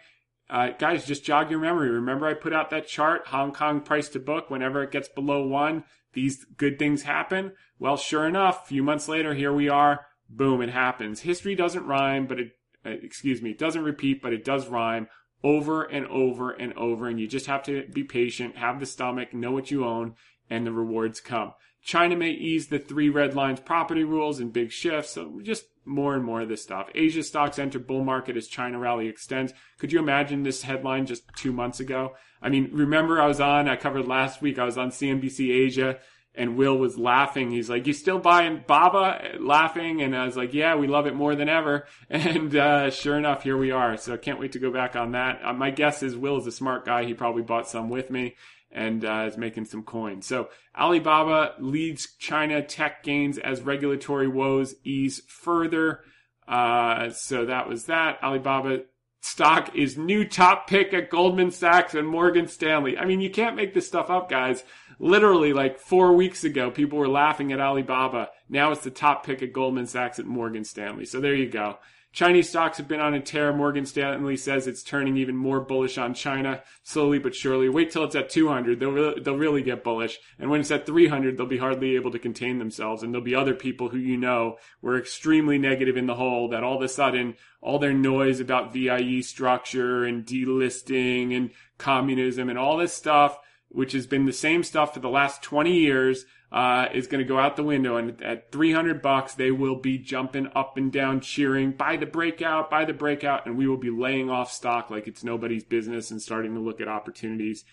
Uh, 0.50 0.70
guys, 0.78 1.06
just 1.06 1.24
jog 1.24 1.50
your 1.50 1.60
memory. 1.60 1.90
Remember 1.90 2.28
I 2.28 2.34
put 2.34 2.52
out 2.52 2.70
that 2.72 2.88
chart, 2.88 3.28
Hong 3.28 3.54
Kong 3.54 3.80
price 3.80 4.10
to 4.10 4.20
book. 4.20 4.50
Whenever 4.50 4.84
it 4.84 4.92
gets 4.92 5.08
below 5.08 5.48
one, 5.48 5.86
these 6.14 6.44
good 6.58 6.78
things 6.78 7.04
happen. 7.04 7.54
Well, 7.80 7.96
sure 7.96 8.28
enough, 8.28 8.64
a 8.64 8.68
few 8.68 8.84
months 8.84 9.08
later, 9.08 9.34
here 9.34 9.54
we 9.54 9.70
are. 9.70 10.06
Boom, 10.30 10.62
it 10.62 10.70
happens. 10.70 11.22
History 11.22 11.56
doesn't 11.56 11.86
rhyme, 11.86 12.28
but 12.28 12.40
it, 12.40 12.52
uh, 12.86 12.90
excuse 12.90 13.42
me, 13.42 13.52
it 13.52 13.60
doesn't 13.60 13.84
repeat, 13.84 14.22
but 14.22 14.34
it 14.34 14.44
does 14.44 14.68
rhyme 14.68 15.08
over 15.44 15.84
and 15.84 16.06
over 16.08 16.52
and 16.52 16.74
over. 16.74 17.08
And 17.08 17.20
you 17.20 17.28
just 17.28 17.46
have 17.46 17.64
to 17.64 17.88
be 17.94 18.04
patient, 18.04 18.58
have 18.58 18.82
the 18.82 18.86
stomach, 18.86 19.34
know 19.34 19.52
what 19.52 19.72
you 19.72 19.86
own, 19.86 20.16
and 20.50 20.68
the 20.68 20.74
rewards 20.74 21.22
come. 21.22 21.54
China 21.84 22.16
may 22.16 22.32
ease 22.32 22.68
the 22.68 22.80
three 22.80 23.10
red 23.10 23.36
lines 23.36 23.60
property 23.60 24.04
rules 24.04 24.40
and 24.40 24.54
big 24.54 24.72
shifts. 24.72 25.12
So 25.12 25.40
just 25.42 25.66
more 25.84 26.16
and 26.16 26.24
more 26.24 26.42
of 26.42 26.50
this 26.50 26.62
stuff. 26.62 26.90
Asia 26.94 27.24
stocks 27.24 27.58
enter 27.58 27.80
bull 27.80 28.04
market 28.04 28.38
as 28.38 28.48
China 28.48 28.78
rally 28.78 29.08
extends. 29.08 29.54
Could 29.80 29.92
you 29.92 30.00
imagine 30.00 30.44
this 30.44 30.62
headline 30.62 31.06
just 31.06 31.24
two 31.36 31.52
months 31.52 31.80
ago? 31.80 32.16
I 32.42 32.50
mean, 32.50 32.70
remember 32.72 33.20
I 33.20 33.28
was 33.28 33.40
on, 33.40 33.68
I 33.68 33.76
covered 33.76 34.08
last 34.08 34.42
week, 34.42 34.60
I 34.60 34.66
was 34.66 34.78
on 34.78 34.92
CNBC 34.92 35.52
Asia 35.52 36.00
and 36.34 36.56
Will 36.56 36.78
was 36.78 36.98
laughing. 36.98 37.52
He's 37.52 37.70
like, 37.70 37.88
you 37.88 37.94
still 37.94 38.20
buying 38.20 38.64
Baba? 38.66 39.38
Laughing. 39.40 40.02
And 40.02 40.16
I 40.16 40.26
was 40.26 40.38
like, 40.38 40.54
yeah, 40.54 40.76
we 40.76 40.88
love 40.88 41.06
it 41.06 41.16
more 41.16 41.36
than 41.36 41.50
ever. 41.50 41.88
And, 42.10 42.56
uh, 42.56 42.90
sure 42.90 43.18
enough, 43.18 43.44
here 43.44 43.58
we 43.58 43.72
are. 43.72 43.98
So 43.98 44.14
I 44.14 44.18
can't 44.18 44.40
wait 44.40 44.54
to 44.54 44.60
go 44.60 44.72
back 44.72 44.96
on 44.96 45.12
that. 45.12 45.42
Uh, 45.44 45.54
my 45.54 45.72
guess 45.72 46.04
is 46.04 46.16
Will 46.16 46.38
is 46.38 46.48
a 46.48 46.52
smart 46.52 46.86
guy. 46.86 47.04
He 47.04 47.14
probably 47.14 47.42
bought 47.42 47.68
some 47.68 47.90
with 47.90 48.10
me 48.10 48.36
and 48.72 49.04
uh, 49.04 49.26
is 49.28 49.38
making 49.38 49.66
some 49.66 49.84
coins. 49.84 50.26
So 50.26 50.50
Alibaba 50.78 51.56
leads 51.60 52.16
China 52.18 52.62
tech 52.62 53.04
gains 53.04 53.38
as 53.38 53.62
regulatory 53.62 54.28
woes 54.28 54.76
ease 54.84 55.22
further. 55.28 56.02
Uh, 56.48 57.10
so 57.12 57.46
that 57.46 57.68
was 57.68 57.86
that. 57.86 58.24
Alibaba 58.24 58.84
stock 59.22 59.76
is 59.76 59.98
new 59.98 60.26
top 60.26 60.68
pick 60.68 60.94
at 60.94 61.10
Goldman 61.10 61.52
Sachs 61.52 61.94
and 61.94 62.08
Morgan 62.08 62.48
Stanley. 62.48 62.98
I 62.98 63.06
mean, 63.06 63.22
you 63.22 63.30
can't 63.30 63.56
make 63.56 63.74
this 63.74 63.88
stuff 63.88 64.10
up, 64.10 64.30
guys. 64.30 64.64
Literally, 65.00 65.54
like 65.54 65.80
four 65.80 66.14
weeks 66.14 66.44
ago, 66.44 66.70
people 66.70 67.00
were 67.00 67.08
laughing 67.08 67.52
at 67.52 67.60
Alibaba. 67.60 68.30
Now 68.50 68.72
it's 68.72 68.84
the 68.84 68.92
top 68.92 69.26
pick 69.26 69.42
at 69.42 69.54
Goldman 69.54 69.88
Sachs 69.88 70.20
and 70.20 70.28
Morgan 70.28 70.64
Stanley. 70.64 71.06
So 71.06 71.20
there 71.20 71.36
you 71.36 71.50
go. 71.50 71.78
Chinese 72.12 72.50
stocks 72.50 72.78
have 72.78 72.90
been 72.90 73.00
on 73.00 73.14
a 73.14 73.22
tear. 73.22 73.54
Morgan 73.54 73.86
Stanley 73.86 74.36
says 74.36 74.68
it's 74.68 74.84
turning 74.84 75.16
even 75.16 75.36
more 75.36 75.62
bullish 75.62 75.98
on 75.98 76.14
China 76.14 76.62
slowly 76.84 77.20
but 77.20 77.34
surely. 77.34 77.70
Wait 77.70 77.90
till 77.90 78.04
it's 78.04 78.16
at 78.16 78.30
200. 78.30 78.80
They'll, 78.80 78.92
re- 78.92 79.20
they'll 79.22 79.38
really 79.38 79.62
get 79.62 79.84
bullish. 79.84 80.20
And 80.38 80.50
when 80.50 80.60
it's 80.60 80.72
at 80.72 80.86
300, 80.86 81.38
they'll 81.38 81.46
be 81.46 81.58
hardly 81.58 81.96
able 81.96 82.12
to 82.12 82.20
contain 82.20 82.60
themselves. 82.60 83.02
And 83.02 83.14
there'll 83.14 83.24
be 83.24 83.36
other 83.36 83.56
people 83.56 83.88
who 83.90 83.98
you 83.98 84.18
know 84.18 84.58
were 84.82 85.00
extremely 85.00 85.58
negative 85.58 85.96
in 85.96 86.06
the 86.06 86.16
hole 86.16 86.50
that 86.50 86.64
all 86.64 86.76
of 86.76 86.82
a 86.82 86.90
sudden 86.90 87.36
all 87.62 87.80
their 87.80 87.94
noise 87.94 88.42
about 88.42 88.74
VIE 88.74 89.22
structure 89.22 90.04
and 90.04 90.26
delisting 90.26 91.36
and 91.36 91.52
communism 91.78 92.50
and 92.50 92.58
all 92.58 92.78
this 92.78 92.94
stuff, 92.94 93.38
which 93.72 93.94
has 93.94 94.08
been 94.08 94.26
the 94.26 94.34
same 94.34 94.64
stuff 94.64 94.94
for 94.94 95.00
the 95.00 95.10
last 95.10 95.42
20 95.42 95.74
years, 95.74 96.26
uh, 96.52 96.88
is 96.94 97.08
going 97.08 97.24
to 97.24 97.28
go 97.28 97.40
out 97.40 97.56
the 97.56 97.64
window. 97.64 97.96
And 97.98 98.22
at 98.22 98.52
300 98.52 99.02
bucks, 99.02 99.34
they 99.34 99.52
will 99.52 99.78
be 99.78 99.98
jumping 99.98 100.50
up 100.54 100.78
and 100.78 100.92
down, 100.92 101.22
cheering, 101.22 101.72
buy 101.72 101.96
the 101.96 102.06
breakout, 102.06 102.70
buy 102.70 102.86
the 102.86 102.94
breakout. 102.94 103.46
And 103.46 103.58
we 103.58 103.68
will 103.68 103.78
be 103.78 103.90
laying 103.90 104.30
off 104.30 104.52
stock 104.52 104.90
like 104.90 105.08
it's 105.08 105.24
nobody's 105.24 105.64
business 105.64 106.12
and 106.12 106.22
starting 106.22 106.54
to 106.56 106.60
look 106.60 106.82
at 106.82 106.88
opportunities 106.88 107.64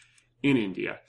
in 0.43 0.57
India. 0.57 1.01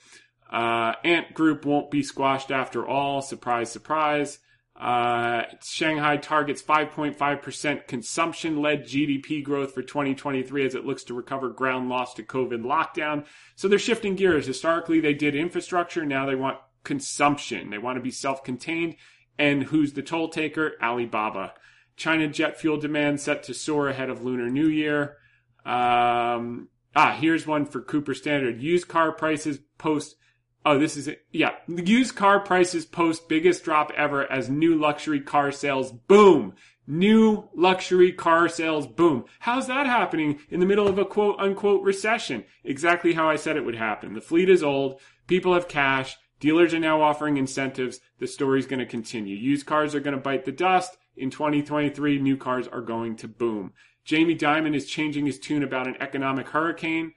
Uh, 0.50 0.94
Ant 1.04 1.32
Group 1.32 1.64
won't 1.64 1.90
be 1.90 2.02
squashed 2.02 2.50
after 2.50 2.86
all. 2.86 3.22
Surprise, 3.22 3.70
surprise. 3.70 4.40
Uh, 4.80 5.42
Shanghai 5.62 6.16
targets 6.16 6.62
5.5% 6.62 7.86
consumption 7.86 8.62
led 8.62 8.84
GDP 8.84 9.44
growth 9.44 9.74
for 9.74 9.82
2023 9.82 10.64
as 10.64 10.74
it 10.74 10.86
looks 10.86 11.04
to 11.04 11.14
recover 11.14 11.50
ground 11.50 11.90
lost 11.90 12.16
to 12.16 12.22
COVID 12.22 12.62
lockdown. 12.62 13.26
So 13.56 13.68
they're 13.68 13.78
shifting 13.78 14.16
gears. 14.16 14.46
Historically, 14.46 15.00
they 15.00 15.12
did 15.12 15.36
infrastructure. 15.36 16.06
Now 16.06 16.24
they 16.24 16.34
want 16.34 16.56
consumption. 16.82 17.68
They 17.68 17.76
want 17.76 17.96
to 17.96 18.02
be 18.02 18.10
self 18.10 18.42
contained. 18.42 18.96
And 19.38 19.64
who's 19.64 19.92
the 19.92 20.02
toll 20.02 20.30
taker? 20.30 20.72
Alibaba. 20.82 21.52
China 21.96 22.26
jet 22.28 22.58
fuel 22.58 22.78
demand 22.78 23.20
set 23.20 23.42
to 23.44 23.54
soar 23.54 23.88
ahead 23.88 24.08
of 24.08 24.22
Lunar 24.22 24.48
New 24.48 24.68
Year. 24.68 25.18
Um, 25.66 26.68
ah, 26.96 27.16
here's 27.20 27.46
one 27.46 27.66
for 27.66 27.82
Cooper 27.82 28.14
Standard. 28.14 28.62
Used 28.62 28.88
car 28.88 29.12
prices 29.12 29.58
post. 29.76 30.16
Oh, 30.64 30.78
this 30.78 30.96
is 30.96 31.08
it. 31.08 31.24
Yeah. 31.32 31.52
Used 31.68 32.16
car 32.16 32.40
prices 32.40 32.84
post 32.84 33.28
biggest 33.28 33.64
drop 33.64 33.92
ever 33.96 34.30
as 34.30 34.50
new 34.50 34.74
luxury 34.74 35.20
car 35.20 35.52
sales 35.52 35.92
boom. 35.92 36.54
New 36.86 37.48
luxury 37.54 38.12
car 38.12 38.48
sales 38.48 38.86
boom. 38.86 39.24
How's 39.40 39.66
that 39.68 39.86
happening 39.86 40.40
in 40.50 40.60
the 40.60 40.66
middle 40.66 40.88
of 40.88 40.98
a 40.98 41.04
quote 41.04 41.38
unquote 41.38 41.82
recession? 41.82 42.44
Exactly 42.64 43.14
how 43.14 43.28
I 43.28 43.36
said 43.36 43.56
it 43.56 43.64
would 43.64 43.76
happen. 43.76 44.14
The 44.14 44.20
fleet 44.20 44.50
is 44.50 44.62
old. 44.62 45.00
People 45.26 45.54
have 45.54 45.68
cash 45.68 46.16
Dealers 46.40 46.72
are 46.72 46.78
now 46.78 47.02
offering 47.02 47.36
incentives. 47.36 48.00
The 48.18 48.26
story's 48.26 48.66
going 48.66 48.80
to 48.80 48.86
continue. 48.86 49.36
Used 49.36 49.66
cars 49.66 49.94
are 49.94 50.00
going 50.00 50.16
to 50.16 50.22
bite 50.22 50.46
the 50.46 50.52
dust. 50.52 50.96
In 51.14 51.28
2023, 51.28 52.18
new 52.18 52.38
cars 52.38 52.66
are 52.66 52.80
going 52.80 53.16
to 53.16 53.28
boom. 53.28 53.74
Jamie 54.04 54.34
Dimon 54.34 54.74
is 54.74 54.86
changing 54.86 55.26
his 55.26 55.38
tune 55.38 55.62
about 55.62 55.86
an 55.86 55.96
economic 56.00 56.48
hurricane. 56.48 57.12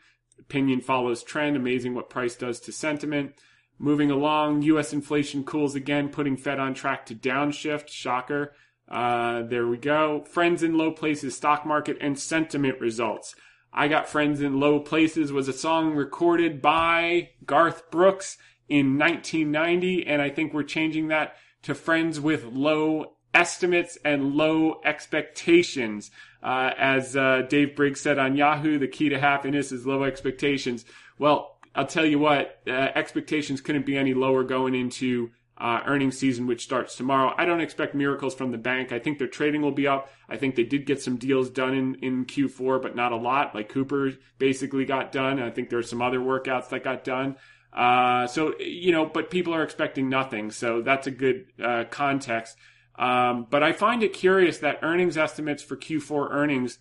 Opinion 0.50 0.82
follows 0.82 1.24
trend. 1.24 1.56
Amazing 1.56 1.96
what 1.96 2.10
price 2.10 2.36
does 2.36 2.60
to 2.62 2.72
sentiment. 2.72 3.34
Moving 3.80 4.12
along, 4.12 4.62
U.S. 4.64 4.94
inflation 4.94 5.44
cools 5.44 5.76
again, 5.76 6.10
putting 6.10 6.38
Fed 6.38 6.60
on 6.60 6.74
track 6.74 7.06
to 7.08 7.16
downshift. 7.16 7.88
Shocker. 7.90 8.54
Uh, 8.88 9.44
there 9.44 9.68
we 9.68 9.78
go. 9.78 10.24
Friends 10.26 10.62
in 10.62 10.78
low 10.78 10.92
places, 10.92 11.36
stock 11.36 11.66
market 11.66 11.98
and 12.02 12.20
sentiment 12.20 12.80
results. 12.80 13.36
I 13.76 13.88
Got 13.88 14.08
Friends 14.08 14.40
in 14.40 14.60
Low 14.60 14.80
Places 14.80 15.32
was 15.32 15.48
a 15.48 15.54
song 15.54 15.96
recorded 15.96 16.62
by 16.62 17.32
Garth 17.44 17.90
Brooks 17.90 18.38
in 18.70 19.00
1990, 19.00 20.06
and 20.06 20.22
I 20.22 20.30
think 20.30 20.54
we're 20.54 20.62
changing 20.62 21.08
that 21.08 21.36
to 21.64 21.74
Friends 21.74 22.20
with 22.20 22.44
Low 22.44 23.16
Estimates 23.34 23.98
and 24.06 24.36
Low 24.36 24.80
Expectations. 24.86 26.12
Uh, 26.44 26.72
as 26.78 27.16
uh, 27.16 27.44
Dave 27.48 27.76
Briggs 27.76 28.02
said 28.02 28.20
on 28.20 28.36
Yahoo, 28.36 28.78
the 28.78 28.88
key 28.88 29.10
to 29.10 29.20
happiness 29.20 29.72
is 29.72 29.86
low 29.86 30.04
expectations. 30.04 30.84
Well, 31.18 31.58
I'll 31.74 31.88
tell 31.88 32.06
you 32.06 32.20
what, 32.20 32.60
uh, 32.68 32.72
expectations 32.72 33.62
couldn't 33.62 33.86
be 33.86 33.98
any 33.98 34.14
lower 34.14 34.44
going 34.44 34.76
into 34.76 35.32
uh, 35.58 35.82
earnings 35.86 36.18
season, 36.18 36.46
which 36.46 36.64
starts 36.64 36.96
tomorrow. 36.96 37.34
I 37.38 37.46
don't 37.46 37.62
expect 37.62 37.96
miracles 37.96 38.36
from 38.36 38.52
the 38.52 38.58
bank. 38.58 38.92
I 38.92 39.00
think 39.00 39.18
their 39.18 39.28
trading 39.28 39.62
will 39.62 39.72
be 39.72 39.88
up. 39.88 40.10
I 40.28 40.36
think 40.38 40.56
they 40.56 40.64
did 40.64 40.86
get 40.86 41.02
some 41.02 41.18
deals 41.18 41.50
done 41.50 41.74
in, 41.74 41.96
in 41.96 42.26
Q4, 42.26 42.82
but 42.82 42.96
not 42.96 43.12
a 43.12 43.18
lot. 43.18 43.56
Like 43.56 43.70
Cooper 43.70 44.12
basically 44.38 44.86
got 44.86 45.12
done. 45.12 45.42
I 45.42 45.50
think 45.52 45.70
there 45.70 45.80
are 45.80 45.84
some 45.84 46.02
other 46.02 46.20
workouts 46.20 46.70
that 46.70 46.84
got 46.84 47.04
done. 47.04 47.38
Uh, 47.72 48.28
so, 48.28 48.60
you 48.60 48.92
know, 48.92 49.06
but 49.06 49.32
people 49.32 49.54
are 49.54 49.64
expecting 49.64 50.10
nothing. 50.10 50.52
So 50.52 50.82
that's 50.82 51.08
a 51.08 51.12
good 51.12 51.46
uh, 51.64 51.86
context. 51.90 52.58
Um, 52.96 53.48
but 53.50 53.64
I 53.64 53.74
find 53.74 54.04
it 54.04 54.14
curious 54.14 54.60
that 54.60 54.80
earnings 54.84 55.18
estimates 55.18 55.64
for 55.64 55.76
Q4 55.76 56.30
earnings 56.32 56.78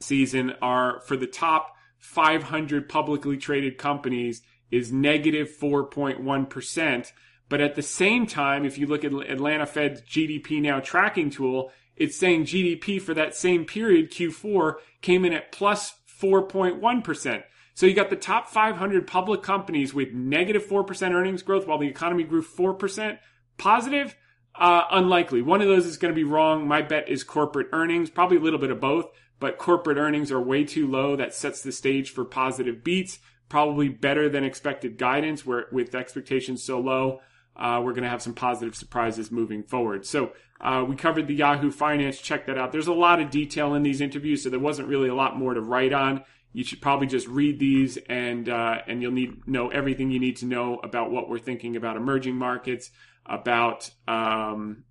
season 0.00 0.54
are 0.62 1.00
for 1.00 1.16
the 1.16 1.26
top 1.26 1.76
500 1.98 2.88
publicly 2.88 3.36
traded 3.36 3.78
companies 3.78 4.42
is 4.70 4.92
negative 4.92 5.50
4.1. 5.60 7.12
But 7.48 7.60
at 7.60 7.74
the 7.74 7.82
same 7.82 8.26
time, 8.26 8.64
if 8.64 8.78
you 8.78 8.86
look 8.86 9.04
at 9.04 9.12
Atlanta 9.12 9.66
Fed's 9.66 10.00
GDP 10.02 10.62
Now 10.62 10.80
tracking 10.80 11.30
tool, 11.30 11.72
it's 11.96 12.16
saying 12.16 12.44
GDP 12.44 13.00
for 13.00 13.12
that 13.14 13.34
same 13.34 13.66
period, 13.66 14.10
Q4, 14.10 14.76
came 15.02 15.24
in 15.24 15.32
at 15.32 15.52
plus 15.52 15.94
4.1. 16.20 17.42
So 17.74 17.86
you 17.86 17.94
got 17.94 18.10
the 18.10 18.16
top 18.16 18.48
500 18.48 19.06
public 19.06 19.42
companies 19.42 19.92
with 19.92 20.12
negative 20.12 20.66
4% 20.66 21.12
earnings 21.12 21.42
growth 21.42 21.66
while 21.66 21.78
the 21.78 21.88
economy 21.88 22.24
grew 22.24 22.42
4%. 22.42 23.18
Positive? 23.58 24.14
Uh, 24.60 24.84
unlikely. 24.90 25.40
One 25.40 25.62
of 25.62 25.68
those 25.68 25.86
is 25.86 25.96
going 25.96 26.14
to 26.14 26.18
be 26.18 26.22
wrong. 26.22 26.68
My 26.68 26.82
bet 26.82 27.08
is 27.08 27.24
corporate 27.24 27.68
earnings, 27.72 28.10
probably 28.10 28.36
a 28.36 28.40
little 28.40 28.58
bit 28.58 28.70
of 28.70 28.78
both, 28.78 29.10
but 29.38 29.56
corporate 29.56 29.96
earnings 29.96 30.30
are 30.30 30.40
way 30.40 30.64
too 30.64 30.86
low. 30.86 31.16
That 31.16 31.34
sets 31.34 31.62
the 31.62 31.72
stage 31.72 32.10
for 32.10 32.26
positive 32.26 32.84
beats. 32.84 33.20
Probably 33.48 33.88
better 33.88 34.28
than 34.28 34.44
expected 34.44 34.98
guidance 34.98 35.46
where 35.46 35.66
with 35.72 35.94
expectations 35.94 36.62
so 36.62 36.78
low 36.78 37.20
uh, 37.56 37.80
we're 37.84 37.92
going 37.92 38.04
to 38.04 38.10
have 38.10 38.22
some 38.22 38.34
positive 38.34 38.74
surprises 38.74 39.30
moving 39.30 39.62
forward. 39.62 40.06
So 40.06 40.32
uh, 40.60 40.84
we 40.88 40.96
covered 40.96 41.26
the 41.26 41.34
Yahoo 41.34 41.70
Finance. 41.70 42.18
Check 42.20 42.46
that 42.46 42.58
out. 42.58 42.72
There's 42.72 42.86
a 42.86 42.92
lot 42.92 43.20
of 43.20 43.30
detail 43.30 43.74
in 43.74 43.82
these 43.82 44.00
interviews, 44.00 44.42
so 44.42 44.50
there 44.50 44.58
wasn't 44.58 44.88
really 44.88 45.08
a 45.08 45.14
lot 45.14 45.38
more 45.38 45.54
to 45.54 45.60
write 45.60 45.92
on. 45.92 46.24
You 46.52 46.64
should 46.64 46.80
probably 46.80 47.06
just 47.06 47.28
read 47.28 47.60
these, 47.60 47.96
and 48.08 48.48
uh, 48.48 48.78
and 48.88 49.00
you'll 49.00 49.12
need 49.12 49.46
know 49.46 49.68
everything 49.68 50.10
you 50.10 50.18
need 50.18 50.36
to 50.38 50.46
know 50.46 50.80
about 50.82 51.12
what 51.12 51.28
we're 51.28 51.38
thinking 51.38 51.76
about 51.76 51.96
emerging 51.96 52.34
markets, 52.34 52.90
about 53.30 53.88
um, 54.08 54.84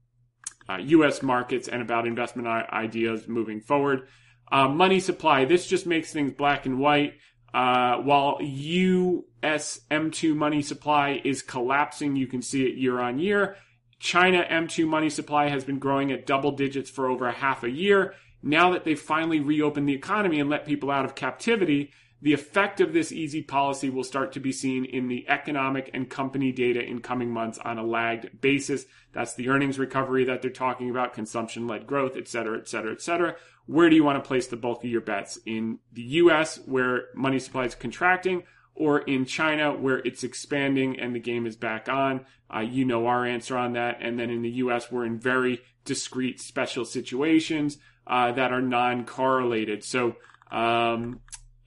U.S. 0.80 1.22
Uh, 1.22 1.26
markets, 1.26 1.68
and 1.68 1.82
about 1.82 2.08
investment 2.08 2.48
ideas 2.48 3.28
moving 3.28 3.62
forward. 3.62 4.08
Uh, 4.52 4.68
money 4.68 5.00
supply. 5.00 5.46
This 5.46 5.68
just 5.68 5.86
makes 5.86 6.12
things 6.12 6.32
black 6.32 6.66
and 6.66 6.80
white. 6.80 7.14
Uh, 7.54 7.98
while 7.98 8.38
US 8.42 9.80
M2 9.90 10.36
money 10.36 10.62
supply 10.62 11.22
is 11.24 11.42
collapsing, 11.42 12.16
you 12.16 12.28
can 12.28 12.42
see 12.42 12.66
it 12.66 12.78
year 12.78 13.00
on 13.00 13.20
year. 13.20 13.58
China 14.00 14.46
M2 14.50 14.88
money 14.88 15.10
supply 15.10 15.50
has 15.50 15.64
been 15.64 15.80
growing 15.80 16.12
at 16.12 16.26
double 16.26 16.52
digits 16.52 16.90
for 16.90 17.10
over 17.10 17.30
half 17.32 17.64
a 17.64 17.70
year. 17.70 18.14
Now 18.42 18.72
that 18.72 18.86
they've 18.86 19.00
finally 19.00 19.40
reopened 19.40 19.90
the 19.90 19.94
economy 19.94 20.40
and 20.40 20.50
let 20.50 20.66
people 20.66 20.90
out 20.90 21.06
of 21.06 21.16
captivity, 21.16 21.92
the 22.22 22.34
effect 22.34 22.82
of 22.82 22.94
this 22.94 23.12
easy 23.12 23.42
policy 23.42 23.90
will 23.90 24.04
start 24.04 24.34
to 24.34 24.40
be 24.40 24.52
seen 24.52 24.86
in 24.86 25.08
the 25.08 25.28
economic 25.30 25.90
and 25.94 26.10
company 26.10 26.52
data 26.52 26.82
in 26.82 27.00
coming 27.00 27.32
months 27.32 27.58
on 27.60 27.78
a 27.78 27.84
lagged 27.84 28.42
basis. 28.42 28.86
That's 29.14 29.36
the 29.36 29.50
earnings 29.50 29.80
recovery 29.80 30.26
that 30.26 30.42
they're 30.42 30.52
talking 30.52 30.90
about, 30.90 31.14
consumption 31.14 31.68
led 31.68 31.88
growth, 31.88 32.18
et 32.18 32.28
cetera, 32.28 32.58
et 32.58 32.68
cetera, 32.68 32.92
et 32.92 33.02
cetera 33.02 33.36
where 33.70 33.88
do 33.88 33.96
you 33.96 34.04
want 34.04 34.22
to 34.22 34.28
place 34.28 34.48
the 34.48 34.58
bulk 34.58 34.84
of 34.84 34.90
your 34.90 35.00
bets? 35.00 35.38
In 35.46 35.78
the 35.94 36.02
US, 36.02 36.58
where 36.66 37.10
money 37.14 37.38
supply 37.38 37.66
is 37.66 37.76
contracting, 37.76 38.42
or 38.74 39.02
in 39.02 39.26
China, 39.26 39.76
where 39.76 40.00
it's 40.00 40.24
expanding 40.24 41.00
and 41.00 41.14
the 41.14 41.20
game 41.20 41.46
is 41.46 41.56
back 41.56 41.88
on? 41.88 42.26
Uh, 42.52 42.62
you 42.62 42.84
know 42.84 43.06
our 43.06 43.28
answer 43.28 43.56
on 43.56 43.74
that. 43.74 44.00
And 44.02 44.18
then 44.18 44.32
in 44.32 44.42
the 44.42 44.50
US, 44.64 44.92
we're 44.92 45.06
in 45.06 45.20
very 45.20 45.62
discrete 45.86 46.42
special 46.42 46.84
situations 46.84 47.78
uh, 48.08 48.32
that 48.32 48.52
are 48.52 48.62
non 48.62 49.06
correlated. 49.06 49.84
So, 49.84 50.16
um, 50.50 51.20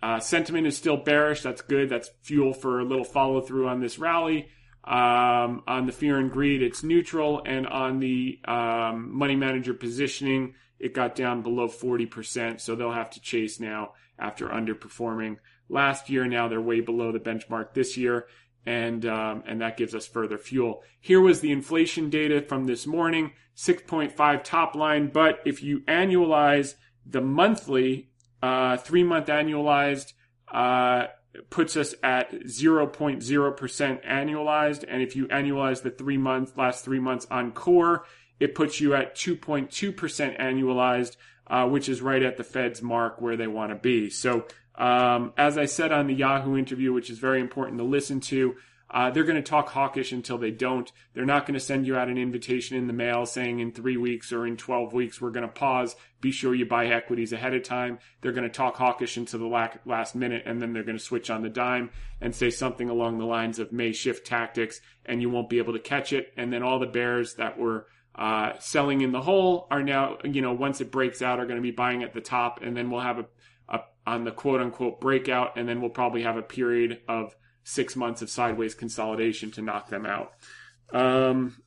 uh, 0.02 0.18
sentiment 0.18 0.66
is 0.66 0.76
still 0.76 0.96
bearish. 0.96 1.42
That's 1.42 1.62
good. 1.62 1.88
That's 1.88 2.10
fuel 2.22 2.52
for 2.52 2.80
a 2.80 2.84
little 2.84 3.04
follow 3.04 3.40
through 3.40 3.68
on 3.68 3.80
this 3.80 3.98
rally. 3.98 4.48
Um, 4.84 5.62
on 5.68 5.86
the 5.86 5.92
fear 5.92 6.18
and 6.18 6.30
greed, 6.30 6.60
it's 6.60 6.82
neutral. 6.82 7.42
And 7.46 7.66
on 7.66 8.00
the 8.00 8.40
um, 8.46 9.16
money 9.16 9.36
manager 9.36 9.74
positioning, 9.74 10.54
it 10.80 10.94
got 10.94 11.14
down 11.14 11.42
below 11.42 11.68
40%, 11.68 12.60
so 12.60 12.74
they'll 12.74 12.90
have 12.90 13.10
to 13.10 13.20
chase 13.20 13.60
now 13.60 13.92
after 14.18 14.48
underperforming 14.48 15.36
last 15.68 16.10
year. 16.10 16.26
Now 16.26 16.48
they're 16.48 16.60
way 16.60 16.80
below 16.80 17.12
the 17.12 17.20
benchmark 17.20 17.72
this 17.72 17.96
year, 17.96 18.26
and 18.66 19.06
um, 19.06 19.44
and 19.46 19.60
that 19.60 19.76
gives 19.76 19.94
us 19.94 20.08
further 20.08 20.38
fuel. 20.38 20.82
Here 21.00 21.20
was 21.20 21.40
the 21.40 21.52
inflation 21.52 22.10
data 22.10 22.42
from 22.42 22.66
this 22.66 22.84
morning, 22.84 23.32
6.5 23.56 24.42
top 24.42 24.74
line, 24.74 25.10
but 25.14 25.38
if 25.44 25.62
you 25.62 25.82
annualize 25.82 26.74
the 27.06 27.20
monthly, 27.20 28.10
uh, 28.42 28.76
three 28.76 29.04
month 29.04 29.26
annualized. 29.26 30.12
Uh, 30.52 31.06
puts 31.50 31.76
us 31.76 31.94
at 32.02 32.32
0.0% 32.32 34.06
annualized. 34.06 34.84
And 34.86 35.02
if 35.02 35.16
you 35.16 35.26
annualize 35.28 35.82
the 35.82 35.90
three 35.90 36.18
months, 36.18 36.52
last 36.56 36.84
three 36.84 37.00
months 37.00 37.26
on 37.30 37.52
core, 37.52 38.04
it 38.40 38.54
puts 38.54 38.80
you 38.80 38.94
at 38.94 39.14
2.2% 39.14 40.38
annualized, 40.40 41.16
uh, 41.46 41.66
which 41.68 41.88
is 41.88 42.02
right 42.02 42.22
at 42.22 42.36
the 42.36 42.44
Fed's 42.44 42.82
mark 42.82 43.20
where 43.20 43.36
they 43.36 43.46
want 43.46 43.70
to 43.70 43.76
be. 43.76 44.10
So, 44.10 44.46
um, 44.74 45.32
as 45.36 45.58
I 45.58 45.66
said 45.66 45.92
on 45.92 46.06
the 46.06 46.14
Yahoo 46.14 46.56
interview, 46.56 46.92
which 46.92 47.10
is 47.10 47.18
very 47.18 47.40
important 47.40 47.78
to 47.78 47.84
listen 47.84 48.20
to, 48.20 48.56
uh, 48.92 49.10
they're 49.10 49.24
going 49.24 49.36
to 49.36 49.42
talk 49.42 49.70
hawkish 49.70 50.12
until 50.12 50.36
they 50.36 50.50
don't. 50.50 50.92
They're 51.14 51.24
not 51.24 51.46
going 51.46 51.54
to 51.54 51.60
send 51.60 51.86
you 51.86 51.96
out 51.96 52.08
an 52.08 52.18
invitation 52.18 52.76
in 52.76 52.86
the 52.86 52.92
mail 52.92 53.24
saying 53.24 53.60
in 53.60 53.72
three 53.72 53.96
weeks 53.96 54.32
or 54.32 54.46
in 54.46 54.58
12 54.58 54.92
weeks, 54.92 55.20
we're 55.20 55.30
going 55.30 55.46
to 55.46 55.52
pause. 55.52 55.96
Be 56.20 56.30
sure 56.30 56.54
you 56.54 56.66
buy 56.66 56.86
equities 56.86 57.32
ahead 57.32 57.54
of 57.54 57.62
time. 57.62 57.98
They're 58.20 58.32
going 58.32 58.48
to 58.48 58.50
talk 58.50 58.76
hawkish 58.76 59.16
until 59.16 59.40
the 59.40 59.70
last 59.86 60.14
minute 60.14 60.42
and 60.44 60.60
then 60.60 60.72
they're 60.72 60.84
going 60.84 60.98
to 60.98 61.02
switch 61.02 61.30
on 61.30 61.42
the 61.42 61.48
dime 61.48 61.90
and 62.20 62.34
say 62.34 62.50
something 62.50 62.90
along 62.90 63.18
the 63.18 63.24
lines 63.24 63.58
of 63.58 63.72
may 63.72 63.92
shift 63.92 64.26
tactics 64.26 64.80
and 65.06 65.22
you 65.22 65.30
won't 65.30 65.48
be 65.48 65.58
able 65.58 65.72
to 65.72 65.78
catch 65.78 66.12
it. 66.12 66.32
And 66.36 66.52
then 66.52 66.62
all 66.62 66.78
the 66.78 66.86
bears 66.86 67.34
that 67.36 67.58
were 67.58 67.86
uh, 68.14 68.52
selling 68.58 69.00
in 69.00 69.12
the 69.12 69.22
hole 69.22 69.66
are 69.70 69.82
now, 69.82 70.18
you 70.22 70.42
know, 70.42 70.52
once 70.52 70.80
it 70.80 70.90
breaks 70.90 71.22
out, 71.22 71.40
are 71.40 71.46
going 71.46 71.56
to 71.56 71.62
be 71.62 71.70
buying 71.70 72.02
at 72.02 72.12
the 72.12 72.20
top, 72.20 72.60
and 72.62 72.76
then 72.76 72.90
we'll 72.90 73.00
have 73.00 73.18
a, 73.18 73.24
a 73.70 73.80
on 74.06 74.24
the 74.24 74.30
quote 74.30 74.60
unquote 74.60 75.00
breakout, 75.00 75.56
and 75.56 75.66
then 75.66 75.80
we'll 75.80 75.90
probably 75.90 76.22
have 76.22 76.36
a 76.36 76.42
period 76.42 77.00
of 77.08 77.34
six 77.64 77.96
months 77.96 78.22
of 78.22 78.30
sideways 78.30 78.74
consolidation 78.74 79.50
to 79.52 79.62
knock 79.62 79.88
them 79.88 80.06
out. 80.06 80.32
Um, 80.92 81.62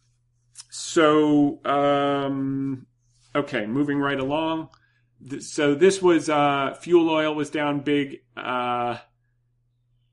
so, 0.69 1.59
um, 1.65 2.85
okay, 3.35 3.65
moving 3.65 3.99
right 3.99 4.19
along. 4.19 4.69
So 5.39 5.75
this 5.75 6.01
was 6.01 6.29
uh, 6.29 6.75
fuel 6.79 7.09
oil 7.09 7.33
was 7.33 7.49
down 7.49 7.81
big, 7.81 8.21
uh, 8.37 8.97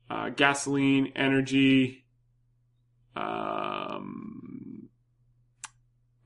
uh, 0.09 0.29
gasoline, 0.29 1.11
energy. 1.15 2.05
Um, 3.15 4.43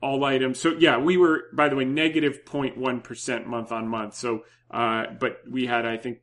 all 0.00 0.24
items. 0.24 0.60
So 0.60 0.74
yeah, 0.78 0.98
we 0.98 1.16
were, 1.16 1.44
by 1.52 1.68
the 1.68 1.76
way, 1.76 1.84
negative 1.84 2.44
0.1% 2.44 3.46
month 3.46 3.72
on 3.72 3.88
month. 3.88 4.14
So, 4.14 4.44
uh, 4.70 5.06
but 5.18 5.38
we 5.48 5.66
had, 5.66 5.86
I 5.86 5.96
think, 5.96 6.18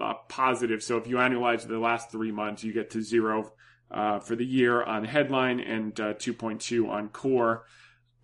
uh, 0.00 0.14
positive. 0.28 0.82
So 0.82 0.96
if 0.96 1.06
you 1.06 1.16
annualize 1.16 1.66
the 1.66 1.78
last 1.78 2.10
three 2.10 2.32
months, 2.32 2.64
you 2.64 2.72
get 2.72 2.90
to 2.90 3.02
zero, 3.02 3.52
uh, 3.90 4.18
for 4.18 4.34
the 4.34 4.44
year 4.44 4.82
on 4.82 5.04
headline 5.04 5.60
and, 5.60 5.98
uh, 6.00 6.14
2.2 6.14 6.88
on 6.88 7.08
core. 7.10 7.64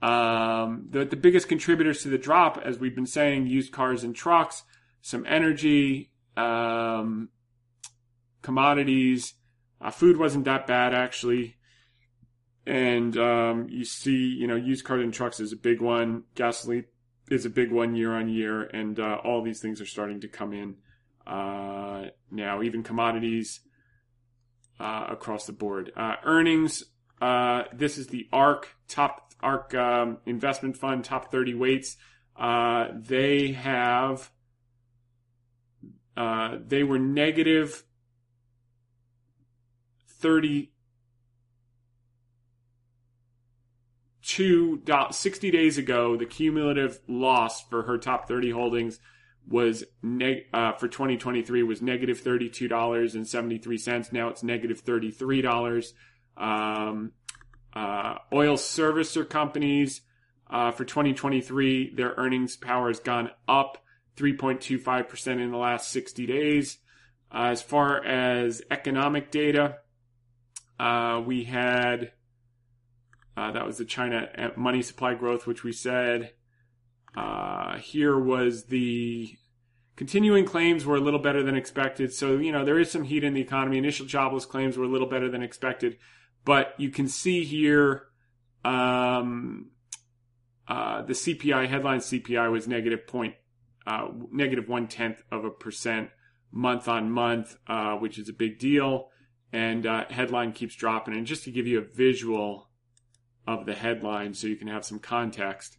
Um, 0.02 0.86
the, 0.90 1.04
the 1.04 1.16
biggest 1.16 1.48
contributors 1.48 2.02
to 2.02 2.08
the 2.08 2.18
drop, 2.18 2.58
as 2.64 2.78
we've 2.78 2.94
been 2.94 3.06
saying, 3.06 3.46
used 3.46 3.72
cars 3.72 4.02
and 4.02 4.16
trucks, 4.16 4.62
some 5.02 5.24
energy, 5.28 6.10
um, 6.36 7.28
commodities, 8.42 9.34
uh, 9.80 9.90
food 9.90 10.16
wasn't 10.16 10.44
that 10.44 10.66
bad 10.66 10.94
actually. 10.94 11.56
and 12.66 13.16
um, 13.16 13.66
you 13.68 13.84
see, 13.84 14.16
you 14.38 14.46
know, 14.46 14.56
used 14.56 14.84
cars 14.84 15.02
and 15.02 15.12
trucks 15.12 15.40
is 15.40 15.52
a 15.52 15.56
big 15.56 15.80
one. 15.80 16.24
Gasoline 16.34 16.84
is 17.30 17.44
a 17.44 17.50
big 17.50 17.70
one 17.70 17.94
year 17.94 18.12
on 18.14 18.28
year, 18.28 18.62
and 18.62 18.98
uh, 18.98 19.18
all 19.24 19.42
these 19.42 19.60
things 19.60 19.80
are 19.80 19.86
starting 19.86 20.20
to 20.20 20.28
come 20.28 20.52
in 20.52 20.76
uh, 21.26 22.04
now. 22.30 22.62
Even 22.62 22.82
commodities 22.82 23.60
uh, 24.78 25.06
across 25.10 25.46
the 25.46 25.52
board. 25.52 25.92
Uh, 25.96 26.16
earnings. 26.24 26.84
Uh, 27.20 27.64
this 27.72 27.98
is 27.98 28.06
the 28.08 28.28
ARK 28.32 28.68
top 28.88 29.32
ARK 29.40 29.74
um, 29.74 30.18
investment 30.26 30.76
fund 30.76 31.04
top 31.04 31.30
thirty 31.30 31.54
weights. 31.54 31.96
Uh, 32.36 32.88
they 32.94 33.52
have. 33.52 34.30
they 36.16 36.82
were 36.82 36.98
negative 36.98 37.84
30 40.20 40.70
two 44.22 44.82
60 45.10 45.50
days 45.50 45.78
ago, 45.78 46.16
the 46.16 46.26
cumulative 46.26 47.00
loss 47.08 47.62
for 47.62 47.82
her 47.82 47.98
top 47.98 48.28
30 48.28 48.50
holdings 48.50 49.00
was 49.46 49.84
neg- 50.02 50.46
uh, 50.52 50.72
for 50.72 50.88
2023 50.88 51.62
was 51.62 51.82
negative 51.82 52.20
$32.73. 52.22 54.12
Now 54.12 54.28
it's 54.28 54.42
negative 54.42 54.84
$33. 54.84 55.92
Um, 56.36 57.12
uh, 57.74 58.16
oil 58.32 58.56
servicer 58.56 59.28
companies 59.28 60.02
uh, 60.48 60.72
for 60.72 60.84
2023, 60.84 61.94
their 61.94 62.14
earnings 62.16 62.56
power 62.56 62.88
has 62.88 62.98
gone 62.98 63.30
up 63.46 63.78
3.25% 64.16 65.40
in 65.40 65.50
the 65.50 65.56
last 65.56 65.90
60 65.90 66.26
days. 66.26 66.78
Uh, 67.32 67.44
as 67.44 67.62
far 67.62 68.04
as 68.04 68.60
economic 68.70 69.30
data, 69.30 69.76
uh, 70.80 71.22
we 71.24 71.44
had 71.44 72.12
uh, 73.36 73.52
that 73.52 73.64
was 73.64 73.78
the 73.78 73.84
China 73.84 74.28
money 74.56 74.82
supply 74.82 75.14
growth, 75.14 75.46
which 75.46 75.62
we 75.62 75.72
said. 75.72 76.32
Uh, 77.16 77.78
here 77.78 78.18
was 78.18 78.64
the 78.64 79.36
continuing 79.96 80.44
claims 80.44 80.86
were 80.86 80.96
a 80.96 81.00
little 81.00 81.18
better 81.18 81.42
than 81.42 81.56
expected. 81.56 82.12
So, 82.12 82.38
you 82.38 82.52
know, 82.52 82.64
there 82.64 82.78
is 82.78 82.90
some 82.90 83.04
heat 83.04 83.24
in 83.24 83.34
the 83.34 83.40
economy. 83.40 83.78
Initial 83.78 84.06
jobless 84.06 84.44
claims 84.44 84.76
were 84.76 84.84
a 84.84 84.88
little 84.88 85.08
better 85.08 85.28
than 85.28 85.42
expected. 85.42 85.98
But 86.44 86.74
you 86.78 86.90
can 86.90 87.08
see 87.08 87.44
here 87.44 88.04
um, 88.64 89.70
uh, 90.66 91.02
the 91.02 91.12
CPI, 91.12 91.68
headline 91.68 92.00
CPI 92.00 92.50
was 92.50 92.66
negative 92.66 93.06
point, 93.06 93.34
uh, 93.86 94.08
negative 94.30 94.68
one 94.68 94.88
tenth 94.88 95.22
of 95.30 95.44
a 95.44 95.50
percent 95.50 96.10
month 96.52 96.88
on 96.88 97.10
month, 97.10 97.56
uh, 97.66 97.94
which 97.96 98.18
is 98.18 98.28
a 98.28 98.32
big 98.32 98.58
deal. 98.58 99.08
And 99.52 99.84
uh, 99.84 100.04
headline 100.08 100.52
keeps 100.52 100.76
dropping. 100.76 101.14
And 101.14 101.26
just 101.26 101.44
to 101.44 101.50
give 101.50 101.66
you 101.66 101.78
a 101.78 101.82
visual, 101.82 102.70
of 103.46 103.66
the 103.66 103.74
headline 103.74 104.34
so 104.34 104.46
you 104.46 104.56
can 104.56 104.68
have 104.68 104.84
some 104.84 104.98
context. 104.98 105.76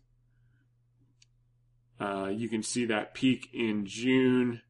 Uh, 2.02 2.30
you 2.30 2.50
can 2.50 2.64
see 2.64 2.86
that 2.86 3.14
peak 3.14 3.50
in 3.54 3.86
June, 3.86 4.62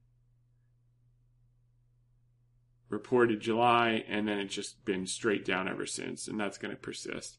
reported 2.90 3.40
July, 3.40 4.04
and 4.10 4.28
then 4.28 4.38
it's 4.40 4.54
just 4.54 4.84
been 4.84 5.08
straight 5.08 5.46
down 5.46 5.70
ever 5.70 5.86
since, 5.86 6.28
and 6.28 6.38
that's 6.38 6.58
going 6.58 6.76
to 6.76 6.82
persist. 6.82 7.38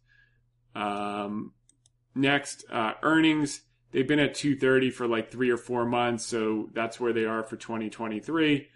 Um, 0.75 1.53
next, 2.15 2.65
uh, 2.71 2.95
earnings. 3.03 3.61
They've 3.91 4.09
been 4.09 4.19
at 4.19 4.35
230 4.35 4.91
for 4.91 5.07
like 5.07 5.31
three 5.31 5.51
or 5.51 5.59
four 5.59 5.85
months, 5.85 6.25
so 6.25 6.71
that's 6.73 6.99
where 6.99 7.13
they 7.13 7.27
are 7.27 7.43
for 7.43 7.57
2023. 7.57 8.69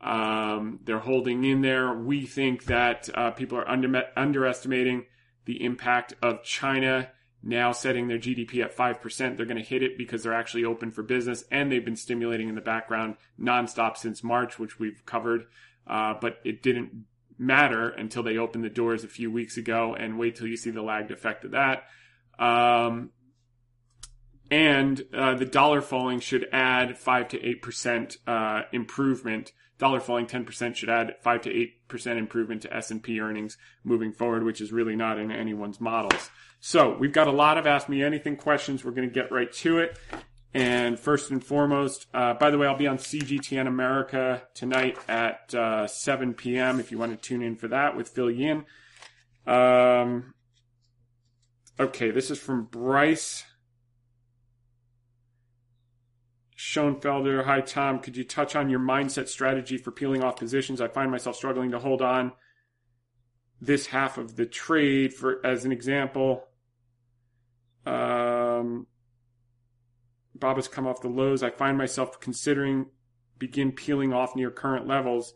Um, 0.00 0.78
they're 0.84 1.00
holding 1.00 1.42
in 1.42 1.62
there. 1.62 1.92
We 1.92 2.26
think 2.26 2.66
that 2.66 3.08
uh, 3.12 3.32
people 3.32 3.58
are 3.58 3.68
under, 3.68 4.04
underestimating 4.16 5.06
the 5.46 5.64
impact 5.64 6.14
of 6.22 6.44
China 6.44 7.10
now 7.42 7.72
setting 7.72 8.08
their 8.08 8.18
GDP 8.18 8.62
at 8.62 8.76
5%. 8.76 9.36
They're 9.36 9.46
going 9.46 9.56
to 9.56 9.62
hit 9.62 9.82
it 9.82 9.96
because 9.96 10.22
they're 10.22 10.34
actually 10.34 10.64
open 10.64 10.90
for 10.90 11.02
business 11.02 11.44
and 11.50 11.70
they've 11.70 11.84
been 11.84 11.96
stimulating 11.96 12.48
in 12.48 12.54
the 12.54 12.60
background 12.60 13.16
nonstop 13.40 13.96
since 13.96 14.22
March, 14.22 14.58
which 14.58 14.78
we've 14.78 15.04
covered. 15.06 15.46
Uh, 15.86 16.14
but 16.20 16.38
it 16.44 16.62
didn't 16.62 17.04
matter 17.38 17.88
until 17.88 18.22
they 18.22 18.36
opened 18.36 18.62
the 18.62 18.70
doors 18.70 19.02
a 19.02 19.08
few 19.08 19.30
weeks 19.30 19.56
ago 19.56 19.94
and 19.98 20.18
wait 20.18 20.36
till 20.36 20.46
you 20.46 20.56
see 20.56 20.70
the 20.70 20.82
lagged 20.82 21.10
effect 21.10 21.44
of 21.44 21.52
that. 21.52 21.84
Um, 22.38 23.10
and 24.50 25.04
uh, 25.14 25.34
the 25.34 25.44
dollar 25.44 25.80
falling 25.80 26.20
should 26.20 26.48
add 26.52 26.98
5 26.98 27.28
to 27.28 27.38
8% 27.38 28.16
uh, 28.26 28.62
improvement 28.72 29.52
dollar 29.80 29.98
falling 29.98 30.26
10% 30.26 30.76
should 30.76 30.90
add 30.90 31.16
5 31.20 31.40
to 31.42 31.68
8% 31.90 32.18
improvement 32.18 32.62
to 32.62 32.76
S&P 32.76 33.18
earnings 33.18 33.56
moving 33.82 34.12
forward, 34.12 34.44
which 34.44 34.60
is 34.60 34.70
really 34.70 34.94
not 34.94 35.18
in 35.18 35.32
anyone's 35.32 35.80
models. 35.80 36.30
So 36.60 36.96
we've 36.96 37.12
got 37.12 37.26
a 37.26 37.32
lot 37.32 37.58
of 37.58 37.66
Ask 37.66 37.88
Me 37.88 38.02
Anything 38.02 38.36
questions. 38.36 38.84
We're 38.84 38.92
going 38.92 39.08
to 39.08 39.14
get 39.14 39.32
right 39.32 39.50
to 39.54 39.78
it. 39.78 39.98
And 40.52 40.98
first 40.98 41.30
and 41.30 41.42
foremost, 41.42 42.06
uh, 42.12 42.34
by 42.34 42.50
the 42.50 42.58
way, 42.58 42.66
I'll 42.66 42.76
be 42.76 42.86
on 42.86 42.98
CGTN 42.98 43.66
America 43.66 44.42
tonight 44.54 44.98
at 45.08 45.54
uh, 45.54 45.86
7 45.86 46.34
p.m. 46.34 46.78
if 46.78 46.92
you 46.92 46.98
want 46.98 47.12
to 47.12 47.16
tune 47.16 47.42
in 47.42 47.56
for 47.56 47.68
that 47.68 47.96
with 47.96 48.08
Phil 48.08 48.30
Yin. 48.30 48.64
Um, 49.46 50.34
okay, 51.78 52.10
this 52.10 52.30
is 52.30 52.38
from 52.38 52.64
Bryce. 52.64 53.44
Schoenfelder. 56.60 57.46
Hi, 57.46 57.62
Tom. 57.62 58.00
Could 58.00 58.18
you 58.18 58.24
touch 58.24 58.54
on 58.54 58.68
your 58.68 58.80
mindset 58.80 59.28
strategy 59.28 59.78
for 59.78 59.90
peeling 59.90 60.22
off 60.22 60.36
positions? 60.36 60.82
I 60.82 60.88
find 60.88 61.10
myself 61.10 61.34
struggling 61.34 61.70
to 61.70 61.78
hold 61.78 62.02
on 62.02 62.32
this 63.62 63.86
half 63.86 64.18
of 64.18 64.36
the 64.36 64.44
trade. 64.44 65.14
For 65.14 65.44
as 65.44 65.64
an 65.64 65.72
example, 65.72 66.44
um, 67.86 68.86
Baba 70.34 70.56
has 70.56 70.68
come 70.68 70.86
off 70.86 71.00
the 71.00 71.08
lows. 71.08 71.42
I 71.42 71.48
find 71.48 71.78
myself 71.78 72.20
considering 72.20 72.90
begin 73.38 73.72
peeling 73.72 74.12
off 74.12 74.36
near 74.36 74.50
current 74.50 74.86
levels, 74.86 75.32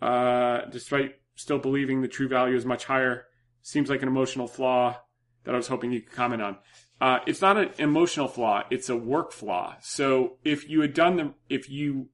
uh, 0.00 0.66
despite 0.70 1.16
still 1.34 1.58
believing 1.58 2.00
the 2.00 2.06
true 2.06 2.28
value 2.28 2.54
is 2.54 2.64
much 2.64 2.84
higher. 2.84 3.26
Seems 3.62 3.90
like 3.90 4.02
an 4.02 4.08
emotional 4.08 4.46
flaw 4.46 5.00
that 5.42 5.52
I 5.52 5.56
was 5.56 5.66
hoping 5.66 5.90
you 5.90 6.00
could 6.00 6.14
comment 6.14 6.42
on. 6.42 6.58
Uh, 7.00 7.18
it's 7.26 7.42
not 7.42 7.56
an 7.56 7.70
emotional 7.78 8.28
flaw; 8.28 8.62
it's 8.70 8.88
a 8.88 8.96
work 8.96 9.32
flaw. 9.32 9.76
So 9.80 10.38
if 10.44 10.68
you 10.68 10.80
had 10.80 10.94
done 10.94 11.16
the, 11.16 11.34
if 11.48 11.68
you, 11.68 12.08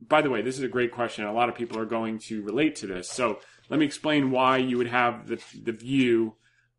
by 0.00 0.22
the 0.22 0.30
way, 0.30 0.42
this 0.42 0.58
is 0.58 0.64
a 0.64 0.68
great 0.68 0.92
question. 0.92 1.24
A 1.24 1.32
lot 1.32 1.48
of 1.48 1.54
people 1.54 1.78
are 1.78 1.84
going 1.84 2.18
to 2.20 2.42
relate 2.42 2.76
to 2.76 2.86
this. 2.86 3.08
So 3.10 3.40
let 3.68 3.78
me 3.78 3.86
explain 3.86 4.30
why 4.30 4.56
you 4.56 4.78
would 4.78 4.88
have 4.88 5.28
the 5.28 5.40
the 5.62 5.72
view 5.72 6.36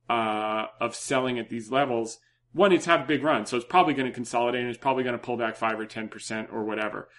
uh, 0.10 0.66
of 0.80 0.96
selling 0.96 1.40
at 1.40 1.50
these 1.50 1.72
levels. 1.72 2.20
One, 2.54 2.72
it's 2.72 2.86
had 2.86 3.02
a 3.02 3.06
big 3.06 3.24
run, 3.24 3.46
so 3.46 3.58
it's 3.58 3.66
probably 3.66 3.96
going 3.96 4.08
to 4.08 4.14
consolidate 4.14 4.62
and 4.62 4.70
it's 4.70 4.78
probably 4.78 5.04
going 5.04 5.18
to 5.18 5.24
pull 5.24 5.38
back 5.38 5.56
five 5.56 5.80
or 5.80 5.86
ten 5.86 6.08
percent 6.08 6.50
or 6.52 6.64
whatever. 6.64 7.10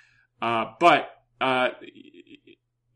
Uh, 0.40 0.66
but 0.78 1.10
uh, 1.40 1.70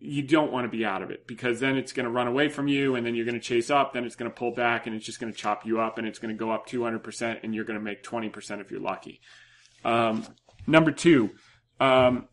you 0.00 0.22
don't 0.22 0.52
want 0.52 0.64
to 0.64 0.76
be 0.76 0.84
out 0.84 1.02
of 1.02 1.10
it 1.10 1.26
because 1.26 1.58
then 1.58 1.76
it's 1.76 1.92
going 1.92 2.04
to 2.04 2.10
run 2.10 2.28
away 2.28 2.48
from 2.48 2.68
you 2.68 2.94
and 2.94 3.04
then 3.04 3.14
you're 3.14 3.24
going 3.24 3.34
to 3.34 3.40
chase 3.40 3.68
up 3.68 3.92
then 3.92 4.04
it's 4.04 4.14
going 4.14 4.30
to 4.30 4.36
pull 4.36 4.52
back 4.52 4.86
and 4.86 4.94
it's 4.94 5.04
just 5.04 5.18
going 5.18 5.32
to 5.32 5.38
chop 5.38 5.66
you 5.66 5.80
up 5.80 5.98
and 5.98 6.06
it's 6.06 6.18
going 6.18 6.34
to 6.34 6.38
go 6.38 6.50
up 6.50 6.68
200% 6.68 7.38
and 7.42 7.54
you're 7.54 7.64
going 7.64 7.78
to 7.78 7.84
make 7.84 8.04
20% 8.04 8.60
if 8.60 8.70
you're 8.70 8.80
lucky. 8.80 9.20
Um, 9.84 10.24
number 10.66 10.92
two 10.92 11.30
um, 11.80 12.28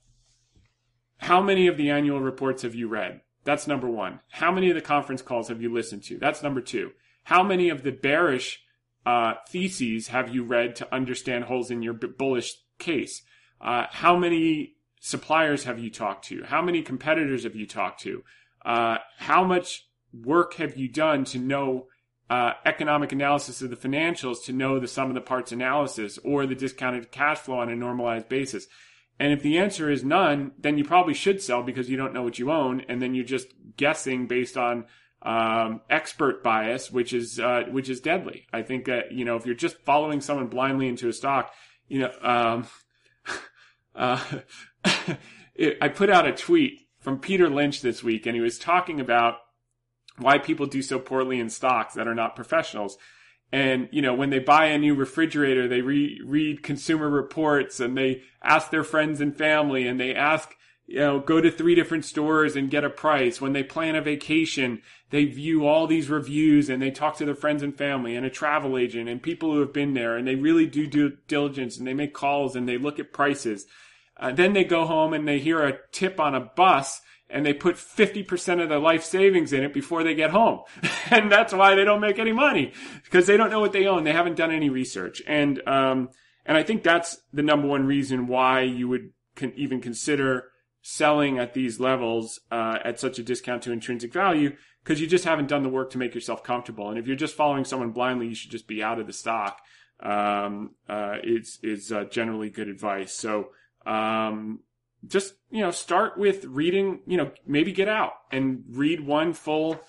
how 1.17 1.41
many 1.41 1.67
of 1.67 1.77
the 1.77 1.89
annual 1.89 2.19
reports 2.19 2.63
have 2.63 2.75
you 2.75 2.87
read? 2.87 3.21
That's 3.43 3.67
number 3.67 3.89
one. 3.89 4.19
How 4.29 4.51
many 4.51 4.69
of 4.69 4.75
the 4.75 4.81
conference 4.81 5.21
calls 5.21 5.49
have 5.49 5.61
you 5.61 5.73
listened 5.73 6.03
to? 6.05 6.17
That's 6.17 6.43
number 6.43 6.61
two. 6.61 6.91
How 7.23 7.43
many 7.43 7.69
of 7.69 7.83
the 7.83 7.91
bearish 7.91 8.61
uh, 9.05 9.35
theses 9.49 10.09
have 10.09 10.33
you 10.33 10.43
read 10.43 10.75
to 10.77 10.93
understand 10.93 11.45
holes 11.45 11.71
in 11.71 11.81
your 11.81 11.93
bullish 11.93 12.55
case? 12.79 13.21
Uh, 13.61 13.85
how 13.89 14.17
many 14.17 14.74
suppliers 15.05 15.65
have 15.65 15.77
you 15.77 15.91
talked 15.91 16.25
to? 16.25 16.43
How 16.43 16.63
many 16.63 16.81
competitors 16.81 17.43
have 17.43 17.55
you 17.55 17.67
talked 17.67 18.01
to? 18.01 18.23
Uh, 18.65 18.97
how 19.19 19.43
much 19.43 19.87
work 20.11 20.55
have 20.55 20.77
you 20.77 20.87
done 20.87 21.25
to 21.25 21.37
know 21.37 21.85
uh, 22.27 22.53
economic 22.65 23.11
analysis 23.11 23.61
of 23.61 23.69
the 23.69 23.75
financials 23.75 24.43
to 24.45 24.51
know 24.51 24.79
the 24.79 24.87
sum 24.87 25.09
of 25.09 25.13
the 25.13 25.21
parts 25.21 25.51
analysis 25.51 26.17
or 26.23 26.47
the 26.47 26.55
discounted 26.55 27.11
cash 27.11 27.37
flow 27.37 27.59
on 27.59 27.69
a 27.69 27.75
normalized 27.75 28.27
basis? 28.29 28.65
And 29.19 29.31
if 29.31 29.43
the 29.43 29.59
answer 29.59 29.91
is 29.91 30.03
none, 30.03 30.53
then 30.57 30.79
you 30.79 30.83
probably 30.83 31.13
should 31.13 31.39
sell 31.39 31.61
because 31.61 31.87
you 31.87 31.97
don't 31.97 32.13
know 32.13 32.23
what 32.23 32.39
you 32.39 32.51
own, 32.51 32.81
and 32.89 32.99
then 32.99 33.13
you're 33.13 33.23
just 33.23 33.53
guessing 33.77 34.25
based 34.25 34.57
on 34.57 34.85
um, 35.21 35.81
expert 35.87 36.41
bias, 36.41 36.91
which 36.91 37.13
is 37.13 37.39
uh, 37.39 37.65
which 37.69 37.89
is 37.89 38.01
deadly. 38.01 38.47
I 38.51 38.63
think 38.63 38.85
that 38.85 39.11
you 39.11 39.23
know 39.23 39.35
if 39.35 39.45
you're 39.45 39.53
just 39.53 39.77
following 39.85 40.19
someone 40.19 40.47
blindly 40.47 40.87
into 40.87 41.07
a 41.07 41.13
stock, 41.13 41.53
you 41.87 41.99
know, 41.99 42.11
um, 42.23 42.67
uh, 43.95 44.19
it, 45.55 45.77
I 45.81 45.87
put 45.89 46.09
out 46.09 46.27
a 46.27 46.33
tweet 46.33 46.79
from 46.99 47.19
Peter 47.19 47.49
Lynch 47.49 47.81
this 47.81 48.03
week, 48.03 48.25
and 48.25 48.35
he 48.35 48.41
was 48.41 48.57
talking 48.57 48.99
about 48.99 49.35
why 50.17 50.37
people 50.37 50.65
do 50.65 50.81
so 50.81 50.99
poorly 50.99 51.39
in 51.39 51.49
stocks 51.49 51.93
that 51.95 52.07
are 52.07 52.15
not 52.15 52.35
professionals. 52.35 52.97
And, 53.51 53.89
you 53.91 54.01
know, 54.01 54.13
when 54.13 54.31
they 54.31 54.39
buy 54.39 54.65
a 54.65 54.77
new 54.77 54.95
refrigerator, 54.95 55.67
they 55.67 55.81
re- 55.81 56.19
read 56.25 56.63
consumer 56.63 57.09
reports 57.09 57.79
and 57.79 57.97
they 57.97 58.23
ask 58.43 58.69
their 58.69 58.83
friends 58.83 59.21
and 59.21 59.37
family 59.37 59.87
and 59.87 59.99
they 59.99 60.15
ask, 60.15 60.55
you 60.87 60.99
know, 60.99 61.19
go 61.19 61.41
to 61.41 61.51
three 61.51 61.75
different 61.75 62.05
stores 62.05 62.55
and 62.55 62.69
get 62.69 62.83
a 62.83 62.89
price. 62.89 63.39
When 63.39 63.53
they 63.53 63.63
plan 63.63 63.95
a 63.95 64.01
vacation, 64.01 64.81
they 65.09 65.25
view 65.25 65.65
all 65.65 65.87
these 65.87 66.09
reviews 66.09 66.69
and 66.69 66.81
they 66.81 66.91
talk 66.91 67.17
to 67.17 67.25
their 67.25 67.35
friends 67.35 67.61
and 67.61 67.77
family 67.77 68.15
and 68.15 68.25
a 68.25 68.29
travel 68.29 68.77
agent 68.77 69.07
and 69.07 69.21
people 69.21 69.53
who 69.53 69.59
have 69.59 69.73
been 69.73 69.93
there 69.93 70.17
and 70.17 70.27
they 70.27 70.35
really 70.35 70.65
do 70.65 70.87
due 70.87 71.17
diligence 71.27 71.77
and 71.77 71.87
they 71.87 71.93
make 71.93 72.13
calls 72.13 72.55
and 72.55 72.67
they 72.67 72.77
look 72.77 72.99
at 72.99 73.13
prices. 73.13 73.67
Uh, 74.17 74.31
then 74.31 74.53
they 74.53 74.63
go 74.63 74.85
home 74.85 75.13
and 75.13 75.27
they 75.27 75.39
hear 75.39 75.63
a 75.63 75.77
tip 75.91 76.19
on 76.19 76.35
a 76.35 76.39
bus 76.39 77.01
and 77.29 77.45
they 77.45 77.53
put 77.53 77.75
50% 77.75 78.61
of 78.61 78.69
their 78.69 78.79
life 78.79 79.03
savings 79.03 79.51
in 79.51 79.63
it 79.63 79.73
before 79.73 80.03
they 80.03 80.13
get 80.13 80.29
home. 80.29 80.61
and 81.11 81.31
that's 81.31 81.53
why 81.53 81.75
they 81.75 81.83
don't 81.83 82.01
make 82.01 82.19
any 82.19 82.31
money 82.31 82.71
because 83.03 83.27
they 83.27 83.37
don't 83.37 83.49
know 83.49 83.59
what 83.59 83.73
they 83.73 83.87
own. 83.87 84.03
They 84.03 84.13
haven't 84.13 84.37
done 84.37 84.51
any 84.51 84.69
research. 84.69 85.21
And, 85.27 85.61
um, 85.67 86.09
and 86.45 86.57
I 86.57 86.63
think 86.63 86.83
that's 86.83 87.17
the 87.33 87.43
number 87.43 87.67
one 87.67 87.85
reason 87.85 88.27
why 88.27 88.61
you 88.61 88.87
would 88.87 89.11
even 89.55 89.81
consider 89.81 90.45
selling 90.81 91.39
at 91.39 91.55
these 91.55 91.79
levels 91.79 92.39
uh, 92.51 92.77
at 92.83 92.99
such 92.99 93.17
a 93.17 93.23
discount 93.23 93.63
to 93.63 93.71
intrinsic 93.71 94.13
value 94.13 94.55
because 94.83 95.01
you 95.01 95.07
just 95.07 95.25
haven't 95.25 95.47
done 95.47 95.63
the 95.63 95.69
work 95.69 95.89
to 95.89 95.97
make 95.97 96.13
yourself 96.13 96.43
comfortable. 96.43 96.89
And 96.89 96.99
if 96.99 97.07
you're 97.07 97.15
just 97.15 97.35
following 97.35 97.65
someone 97.65 97.89
blindly, 97.89 98.27
you 98.27 98.35
should 98.35 98.51
just 98.51 98.67
be 98.67 98.83
out 98.83 98.99
of 98.99 99.07
the 99.07 99.13
stock. 99.13 99.59
Um, 99.99 100.75
uh, 100.89 101.15
is 101.23 101.57
is 101.63 101.89
uh, 101.91 102.03
generally 102.03 102.49
good 102.49 102.67
advice. 102.67 103.13
So 103.13 103.51
um, 103.85 104.59
just 105.07 105.35
you 105.49 105.61
know 105.61 105.71
start 105.71 106.17
with 106.17 106.45
reading. 106.45 107.01
You 107.05 107.17
know 107.17 107.31
maybe 107.45 107.71
get 107.71 107.87
out 107.89 108.13
and 108.31 108.63
read 108.69 109.05
one 109.05 109.33
full 109.33 109.79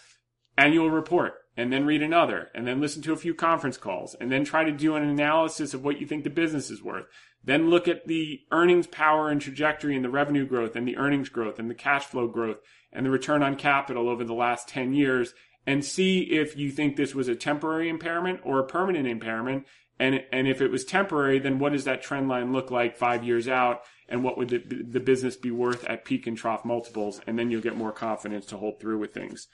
annual 0.58 0.90
report 0.90 1.34
and 1.56 1.72
then 1.72 1.86
read 1.86 2.02
another 2.02 2.48
and 2.54 2.66
then 2.66 2.80
listen 2.80 3.02
to 3.02 3.12
a 3.12 3.16
few 3.16 3.34
conference 3.34 3.76
calls 3.76 4.14
and 4.20 4.30
then 4.30 4.44
try 4.44 4.64
to 4.64 4.72
do 4.72 4.94
an 4.94 5.02
analysis 5.02 5.74
of 5.74 5.84
what 5.84 6.00
you 6.00 6.06
think 6.06 6.24
the 6.24 6.30
business 6.30 6.70
is 6.70 6.82
worth 6.82 7.06
then 7.46 7.70
look 7.70 7.86
at 7.86 8.06
the 8.06 8.40
earnings 8.50 8.88
power 8.88 9.28
and 9.28 9.40
trajectory 9.40 9.94
and 9.94 10.04
the 10.04 10.10
revenue 10.10 10.44
growth 10.44 10.74
and 10.74 10.86
the 10.86 10.96
earnings 10.96 11.28
growth 11.28 11.58
and 11.58 11.70
the 11.70 11.74
cash 11.74 12.04
flow 12.04 12.26
growth 12.26 12.58
and 12.92 13.06
the 13.06 13.10
return 13.10 13.42
on 13.42 13.54
capital 13.54 14.08
over 14.08 14.24
the 14.24 14.34
last 14.34 14.68
10 14.68 14.92
years 14.92 15.32
and 15.66 15.84
see 15.84 16.22
if 16.22 16.56
you 16.56 16.70
think 16.70 16.96
this 16.96 17.14
was 17.14 17.28
a 17.28 17.36
temporary 17.36 17.88
impairment 17.88 18.40
or 18.44 18.58
a 18.58 18.66
permanent 18.66 19.06
impairment. 19.06 19.64
And, 19.98 20.22
and 20.30 20.46
if 20.46 20.60
it 20.60 20.70
was 20.70 20.84
temporary, 20.84 21.38
then 21.38 21.58
what 21.58 21.72
does 21.72 21.84
that 21.84 22.02
trend 22.02 22.28
line 22.28 22.52
look 22.52 22.70
like 22.70 22.96
five 22.96 23.24
years 23.24 23.48
out? 23.48 23.82
And 24.08 24.22
what 24.22 24.36
would 24.36 24.50
the, 24.50 24.58
the 24.58 25.00
business 25.00 25.36
be 25.36 25.50
worth 25.50 25.84
at 25.86 26.04
peak 26.04 26.26
and 26.26 26.36
trough 26.36 26.64
multiples? 26.64 27.20
And 27.26 27.38
then 27.38 27.50
you'll 27.50 27.62
get 27.62 27.76
more 27.76 27.92
confidence 27.92 28.46
to 28.46 28.56
hold 28.56 28.80
through 28.80 28.98
with 28.98 29.14
things. 29.14 29.48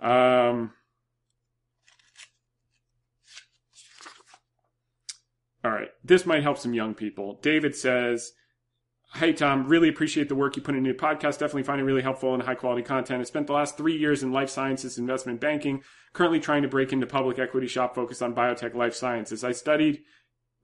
Um, 0.00 0.72
All 5.64 5.70
right. 5.70 5.90
This 6.02 6.26
might 6.26 6.42
help 6.42 6.58
some 6.58 6.74
young 6.74 6.94
people. 6.94 7.38
David 7.40 7.76
says, 7.76 8.32
Hey, 9.14 9.34
Tom, 9.34 9.66
really 9.68 9.90
appreciate 9.90 10.30
the 10.30 10.34
work 10.34 10.56
you 10.56 10.62
put 10.62 10.74
into 10.74 10.88
your 10.88 10.98
podcast. 10.98 11.38
Definitely 11.38 11.64
find 11.64 11.78
it 11.80 11.84
really 11.84 12.00
helpful 12.00 12.32
and 12.32 12.42
high 12.42 12.54
quality 12.54 12.82
content. 12.82 13.20
I 13.20 13.24
spent 13.24 13.46
the 13.46 13.52
last 13.52 13.76
three 13.76 13.96
years 13.96 14.22
in 14.22 14.32
life 14.32 14.48
sciences 14.48 14.96
investment 14.96 15.38
banking, 15.38 15.82
currently 16.14 16.40
trying 16.40 16.62
to 16.62 16.68
break 16.68 16.94
into 16.94 17.06
public 17.06 17.38
equity 17.38 17.66
shop 17.66 17.94
focused 17.94 18.22
on 18.22 18.34
biotech 18.34 18.74
life 18.74 18.94
sciences. 18.94 19.44
I 19.44 19.52
studied 19.52 20.02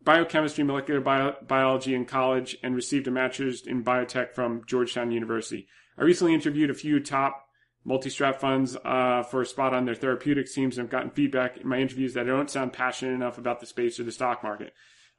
biochemistry, 0.02 0.64
molecular 0.64 1.02
bio- 1.02 1.36
biology 1.46 1.94
in 1.94 2.06
college 2.06 2.56
and 2.62 2.74
received 2.74 3.06
a 3.06 3.10
master's 3.10 3.66
in 3.66 3.84
biotech 3.84 4.32
from 4.32 4.62
Georgetown 4.66 5.10
University. 5.12 5.68
I 5.98 6.04
recently 6.04 6.32
interviewed 6.32 6.70
a 6.70 6.74
few 6.74 7.00
top 7.00 7.44
multi-strat 7.84 8.36
funds 8.36 8.78
uh, 8.82 9.24
for 9.24 9.42
a 9.42 9.46
spot 9.46 9.74
on 9.74 9.84
their 9.84 9.94
therapeutics 9.94 10.54
teams 10.54 10.78
and 10.78 10.86
have 10.86 10.90
gotten 10.90 11.10
feedback 11.10 11.58
in 11.58 11.68
my 11.68 11.78
interviews 11.78 12.14
that 12.14 12.24
I 12.24 12.30
don't 12.30 12.50
sound 12.50 12.72
passionate 12.72 13.12
enough 13.12 13.36
about 13.36 13.60
the 13.60 13.66
space 13.66 14.00
or 14.00 14.04
the 14.04 14.12
stock 14.12 14.42
market. 14.42 14.72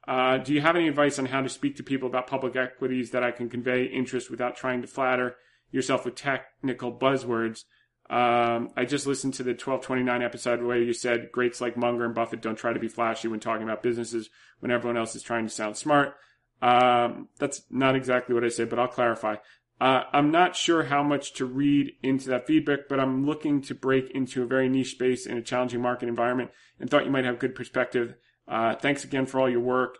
Uh, 0.06 0.38
do 0.38 0.54
you 0.54 0.60
have 0.60 0.76
any 0.76 0.88
advice 0.88 1.18
on 1.18 1.26
how 1.26 1.42
to 1.42 1.48
speak 1.48 1.76
to 1.76 1.82
people 1.82 2.08
about 2.08 2.26
public 2.26 2.56
equities 2.56 3.10
that 3.10 3.22
I 3.22 3.30
can 3.30 3.48
convey 3.48 3.84
interest 3.84 4.30
without 4.30 4.56
trying 4.56 4.80
to 4.82 4.88
flatter 4.88 5.36
yourself 5.70 6.04
with 6.04 6.14
technical 6.14 6.92
buzzwords? 6.92 7.64
Um, 8.08 8.70
I 8.76 8.86
just 8.86 9.06
listened 9.06 9.34
to 9.34 9.44
the 9.44 9.50
1229 9.50 10.22
episode 10.22 10.62
where 10.62 10.78
you 10.78 10.92
said 10.92 11.30
greats 11.30 11.60
like 11.60 11.76
Munger 11.76 12.04
and 12.04 12.14
Buffett 12.14 12.42
don't 12.42 12.56
try 12.56 12.72
to 12.72 12.80
be 12.80 12.88
flashy 12.88 13.28
when 13.28 13.38
talking 13.38 13.62
about 13.62 13.84
businesses 13.84 14.30
when 14.58 14.72
everyone 14.72 14.96
else 14.96 15.14
is 15.14 15.22
trying 15.22 15.46
to 15.46 15.52
sound 15.52 15.76
smart. 15.76 16.16
Um, 16.60 17.28
that's 17.38 17.62
not 17.70 17.94
exactly 17.94 18.34
what 18.34 18.44
I 18.44 18.48
said, 18.48 18.68
but 18.68 18.80
I'll 18.80 18.88
clarify. 18.88 19.36
Uh, 19.80 20.02
I'm 20.12 20.30
not 20.30 20.56
sure 20.56 20.82
how 20.82 21.02
much 21.02 21.34
to 21.34 21.46
read 21.46 21.92
into 22.02 22.28
that 22.30 22.46
feedback, 22.46 22.80
but 22.88 23.00
I'm 23.00 23.24
looking 23.24 23.62
to 23.62 23.74
break 23.74 24.10
into 24.10 24.42
a 24.42 24.46
very 24.46 24.68
niche 24.68 24.90
space 24.90 25.24
in 25.24 25.38
a 25.38 25.42
challenging 25.42 25.80
market 25.80 26.08
environment 26.08 26.50
and 26.78 26.90
thought 26.90 27.06
you 27.06 27.10
might 27.10 27.24
have 27.24 27.38
good 27.38 27.54
perspective. 27.54 28.14
Uh, 28.50 28.74
thanks 28.74 29.04
again 29.04 29.26
for 29.26 29.40
all 29.40 29.48
your 29.48 29.60
work 29.60 29.98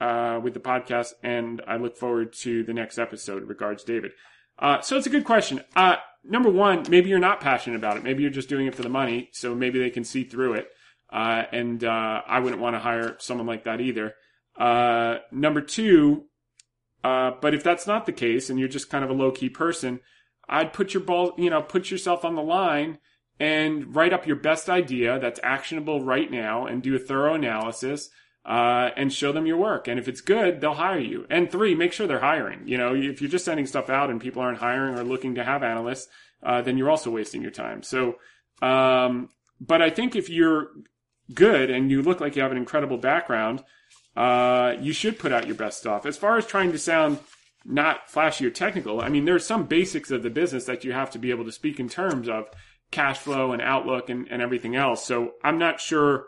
uh, 0.00 0.40
with 0.42 0.52
the 0.52 0.60
podcast, 0.60 1.12
and 1.22 1.62
I 1.66 1.76
look 1.76 1.96
forward 1.96 2.32
to 2.40 2.64
the 2.64 2.74
next 2.74 2.98
episode. 2.98 3.44
Regards, 3.44 3.84
David. 3.84 4.12
Uh, 4.58 4.80
so 4.80 4.96
it's 4.96 5.06
a 5.06 5.10
good 5.10 5.24
question. 5.24 5.60
Uh, 5.76 5.96
number 6.24 6.50
one, 6.50 6.84
maybe 6.88 7.08
you're 7.08 7.18
not 7.18 7.40
passionate 7.40 7.76
about 7.76 7.96
it. 7.96 8.02
Maybe 8.02 8.22
you're 8.22 8.32
just 8.32 8.48
doing 8.48 8.66
it 8.66 8.74
for 8.74 8.82
the 8.82 8.88
money, 8.88 9.28
so 9.32 9.54
maybe 9.54 9.78
they 9.78 9.90
can 9.90 10.04
see 10.04 10.24
through 10.24 10.54
it. 10.54 10.68
Uh, 11.12 11.44
and 11.52 11.84
I 11.84 12.40
wouldn't 12.40 12.60
want 12.60 12.74
to 12.74 12.80
hire 12.80 13.16
someone 13.20 13.46
like 13.46 13.64
that 13.64 13.80
either. 13.80 14.14
number 14.58 15.60
two, 15.60 16.24
uh, 17.04 17.32
but 17.40 17.54
if 17.54 17.62
that's 17.62 17.86
not 17.86 18.06
the 18.06 18.12
case 18.12 18.48
and 18.48 18.58
you're 18.58 18.66
just 18.66 18.88
kind 18.88 19.04
of 19.04 19.10
a 19.10 19.14
low 19.14 19.30
key 19.30 19.50
person, 19.50 20.00
I'd 20.48 20.72
put 20.72 20.94
your 20.94 21.02
ball, 21.02 21.34
you 21.36 21.50
know, 21.50 21.62
put 21.62 21.90
yourself 21.90 22.24
on 22.24 22.34
the 22.34 22.42
line 22.42 22.98
and 23.40 23.94
write 23.94 24.12
up 24.12 24.26
your 24.26 24.36
best 24.36 24.68
idea 24.68 25.18
that's 25.18 25.40
actionable 25.42 26.04
right 26.04 26.30
now 26.30 26.66
and 26.66 26.82
do 26.82 26.94
a 26.94 26.98
thorough 26.98 27.34
analysis 27.34 28.10
uh, 28.44 28.90
and 28.96 29.12
show 29.12 29.32
them 29.32 29.46
your 29.46 29.56
work. 29.56 29.88
And 29.88 29.98
if 29.98 30.06
it's 30.06 30.20
good, 30.20 30.60
they'll 30.60 30.74
hire 30.74 30.98
you. 30.98 31.26
And 31.30 31.50
three, 31.50 31.74
make 31.74 31.92
sure 31.92 32.06
they're 32.06 32.20
hiring. 32.20 32.68
You 32.68 32.78
know, 32.78 32.94
if 32.94 33.20
you're 33.20 33.30
just 33.30 33.44
sending 33.44 33.66
stuff 33.66 33.90
out 33.90 34.10
and 34.10 34.20
people 34.20 34.42
aren't 34.42 34.58
hiring 34.58 34.98
or 34.98 35.04
looking 35.04 35.34
to 35.36 35.44
have 35.44 35.62
analysts, 35.62 36.08
uh, 36.42 36.62
then 36.62 36.76
you're 36.76 36.90
also 36.90 37.10
wasting 37.10 37.42
your 37.42 37.50
time. 37.50 37.82
So, 37.82 38.16
um, 38.60 39.30
but 39.60 39.80
I 39.80 39.90
think 39.90 40.14
if 40.14 40.28
you're 40.28 40.68
good 41.32 41.70
and 41.70 41.90
you 41.90 42.02
look 42.02 42.20
like 42.20 42.36
you 42.36 42.42
have 42.42 42.52
an 42.52 42.58
incredible 42.58 42.98
background, 42.98 43.64
uh, 44.16 44.74
you 44.78 44.92
should 44.92 45.18
put 45.18 45.32
out 45.32 45.46
your 45.46 45.56
best 45.56 45.78
stuff. 45.78 46.06
As 46.06 46.16
far 46.16 46.36
as 46.36 46.46
trying 46.46 46.72
to 46.72 46.78
sound 46.78 47.18
not 47.64 48.10
flashy 48.10 48.46
or 48.46 48.50
technical, 48.50 49.00
I 49.00 49.08
mean, 49.08 49.24
there's 49.24 49.46
some 49.46 49.64
basics 49.64 50.10
of 50.10 50.22
the 50.22 50.30
business 50.30 50.66
that 50.66 50.84
you 50.84 50.92
have 50.92 51.10
to 51.12 51.18
be 51.18 51.30
able 51.30 51.46
to 51.46 51.52
speak 51.52 51.80
in 51.80 51.88
terms 51.88 52.28
of 52.28 52.46
cash 52.94 53.18
flow 53.18 53.52
and 53.52 53.60
outlook 53.60 54.08
and, 54.08 54.28
and 54.30 54.40
everything 54.40 54.76
else. 54.76 55.04
So 55.04 55.32
I'm 55.42 55.58
not 55.58 55.80
sure. 55.80 56.26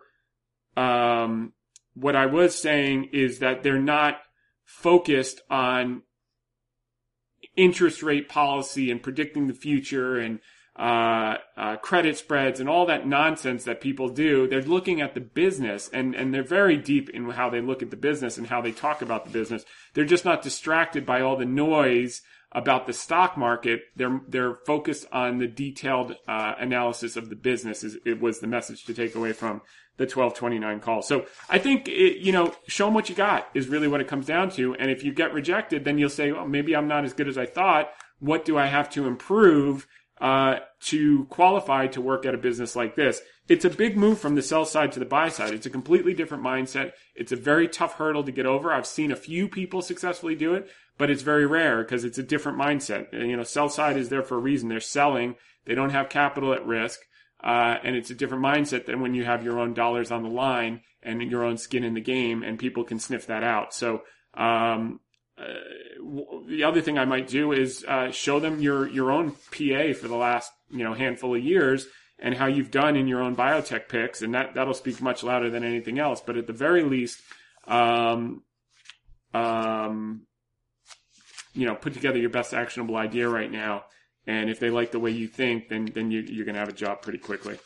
Um, 0.77 1.53
what 1.95 2.15
I 2.15 2.27
was 2.27 2.55
saying 2.55 3.11
is 3.13 3.39
that 3.39 3.63
they're 3.63 3.79
not 3.79 4.19
focused 4.65 5.41
on 5.49 6.03
interest 7.57 8.03
rate 8.03 8.29
policy 8.29 8.91
and 8.91 9.03
predicting 9.03 9.47
the 9.47 9.55
future 9.55 10.19
and 10.19 10.41
uh, 10.79 11.37
uh, 11.57 11.77
credit 11.77 12.19
spreads 12.19 12.61
and 12.61 12.69
all 12.69 12.85
that 12.85 13.07
nonsense 13.07 13.65
that 13.65 13.81
people 13.81 14.11
do. 14.11 14.47
They're 14.47 14.61
looking 14.61 15.01
at 15.01 15.15
the 15.15 15.21
business 15.21 15.89
and, 15.91 16.15
and 16.15 16.35
they're 16.35 16.43
very 16.43 16.77
deep 16.77 17.09
in 17.09 17.31
how 17.31 17.49
they 17.49 17.63
look 17.63 17.83
at 17.83 17.91
the 17.91 17.97
business 17.97 18.37
and 18.37 18.47
how 18.47 18.61
they 18.61 18.73
talk 18.73 19.01
about 19.01 19.25
the 19.25 19.31
business. 19.31 19.65
They're 19.95 20.05
just 20.05 20.27
not 20.27 20.43
distracted 20.43 21.07
by 21.07 21.23
all 21.23 21.37
the 21.37 21.47
noise 21.47 22.21
about 22.53 22.87
the 22.87 22.93
stock 22.93 23.37
market. 23.37 23.83
They're, 23.97 24.21
they're 24.29 24.55
focused 24.55 25.07
on 25.13 25.39
the 25.39 25.47
detailed, 25.47 26.17
uh, 26.27 26.55
analysis 26.59 27.17
of 27.17 27.29
the 27.29 27.37
business 27.37 27.85
is, 27.85 27.99
it 28.05 28.21
was 28.21 28.41
the 28.41 28.47
message 28.47 28.85
to 28.85 28.95
take 28.95 29.15
away 29.15 29.33
from 29.33 29.61
the 29.99 30.05
1229 30.05 30.81
call. 30.81 31.03
So 31.03 31.27
I 31.49 31.59
think, 31.59 31.89
it, 31.89 32.19
you 32.19 32.33
know, 32.33 32.55
show 32.69 32.87
them 32.87 32.95
what 32.95 33.09
you 33.09 33.15
got 33.15 33.49
is 33.55 33.69
really 33.69 33.89
what 33.89 34.01
it 34.01 34.09
comes 34.09 34.27
down 34.27 34.51
to. 34.51 34.75
And 34.75 34.91
if 34.91 35.05
you 35.05 35.13
get 35.13 35.33
rejected, 35.33 35.85
then 35.85 35.99
you'll 35.99 36.11
say, 36.11 36.33
well, 36.33 36.47
maybe 36.47 36.77
I'm 36.77 36.89
not 36.89 37.05
as 37.05 37.13
good 37.13 37.29
as 37.29 37.39
I 37.39 37.47
thought. 37.47 37.91
What 38.19 38.45
do 38.45 38.57
I 38.57 38.67
have 38.67 38.91
to 38.91 39.07
improve? 39.07 39.87
uh, 40.21 40.57
to 40.81 41.25
qualify 41.27 41.87
to 41.89 42.01
work 42.01 42.25
at 42.27 42.35
a 42.35 42.39
business 42.39 42.75
like 42.77 42.95
this. 42.95 43.21
It's 43.49 43.65
a 43.65 43.71
big 43.71 43.97
move 43.97 44.19
from 44.19 44.35
the 44.35 44.43
sell 44.43 44.65
side 44.65 44.93
to 44.93 44.99
the 44.99 45.05
buy 45.05 45.29
side. 45.29 45.55
It's 45.55 45.67
a 45.67 45.71
completely 45.71 46.15
different 46.15 46.43
mindset. 46.43 46.93
It's 47.15 47.31
a 47.31 47.37
very 47.37 47.69
tough 47.69 47.95
hurdle 47.95 48.25
to 48.25 48.33
get 48.33 48.47
over. 48.47 48.73
I've 48.73 48.87
seen 48.87 49.13
a 49.13 49.17
few 49.17 49.49
people 49.49 49.83
successfully 49.83 50.35
do 50.35 50.55
it, 50.55 50.69
but 50.99 51.11
it's 51.11 51.23
very 51.23 51.47
rare 51.47 51.83
because 51.83 52.05
it's 52.05 52.19
a 52.19 52.25
different 52.25 52.59
mindset. 52.59 53.13
You 53.13 53.37
know, 53.37 53.45
sell 53.45 53.69
side 53.69 53.97
is 53.97 54.09
there 54.09 54.23
for 54.23 54.37
a 54.37 54.41
reason. 54.41 54.69
They're 54.69 54.81
selling. 54.81 55.37
They 55.65 55.77
don't 55.77 55.91
have 55.91 56.09
capital 56.09 56.53
at 56.53 56.67
risk. 56.67 57.01
Uh, 57.43 57.77
and 57.85 57.95
it's 57.95 58.11
a 58.11 58.15
different 58.15 58.43
mindset 58.43 58.87
than 58.87 59.01
when 59.01 59.15
you 59.15 59.25
have 59.25 59.45
your 59.45 59.61
own 59.61 59.75
dollars 59.75 60.11
on 60.11 60.25
the 60.25 60.29
line 60.29 60.81
and 61.03 61.23
your 61.31 61.45
own 61.45 61.57
skin 61.57 61.85
in 61.85 61.95
the 61.95 62.01
game 62.01 62.43
and 62.43 62.59
people 62.59 62.83
can 62.83 62.99
sniff 62.99 63.27
that 63.27 63.45
out. 63.45 63.73
So, 63.73 64.03
um, 64.35 65.01
uh, 65.39 65.45
the 66.49 66.65
other 66.65 66.81
thing 66.81 66.99
I 66.99 67.05
might 67.05 67.29
do 67.29 67.53
is 67.53 67.85
uh, 67.87 68.11
show 68.11 68.41
them 68.41 68.61
your 68.61 68.89
your 68.89 69.13
own 69.13 69.33
PA 69.51 69.93
for 69.93 70.09
the 70.09 70.17
last 70.17 70.51
you 70.71 70.83
know 70.83 70.95
handful 70.95 71.37
of 71.37 71.43
years 71.43 71.87
and 72.19 72.35
how 72.35 72.47
you've 72.47 72.71
done 72.71 72.97
in 72.97 73.07
your 73.07 73.21
own 73.23 73.37
biotech 73.37 73.89
picks, 73.89 74.23
and 74.23 74.35
that 74.35 74.55
that'll 74.55 74.75
speak 74.75 75.01
much 75.01 75.23
louder 75.23 75.51
than 75.51 75.65
anything 75.65 75.99
else. 75.99 76.21
But 76.25 76.37
at 76.37 76.47
the 76.47 76.53
very 76.53 76.83
least, 76.83 77.21
um, 77.67 78.43
um, 79.35 80.23
you 81.53 81.67
know, 81.67 81.75
put 81.75 81.95
together 81.95 82.19
your 82.19 82.31
best 82.31 82.55
actionable 82.55 82.97
idea 82.97 83.29
right 83.29 83.51
now, 83.51 83.85
and 84.27 84.49
if 84.49 84.61
they 84.61 84.71
like 84.71 84.93
the 84.93 85.01
way 85.01 85.11
you 85.11 85.29
think, 85.29 85.69
then 85.69 85.87
then 85.95 86.11
you, 86.11 86.21
you're 86.21 86.45
going 86.45 86.55
to 86.55 86.61
have 86.61 86.69
a 86.69 86.73
job 86.73 87.03
pretty 87.03 87.19
quickly, 87.19 87.59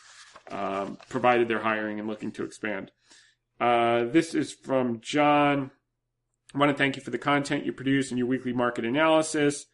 um, 0.50 0.98
provided 1.08 1.48
they're 1.48 1.60
hiring 1.60 1.98
and 2.00 2.08
looking 2.08 2.32
to 2.32 2.44
expand. 2.44 2.90
Uh, 3.60 4.04
this 4.04 4.34
is 4.34 4.52
from 4.52 5.00
John. 5.00 5.70
I 6.54 6.58
want 6.58 6.72
to 6.72 6.76
thank 6.76 6.96
you 6.96 7.02
for 7.02 7.10
the 7.10 7.18
content 7.18 7.64
you 7.64 7.72
produce 7.72 8.10
and 8.10 8.18
your 8.18 8.26
weekly 8.26 8.52
market 8.52 8.84
analysis. 8.84 9.66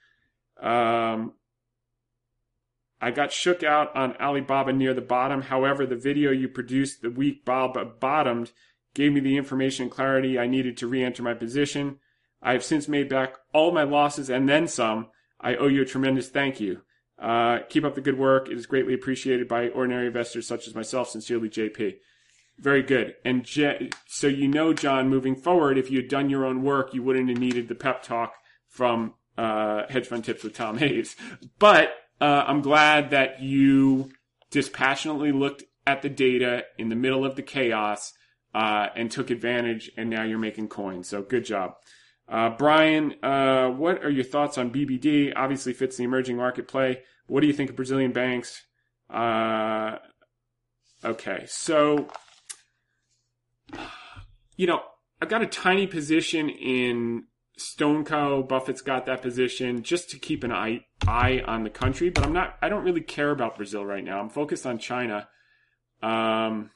Um, 0.60 1.32
I 3.00 3.10
got 3.10 3.32
shook 3.32 3.62
out 3.62 3.94
on 3.94 4.16
Alibaba 4.16 4.72
near 4.72 4.94
the 4.94 5.00
bottom. 5.00 5.42
However, 5.42 5.86
the 5.86 5.96
video 5.96 6.30
you 6.30 6.48
produced 6.48 7.02
the 7.02 7.10
week 7.10 7.44
Baba 7.44 7.84
bottomed 7.84 8.52
gave 8.94 9.12
me 9.12 9.20
the 9.20 9.36
information 9.36 9.84
and 9.84 9.92
clarity 9.92 10.38
I 10.38 10.46
needed 10.46 10.78
to 10.78 10.86
re-enter 10.86 11.22
my 11.22 11.34
position. 11.34 11.98
I 12.42 12.52
have 12.52 12.64
since 12.64 12.88
made 12.88 13.08
back 13.08 13.34
all 13.52 13.72
my 13.72 13.82
losses 13.82 14.30
and 14.30 14.48
then 14.48 14.68
some. 14.68 15.08
I 15.40 15.56
owe 15.56 15.68
you 15.68 15.82
a 15.82 15.86
tremendous 15.86 16.28
thank 16.28 16.60
you. 16.60 16.80
Uh, 17.18 17.58
keep 17.68 17.84
up 17.84 17.94
the 17.94 18.00
good 18.00 18.18
work. 18.18 18.48
It 18.48 18.56
is 18.56 18.66
greatly 18.66 18.94
appreciated 18.94 19.48
by 19.48 19.68
ordinary 19.68 20.06
investors 20.06 20.46
such 20.46 20.66
as 20.66 20.74
myself. 20.74 21.10
Sincerely, 21.10 21.50
JP. 21.50 21.96
Very 22.58 22.82
good. 22.82 23.14
And 23.24 23.46
so 24.06 24.26
you 24.26 24.48
know, 24.48 24.72
John, 24.72 25.10
moving 25.10 25.36
forward, 25.36 25.76
if 25.76 25.90
you 25.90 25.98
had 25.98 26.08
done 26.08 26.30
your 26.30 26.46
own 26.46 26.62
work, 26.62 26.94
you 26.94 27.02
wouldn't 27.02 27.28
have 27.28 27.38
needed 27.38 27.68
the 27.68 27.74
pep 27.74 28.02
talk 28.02 28.34
from 28.68 29.14
uh, 29.36 29.82
Hedge 29.88 30.06
Fund 30.06 30.24
Tips 30.24 30.42
with 30.42 30.54
Tom 30.54 30.78
Hayes. 30.78 31.16
But 31.58 31.90
uh, 32.20 32.44
I'm 32.46 32.62
glad 32.62 33.10
that 33.10 33.40
you 33.40 34.10
dispassionately 34.50 35.32
looked 35.32 35.64
at 35.86 36.02
the 36.02 36.08
data 36.08 36.64
in 36.78 36.88
the 36.88 36.96
middle 36.96 37.24
of 37.24 37.36
the 37.36 37.42
chaos 37.42 38.12
uh, 38.54 38.88
and 38.96 39.10
took 39.10 39.30
advantage, 39.30 39.90
and 39.96 40.08
now 40.08 40.24
you're 40.24 40.38
making 40.38 40.68
coins. 40.68 41.08
So 41.08 41.22
good 41.22 41.44
job. 41.44 41.74
Uh, 42.28 42.50
Brian, 42.50 43.14
uh, 43.22 43.68
what 43.68 44.04
are 44.04 44.10
your 44.10 44.24
thoughts 44.24 44.58
on 44.58 44.72
BBD? 44.72 45.32
Obviously 45.36 45.72
fits 45.72 45.96
the 45.96 46.04
emerging 46.04 46.36
market 46.36 46.66
play. 46.66 47.02
What 47.26 47.40
do 47.40 47.46
you 47.46 47.52
think 47.52 47.70
of 47.70 47.76
Brazilian 47.76 48.12
banks? 48.12 48.62
Uh, 49.08 49.98
okay, 51.04 51.44
so 51.46 52.08
you 54.56 54.66
know, 54.66 54.82
I've 55.20 55.28
got 55.28 55.42
a 55.42 55.46
tiny 55.46 55.86
position 55.86 56.48
in 56.48 57.24
StoneCo. 57.58 58.46
Buffett's 58.46 58.82
got 58.82 59.06
that 59.06 59.22
position 59.22 59.82
just 59.82 60.10
to 60.10 60.18
keep 60.18 60.44
an 60.44 60.52
eye, 60.52 60.84
eye 61.06 61.42
on 61.46 61.64
the 61.64 61.70
country, 61.70 62.10
but 62.10 62.24
I'm 62.24 62.32
not, 62.32 62.56
I 62.60 62.68
don't 62.68 62.84
really 62.84 63.00
care 63.00 63.30
about 63.30 63.56
Brazil 63.56 63.84
right 63.84 64.04
now. 64.04 64.20
I'm 64.20 64.28
focused 64.28 64.66
on 64.66 64.78
China. 64.78 65.28
Um, 66.02 66.70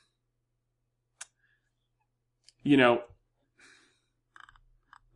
you 2.62 2.76
know, 2.76 3.02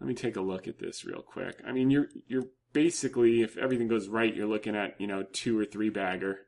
let 0.01 0.09
me 0.09 0.15
take 0.15 0.37
a 0.37 0.43
look 0.43 0.69
at 0.69 0.79
this 0.79 1.05
real 1.05 1.23
quick. 1.23 1.61
I 1.67 1.73
mean, 1.73 1.91
you're, 1.91 2.09
you're 2.27 2.47
basically, 2.73 3.43
if 3.43 3.57
everything 3.57 3.89
goes 3.89 4.09
right, 4.09 4.35
you're 4.35 4.47
looking 4.47 4.77
at, 4.77 5.01
you 5.01 5.07
know, 5.07 5.23
two 5.33 5.59
or 5.59 5.65
three 5.65 5.89
bagger, 5.89 6.41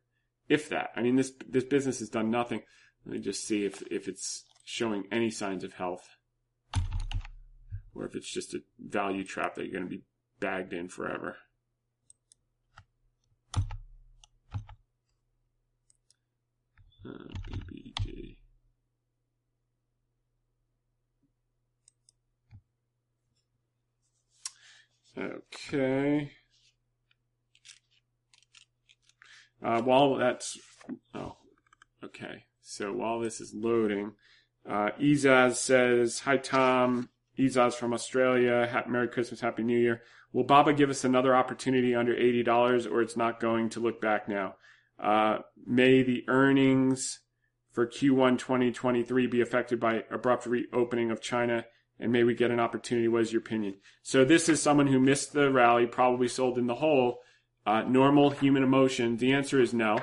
if 0.48 0.68
that. 0.68 0.90
I 0.94 1.02
mean, 1.02 1.16
this, 1.16 1.32
this 1.48 1.64
business 1.64 2.00
has 2.00 2.10
done 2.10 2.30
nothing. 2.30 2.62
Let 3.06 3.14
me 3.14 3.20
just 3.20 3.46
see 3.46 3.64
if, 3.64 3.82
if 3.90 4.08
it's 4.08 4.44
showing 4.64 5.04
any 5.10 5.30
signs 5.30 5.64
of 5.64 5.74
health 5.74 6.15
or 7.96 8.04
if 8.04 8.14
it's 8.14 8.32
just 8.32 8.54
a 8.54 8.62
value 8.78 9.24
trap 9.24 9.54
that 9.54 9.64
you're 9.64 9.72
going 9.72 9.84
to 9.84 9.96
be 9.96 10.02
bagged 10.38 10.72
in 10.72 10.88
forever. 10.88 11.36
Uh. 17.04 17.46
Okay. 25.18 26.32
Uh, 29.62 29.80
while 29.80 30.16
that's, 30.16 30.58
oh, 31.14 31.36
okay. 32.04 32.44
So 32.60 32.92
while 32.92 33.20
this 33.20 33.40
is 33.40 33.54
loading, 33.54 34.12
uh, 34.68 34.90
Izaz 35.00 35.54
says, 35.54 36.20
Hi, 36.20 36.36
Tom. 36.36 37.08
Izaz 37.38 37.74
from 37.74 37.92
Australia. 37.92 38.84
Merry 38.88 39.08
Christmas, 39.08 39.40
Happy 39.40 39.62
New 39.62 39.78
Year. 39.78 40.02
Will 40.32 40.44
Baba 40.44 40.72
give 40.72 40.90
us 40.90 41.04
another 41.04 41.34
opportunity 41.34 41.94
under 41.94 42.14
$80 42.14 42.90
or 42.90 43.00
it's 43.02 43.16
not 43.16 43.40
going 43.40 43.70
to 43.70 43.80
look 43.80 44.00
back 44.00 44.28
now? 44.28 44.56
Uh, 45.02 45.38
may 45.66 46.02
the 46.02 46.24
earnings 46.28 47.20
for 47.72 47.86
Q1 47.86 48.38
2023 48.38 49.26
be 49.26 49.40
affected 49.40 49.78
by 49.78 50.04
abrupt 50.10 50.46
reopening 50.46 51.10
of 51.10 51.20
China 51.20 51.64
and 51.98 52.12
may 52.12 52.24
we 52.24 52.34
get 52.34 52.50
an 52.50 52.60
opportunity? 52.60 53.08
What 53.08 53.22
is 53.22 53.32
your 53.32 53.40
opinion? 53.40 53.76
So 54.02 54.24
this 54.24 54.48
is 54.48 54.62
someone 54.62 54.88
who 54.88 54.98
missed 55.00 55.32
the 55.32 55.50
rally, 55.50 55.86
probably 55.86 56.28
sold 56.28 56.58
in 56.58 56.66
the 56.66 56.76
hole. 56.76 57.18
Uh, 57.64 57.82
normal 57.82 58.30
human 58.30 58.62
emotion. 58.62 59.16
The 59.16 59.32
answer 59.32 59.60
is 59.60 59.74
no 59.74 59.98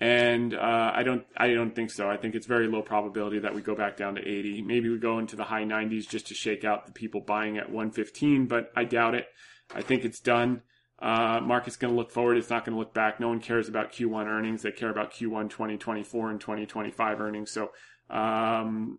and 0.00 0.54
uh, 0.54 0.92
I 0.94 1.02
don't 1.02 1.24
I 1.36 1.54
don't 1.54 1.74
think 1.74 1.90
so. 1.90 2.08
I 2.10 2.16
think 2.16 2.34
it's 2.34 2.46
very 2.46 2.66
low 2.66 2.82
probability 2.82 3.38
that 3.40 3.54
we 3.54 3.62
go 3.62 3.74
back 3.74 3.96
down 3.96 4.16
to 4.16 4.20
80. 4.20 4.62
Maybe 4.62 4.88
we 4.88 4.98
go 4.98 5.18
into 5.18 5.36
the 5.36 5.44
high 5.44 5.64
90s 5.64 6.08
just 6.08 6.26
to 6.28 6.34
shake 6.34 6.64
out 6.64 6.86
the 6.86 6.92
people 6.92 7.20
buying 7.20 7.58
at 7.58 7.70
115, 7.70 8.46
but 8.46 8.72
I 8.76 8.84
doubt 8.84 9.14
it. 9.14 9.26
I 9.74 9.82
think 9.82 10.04
it's 10.04 10.20
done. 10.20 10.62
Uh, 10.98 11.40
market's 11.42 11.76
going 11.76 11.92
to 11.92 11.98
look 11.98 12.10
forward. 12.10 12.36
It's 12.36 12.50
not 12.50 12.64
going 12.64 12.74
to 12.74 12.78
look 12.78 12.94
back. 12.94 13.20
No 13.20 13.28
one 13.28 13.40
cares 13.40 13.68
about 13.68 13.92
Q1 13.92 14.26
earnings. 14.26 14.62
They 14.62 14.72
care 14.72 14.90
about 14.90 15.12
Q1 15.12 15.50
2024 15.50 16.30
and 16.30 16.40
2025 16.40 17.20
earnings. 17.20 17.50
So, 17.50 17.72
um, 18.08 18.98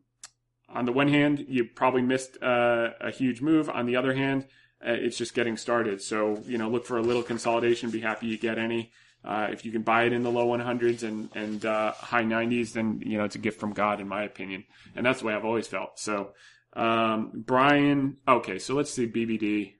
on 0.67 0.85
the 0.85 0.91
one 0.91 1.07
hand, 1.07 1.45
you 1.47 1.63
probably 1.63 2.01
missed 2.01 2.41
uh, 2.43 2.89
a 2.99 3.11
huge 3.11 3.41
move. 3.41 3.69
On 3.69 3.85
the 3.85 3.95
other 3.95 4.13
hand, 4.13 4.45
uh, 4.85 4.91
it's 4.91 5.17
just 5.17 5.33
getting 5.33 5.57
started. 5.57 6.01
So, 6.01 6.43
you 6.45 6.57
know, 6.57 6.69
look 6.69 6.85
for 6.85 6.97
a 6.97 7.01
little 7.01 7.23
consolidation. 7.23 7.91
Be 7.91 8.01
happy 8.01 8.27
you 8.27 8.37
get 8.37 8.57
any. 8.57 8.91
Uh, 9.25 9.47
if 9.51 9.65
you 9.65 9.71
can 9.71 9.81
buy 9.81 10.03
it 10.03 10.13
in 10.13 10.21
the 10.23 10.31
low 10.31 10.47
100s 10.47 11.03
and 11.03 11.29
and 11.35 11.65
uh, 11.65 11.91
high 11.93 12.23
90s, 12.23 12.73
then 12.73 13.01
you 13.03 13.17
know 13.17 13.23
it's 13.23 13.35
a 13.35 13.39
gift 13.39 13.59
from 13.59 13.73
God, 13.73 13.99
in 13.99 14.07
my 14.07 14.23
opinion, 14.23 14.65
and 14.95 15.05
that's 15.05 15.19
the 15.19 15.25
way 15.25 15.33
I've 15.33 15.45
always 15.45 15.67
felt. 15.67 15.99
So, 15.99 16.33
um, 16.73 17.31
Brian, 17.33 18.17
okay, 18.27 18.59
so 18.59 18.75
let's 18.75 18.91
see 18.91 19.07
BBD. 19.07 19.73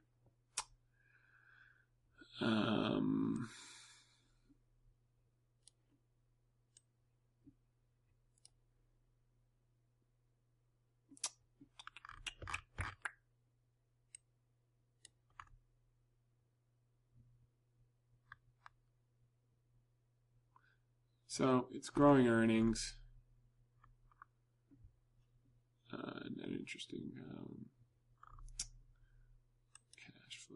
Um, 2.42 3.50
So 21.38 21.68
it's 21.74 21.90
growing 21.90 22.30
earnings. 22.30 22.96
Uh, 25.92 26.30
net 26.34 26.48
interesting 26.48 27.12
cash 29.98 30.40
flow. 30.48 30.56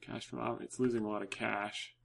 Cash 0.00 0.26
from 0.26 0.58
it's 0.60 0.78
losing 0.78 1.04
a 1.04 1.08
lot 1.08 1.22
of 1.22 1.30
cash. 1.30 1.96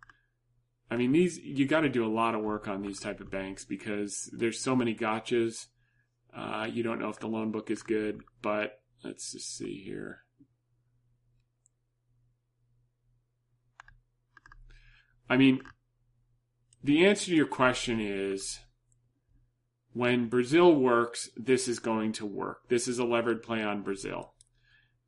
I 0.90 0.96
mean, 0.96 1.12
these 1.12 1.38
you 1.38 1.68
got 1.68 1.82
to 1.82 1.90
do 1.90 2.04
a 2.04 2.10
lot 2.10 2.34
of 2.34 2.42
work 2.42 2.68
on 2.68 2.82
these 2.82 3.00
type 3.00 3.20
of 3.20 3.30
banks 3.30 3.66
because 3.66 4.32
there's 4.34 4.60
so 4.60 4.76
many 4.76 4.96
gotchas. 4.96 5.68
Uh, 6.36 6.68
you 6.68 6.82
don't 6.82 7.00
know 7.00 7.10
if 7.10 7.20
the 7.20 7.28
loan 7.28 7.52
book 7.52 7.70
is 7.70 7.84
good, 7.84 8.22
but 8.42 8.80
Let's 9.04 9.32
just 9.32 9.58
see 9.58 9.84
here. 9.84 10.24
I 15.30 15.38
mean, 15.38 15.62
the 16.84 17.06
answer 17.06 17.26
to 17.28 17.36
your 17.36 17.48
question 17.48 18.00
is 18.00 18.60
when 19.94 20.28
Brazil 20.28 20.76
works, 20.76 21.30
this 21.36 21.68
is 21.68 21.80
going 21.80 22.14
to 22.14 22.26
work. 22.26 22.68
This 22.70 22.88
is 22.88 23.00
a 23.00 23.06
levered 23.06 23.44
play 23.44 23.64
on 23.64 23.84
Brazil, 23.84 24.34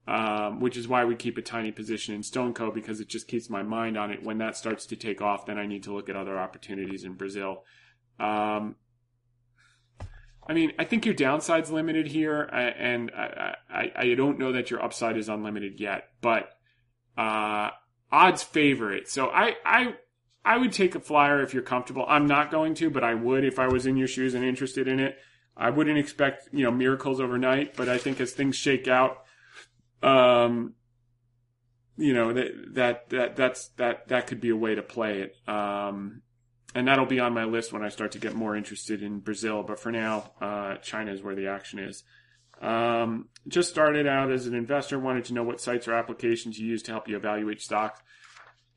um, 0.07 0.59
which 0.59 0.77
is 0.77 0.87
why 0.87 1.05
we 1.05 1.15
keep 1.15 1.37
a 1.37 1.41
tiny 1.41 1.71
position 1.71 2.15
in 2.15 2.21
StoneCo 2.21 2.73
because 2.73 2.99
it 2.99 3.07
just 3.07 3.27
keeps 3.27 3.49
my 3.49 3.63
mind 3.63 3.97
on 3.97 4.11
it. 4.11 4.23
When 4.23 4.37
that 4.39 4.57
starts 4.57 4.85
to 4.87 4.95
take 4.95 5.21
off, 5.21 5.45
then 5.45 5.57
I 5.57 5.65
need 5.65 5.83
to 5.83 5.93
look 5.93 6.09
at 6.09 6.15
other 6.15 6.37
opportunities 6.37 7.03
in 7.03 7.13
Brazil. 7.13 7.63
Um, 8.19 8.75
I 10.47 10.53
mean, 10.53 10.73
I 10.77 10.83
think 10.83 11.05
your 11.05 11.15
downside's 11.15 11.71
limited 11.71 12.07
here, 12.07 12.41
and 12.41 13.11
I, 13.11 13.55
I, 13.69 13.91
I 13.95 14.13
don't 14.15 14.37
know 14.37 14.51
that 14.51 14.69
your 14.69 14.83
upside 14.83 15.17
is 15.17 15.27
unlimited 15.27 15.79
yet. 15.79 16.09
But 16.21 16.49
uh, 17.17 17.71
odds 18.11 18.43
favor 18.43 18.93
it, 18.93 19.09
so 19.09 19.27
I, 19.29 19.55
I 19.65 19.95
I 20.43 20.57
would 20.57 20.71
take 20.71 20.93
a 20.93 20.99
flyer 20.99 21.41
if 21.41 21.53
you're 21.53 21.63
comfortable. 21.63 22.05
I'm 22.07 22.27
not 22.27 22.51
going 22.51 22.75
to, 22.75 22.91
but 22.91 23.03
I 23.03 23.15
would 23.15 23.43
if 23.43 23.57
I 23.57 23.67
was 23.67 23.87
in 23.87 23.97
your 23.97 24.07
shoes 24.07 24.35
and 24.35 24.45
interested 24.45 24.87
in 24.87 24.99
it. 24.99 25.17
I 25.57 25.71
wouldn't 25.71 25.97
expect 25.97 26.49
you 26.53 26.63
know 26.63 26.71
miracles 26.71 27.19
overnight, 27.19 27.75
but 27.75 27.89
I 27.89 27.97
think 27.97 28.21
as 28.21 28.31
things 28.31 28.55
shake 28.55 28.87
out, 28.87 29.23
um, 30.03 30.75
you 31.97 32.13
know 32.13 32.33
that 32.33 32.51
that 32.73 33.09
that 33.09 33.35
that's 33.35 33.69
that 33.77 34.09
that 34.09 34.27
could 34.27 34.41
be 34.41 34.49
a 34.49 34.55
way 34.55 34.75
to 34.75 34.83
play 34.83 35.21
it. 35.21 35.49
Um, 35.49 36.21
and 36.75 36.89
that'll 36.89 37.05
be 37.05 37.21
on 37.21 37.33
my 37.33 37.45
list 37.45 37.71
when 37.71 37.81
I 37.81 37.89
start 37.89 38.11
to 38.11 38.19
get 38.19 38.35
more 38.35 38.55
interested 38.55 39.01
in 39.01 39.19
Brazil. 39.19 39.63
But 39.63 39.79
for 39.79 39.91
now, 39.91 40.31
uh, 40.41 40.75
China 40.75 41.13
is 41.13 41.23
where 41.23 41.33
the 41.33 41.47
action 41.47 41.79
is. 41.79 42.03
Um, 42.61 43.29
just 43.47 43.69
started 43.69 44.07
out 44.07 44.29
as 44.29 44.45
an 44.45 44.53
investor, 44.53 44.99
wanted 44.99 45.25
to 45.25 45.33
know 45.33 45.43
what 45.43 45.61
sites 45.61 45.87
or 45.87 45.93
applications 45.93 46.59
you 46.59 46.67
use 46.67 46.83
to 46.83 46.91
help 46.91 47.07
you 47.07 47.15
evaluate 47.15 47.61
stocks. 47.61 48.01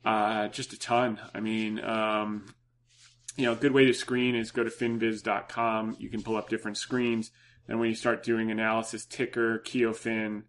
Uh, 0.05 0.47
just 0.47 0.71
a 0.71 0.79
ton. 0.79 1.19
I 1.35 1.41
mean, 1.41 1.83
um, 1.83 2.53
you 3.35 3.45
know, 3.45 3.51
a 3.51 3.57
good 3.57 3.73
way 3.73 3.85
to 3.85 3.93
screen 3.93 4.33
is 4.33 4.51
go 4.51 4.63
to 4.63 4.69
finviz.com. 4.69 5.97
You 5.99 6.09
can 6.09 6.23
pull 6.23 6.37
up 6.37 6.47
different 6.47 6.77
screens. 6.77 7.31
And 7.67 7.81
when 7.81 7.89
you 7.89 7.95
start 7.95 8.23
doing 8.23 8.49
analysis, 8.49 9.05
TIKR, 9.05 9.61
Koyfin, 9.61 10.43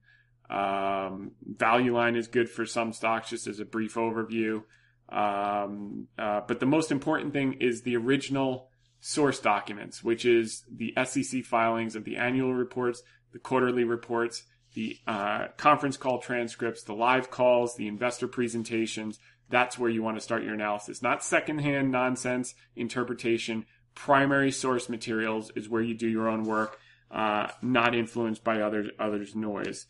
um, 0.48 1.32
value 1.44 1.94
line 1.94 2.14
is 2.14 2.28
good 2.28 2.48
for 2.48 2.64
some 2.64 2.92
stocks, 2.92 3.30
just 3.30 3.48
as 3.48 3.58
a 3.58 3.64
brief 3.64 3.94
overview. 3.94 4.62
Um, 5.10 6.06
uh, 6.18 6.42
but 6.46 6.60
the 6.60 6.66
most 6.66 6.92
important 6.92 7.32
thing 7.32 7.54
is 7.54 7.82
the 7.82 7.96
original 7.96 8.68
source 9.00 9.40
documents, 9.40 10.04
which 10.04 10.24
is 10.24 10.64
the 10.70 10.94
SEC 11.04 11.44
filings 11.44 11.96
of 11.96 12.04
the 12.04 12.16
annual 12.16 12.54
reports, 12.54 13.02
the 13.32 13.38
quarterly 13.38 13.84
reports, 13.84 14.44
the 14.74 14.96
uh, 15.06 15.48
conference 15.56 15.96
call 15.96 16.20
transcripts, 16.20 16.84
the 16.84 16.94
live 16.94 17.30
calls, 17.30 17.74
the 17.74 17.88
investor 17.88 18.28
presentations. 18.28 19.18
That's 19.48 19.78
where 19.78 19.90
you 19.90 20.02
want 20.02 20.16
to 20.16 20.20
start 20.20 20.44
your 20.44 20.54
analysis. 20.54 21.02
Not 21.02 21.24
secondhand 21.24 21.90
nonsense 21.90 22.54
interpretation. 22.76 23.66
Primary 23.94 24.52
source 24.52 24.88
materials 24.88 25.50
is 25.56 25.68
where 25.68 25.82
you 25.82 25.94
do 25.94 26.08
your 26.08 26.28
own 26.28 26.44
work, 26.44 26.78
uh, 27.10 27.48
not 27.62 27.96
influenced 27.96 28.44
by 28.44 28.60
other 28.60 28.90
others' 28.98 29.34
noise. 29.34 29.86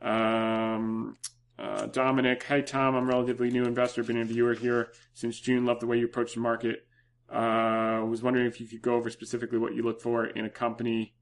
Um, 0.00 1.16
uh, 1.60 1.86
Dominic, 1.86 2.42
hi 2.44 2.60
Tom, 2.62 2.94
I'm 2.94 3.04
a 3.04 3.06
relatively 3.06 3.50
new 3.50 3.64
investor, 3.64 4.02
been 4.02 4.20
a 4.20 4.24
viewer 4.24 4.54
here 4.54 4.92
since 5.12 5.38
June. 5.38 5.66
Love 5.66 5.80
the 5.80 5.86
way 5.86 5.98
you 5.98 6.06
approach 6.06 6.34
the 6.34 6.40
market. 6.40 6.86
Uh, 7.28 8.04
was 8.08 8.22
wondering 8.22 8.46
if 8.46 8.60
you 8.60 8.66
could 8.66 8.82
go 8.82 8.94
over 8.94 9.10
specifically 9.10 9.58
what 9.58 9.74
you 9.74 9.82
look 9.82 10.00
for 10.00 10.26
in 10.26 10.44
a 10.44 10.50
company 10.50 11.14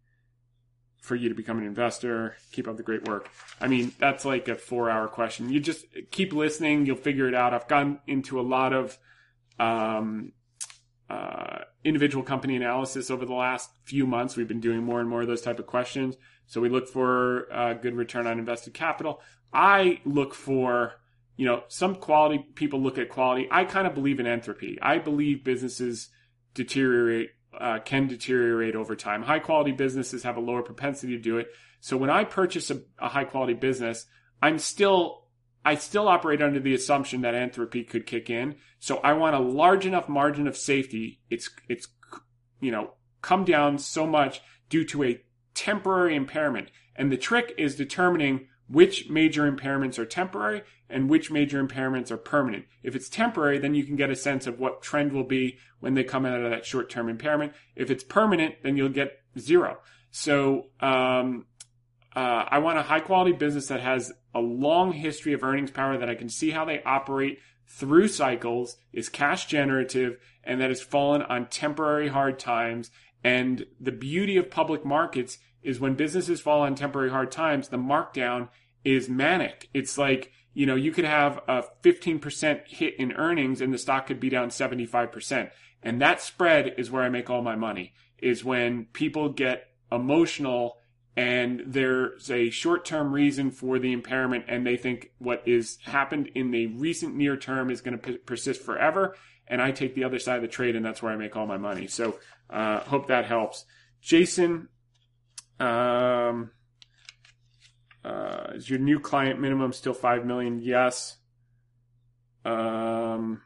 for 1.00 1.16
you 1.16 1.28
to 1.28 1.34
become 1.34 1.58
an 1.58 1.64
investor. 1.64 2.36
Keep 2.52 2.68
up 2.68 2.76
the 2.76 2.82
great 2.82 3.06
work. 3.06 3.30
I 3.60 3.68
mean, 3.68 3.92
that's 3.98 4.24
like 4.24 4.48
a 4.48 4.54
four 4.54 4.90
hour 4.90 5.08
question. 5.08 5.50
You 5.50 5.60
just 5.60 5.84
keep 6.10 6.32
listening, 6.32 6.86
you'll 6.86 6.96
figure 6.96 7.28
it 7.28 7.34
out. 7.34 7.52
I've 7.52 7.68
gone 7.68 8.00
into 8.06 8.40
a 8.40 8.42
lot 8.42 8.72
of 8.72 8.98
um, 9.58 10.32
uh, 11.10 11.60
individual 11.84 12.22
company 12.22 12.56
analysis 12.56 13.10
over 13.10 13.24
the 13.24 13.34
last 13.34 13.70
few 13.84 14.06
months. 14.06 14.36
We've 14.36 14.48
been 14.48 14.60
doing 14.60 14.82
more 14.82 15.00
and 15.00 15.08
more 15.08 15.22
of 15.22 15.28
those 15.28 15.42
type 15.42 15.58
of 15.58 15.66
questions. 15.66 16.16
So 16.46 16.60
we 16.60 16.68
look 16.68 16.88
for 16.88 17.44
a 17.44 17.74
good 17.74 17.94
return 17.94 18.26
on 18.26 18.38
invested 18.38 18.74
capital. 18.74 19.20
I 19.52 20.00
look 20.04 20.34
for, 20.34 20.94
you 21.36 21.46
know, 21.46 21.62
some 21.68 21.94
quality 21.94 22.46
people 22.54 22.80
look 22.80 22.98
at 22.98 23.08
quality. 23.08 23.48
I 23.50 23.64
kind 23.64 23.86
of 23.86 23.94
believe 23.94 24.20
in 24.20 24.26
entropy. 24.26 24.78
I 24.82 24.98
believe 24.98 25.44
businesses 25.44 26.08
deteriorate 26.54 27.30
uh, 27.58 27.78
can 27.84 28.06
deteriorate 28.06 28.76
over 28.76 28.94
time. 28.94 29.22
High 29.22 29.38
quality 29.38 29.72
businesses 29.72 30.22
have 30.22 30.36
a 30.36 30.40
lower 30.40 30.62
propensity 30.62 31.16
to 31.16 31.22
do 31.22 31.38
it. 31.38 31.48
So 31.80 31.96
when 31.96 32.10
I 32.10 32.24
purchase 32.24 32.70
a, 32.70 32.82
a 32.98 33.08
high 33.08 33.24
quality 33.24 33.54
business, 33.54 34.06
I'm 34.42 34.58
still 34.58 35.17
I 35.68 35.74
still 35.74 36.08
operate 36.08 36.40
under 36.40 36.60
the 36.60 36.72
assumption 36.72 37.20
that 37.20 37.34
entropy 37.34 37.84
could 37.84 38.06
kick 38.06 38.30
in. 38.30 38.56
So 38.78 39.00
I 39.04 39.12
want 39.12 39.36
a 39.36 39.38
large 39.38 39.84
enough 39.84 40.08
margin 40.08 40.46
of 40.46 40.56
safety. 40.56 41.20
It's 41.28 41.50
it's 41.68 41.88
you 42.58 42.70
know 42.70 42.94
come 43.20 43.44
down 43.44 43.76
so 43.76 44.06
much 44.06 44.40
due 44.70 44.86
to 44.86 45.04
a 45.04 45.20
temporary 45.52 46.16
impairment. 46.16 46.70
And 46.96 47.12
the 47.12 47.18
trick 47.18 47.52
is 47.58 47.76
determining 47.76 48.48
which 48.66 49.10
major 49.10 49.50
impairments 49.50 49.98
are 49.98 50.06
temporary 50.06 50.62
and 50.88 51.10
which 51.10 51.30
major 51.30 51.62
impairments 51.62 52.10
are 52.10 52.16
permanent. 52.16 52.64
If 52.82 52.96
it's 52.96 53.10
temporary, 53.10 53.58
then 53.58 53.74
you 53.74 53.84
can 53.84 53.96
get 53.96 54.08
a 54.08 54.16
sense 54.16 54.46
of 54.46 54.58
what 54.58 54.80
trend 54.80 55.12
will 55.12 55.24
be 55.24 55.58
when 55.80 55.92
they 55.92 56.02
come 56.02 56.24
out 56.24 56.40
of 56.40 56.50
that 56.50 56.64
short 56.64 56.88
term 56.88 57.10
impairment. 57.10 57.52
If 57.76 57.90
it's 57.90 58.04
permanent, 58.04 58.54
then 58.62 58.78
you'll 58.78 58.88
get 58.88 59.18
zero. 59.38 59.80
So, 60.12 60.68
um, 60.80 61.44
uh, 62.18 62.48
I 62.50 62.58
want 62.58 62.78
a 62.78 62.82
high 62.82 62.98
quality 62.98 63.30
business 63.30 63.68
that 63.68 63.80
has 63.80 64.12
a 64.34 64.40
long 64.40 64.90
history 64.90 65.34
of 65.34 65.44
earnings 65.44 65.70
power 65.70 65.96
that 65.96 66.08
I 66.08 66.16
can 66.16 66.28
see 66.28 66.50
how 66.50 66.64
they 66.64 66.82
operate 66.82 67.38
through 67.64 68.08
cycles, 68.08 68.76
is 68.92 69.08
cash 69.08 69.46
generative, 69.46 70.18
and 70.42 70.60
that 70.60 70.68
has 70.68 70.80
fallen 70.80 71.22
on 71.22 71.46
temporary 71.46 72.08
hard 72.08 72.40
times. 72.40 72.90
And 73.22 73.66
the 73.78 73.92
beauty 73.92 74.36
of 74.36 74.50
public 74.50 74.84
markets 74.84 75.38
is 75.62 75.78
when 75.78 75.94
businesses 75.94 76.40
fall 76.40 76.62
on 76.62 76.74
temporary 76.74 77.10
hard 77.10 77.30
times, 77.30 77.68
the 77.68 77.76
markdown 77.76 78.48
is 78.82 79.08
manic. 79.08 79.68
It's 79.72 79.96
like, 79.96 80.32
you 80.54 80.66
know, 80.66 80.74
you 80.74 80.90
could 80.90 81.04
have 81.04 81.38
a 81.46 81.62
15% 81.84 82.66
hit 82.66 82.98
in 82.98 83.12
earnings 83.12 83.60
and 83.60 83.72
the 83.72 83.78
stock 83.78 84.08
could 84.08 84.18
be 84.18 84.28
down 84.28 84.48
75%. 84.48 85.52
And 85.84 86.02
that 86.02 86.20
spread 86.20 86.74
is 86.78 86.90
where 86.90 87.04
I 87.04 87.10
make 87.10 87.30
all 87.30 87.42
my 87.42 87.54
money, 87.54 87.92
is 88.20 88.42
when 88.42 88.86
people 88.86 89.28
get 89.28 89.68
emotional 89.92 90.78
and 91.18 91.64
there's 91.66 92.30
a 92.30 92.48
short 92.48 92.84
term 92.84 93.12
reason 93.12 93.50
for 93.50 93.80
the 93.80 93.92
impairment 93.92 94.44
and 94.46 94.64
they 94.64 94.76
think 94.76 95.10
what 95.18 95.42
is 95.46 95.78
happened 95.82 96.30
in 96.36 96.52
the 96.52 96.68
recent 96.68 97.16
near 97.16 97.36
term 97.36 97.72
is 97.72 97.80
going 97.80 97.98
to 97.98 98.12
p- 98.12 98.18
persist 98.18 98.62
forever. 98.62 99.16
And 99.48 99.60
I 99.60 99.72
take 99.72 99.96
the 99.96 100.04
other 100.04 100.20
side 100.20 100.36
of 100.36 100.42
the 100.42 100.48
trade 100.48 100.76
and 100.76 100.86
that's 100.86 101.02
where 101.02 101.12
I 101.12 101.16
make 101.16 101.34
all 101.34 101.44
my 101.48 101.56
money. 101.56 101.88
So, 101.88 102.20
uh, 102.48 102.78
hope 102.80 103.08
that 103.08 103.24
helps. 103.24 103.64
Jason, 104.00 104.68
um, 105.58 106.52
uh, 108.04 108.52
is 108.54 108.70
your 108.70 108.78
new 108.78 109.00
client 109.00 109.40
minimum 109.40 109.72
still 109.72 109.94
five 109.94 110.24
million? 110.24 110.60
Yes. 110.62 111.16
Um, 112.44 113.42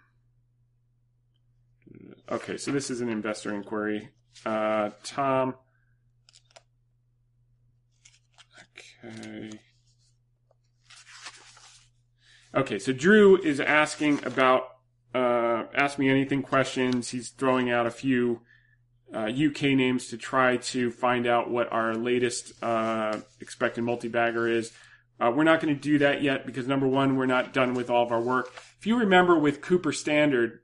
okay, 2.31 2.59
so 2.59 2.71
this 2.71 2.91
is 2.91 3.01
an 3.01 3.09
investor 3.09 3.55
inquiry. 3.55 4.11
Uh, 4.45 4.91
Tom. 5.05 5.55
Okay. 9.05 9.51
Okay, 12.55 12.79
so 12.79 12.93
Drew 12.93 13.41
is 13.41 13.61
asking 13.61 14.25
about 14.25 14.69
uh, 15.15 15.65
ask 15.75 15.99
me 15.99 16.09
anything 16.09 16.43
questions. 16.43 17.11
He's 17.11 17.31
throwing 17.31 17.71
out 17.71 17.87
a 17.87 17.91
few 17.91 18.43
uh, 19.15 19.31
UK 19.31 19.63
names 19.75 20.09
to 20.09 20.17
try 20.17 20.57
to 20.57 20.91
find 20.91 21.27
out 21.27 21.51
what 21.51 21.71
our 21.73 21.95
latest 21.95 22.53
uh, 22.63 23.19
expected 23.41 23.83
multi-bagger 23.85 24.49
is. 24.49 24.73
Uh, 25.21 25.31
we're 25.35 25.45
not 25.45 25.61
going 25.61 25.75
to 25.75 25.81
do 25.81 25.99
that 25.99 26.23
yet 26.23 26.47
because 26.47 26.67
number 26.67 26.87
one, 26.87 27.17
we're 27.17 27.27
not 27.27 27.53
done 27.53 27.75
with 27.75 27.91
all 27.91 28.05
of 28.05 28.13
our 28.13 28.21
work. 28.21 28.51
If 28.79 28.87
you 28.87 28.99
remember 28.99 29.39
with 29.39 29.61
Cooper 29.61 29.93
Standard, 29.93 30.61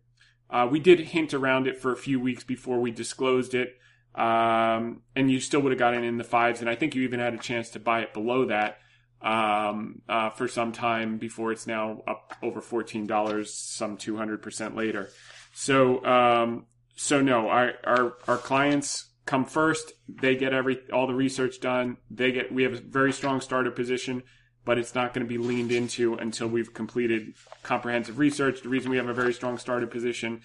uh, 0.51 0.67
we 0.71 0.81
did 0.81 1.01
hint 1.01 1.35
around 1.35 1.67
it 1.67 1.79
for 1.79 1.93
a 1.93 1.97
few 1.97 2.19
weeks 2.19 2.43
before 2.43 2.81
we 2.81 2.91
disclosed 2.91 3.55
it, 3.55 3.77
um, 4.15 5.03
and 5.15 5.31
you 5.31 5.41
still 5.41 5.61
would 5.61 5.73
have 5.73 5.79
gotten 5.79 6.05
in 6.05 6.19
the 6.19 6.25
fives, 6.25 6.61
and 6.61 6.69
I 6.69 6.75
think 6.75 6.95
you 6.95 7.03
even 7.03 7.21
had 7.21 7.35
a 7.35 7.39
chance 7.39 7.71
to 7.71 7.81
buy 7.81 8.01
it 8.01 8.13
below 8.13 8.47
that 8.47 8.79
um, 9.23 10.03
uh, 10.09 10.31
for 10.31 10.49
some 10.49 10.73
time 10.73 11.19
before 11.19 11.53
it's 11.53 11.67
now 11.67 12.03
up 12.07 12.35
over 12.43 12.61
fourteen 12.61 13.07
dollars, 13.07 13.53
some 13.55 13.97
two 13.97 14.17
hundred 14.17 14.43
percent 14.43 14.77
later. 14.77 15.11
So 15.53 16.05
um, 16.05 16.67
so 16.99 17.21
no, 17.21 17.49
our, 17.49 17.75
our, 17.85 18.15
our 18.27 18.37
clients 18.37 19.11
come 19.25 19.45
first. 19.45 19.93
They 20.09 20.35
get 20.35 20.53
every, 20.53 20.81
all 20.93 21.07
the 21.07 21.15
research 21.15 21.61
done. 21.61 21.99
They 22.11 22.33
get, 22.33 22.53
we 22.53 22.65
have 22.65 22.73
a 22.75 22.81
very 22.81 23.13
strong 23.13 23.41
starter 23.41 23.71
position, 23.71 24.25
but 24.65 24.79
it's 24.79 24.97
not 24.97 25.15
going 25.15 25.25
to 25.25 25.29
be 25.29 25.39
leaned 25.39 25.71
into 25.71 26.15
until 26.15 26.49
we've 26.49 26.75
completed 26.75 27.35
comprehensive 27.63 28.19
research. 28.19 28.63
The 28.63 28.69
reason 28.69 28.91
we 28.91 28.97
have 28.97 29.09
a 29.09 29.15
very 29.15 29.33
strong 29.33 29.59
starter 29.59 29.87
position 29.87 30.41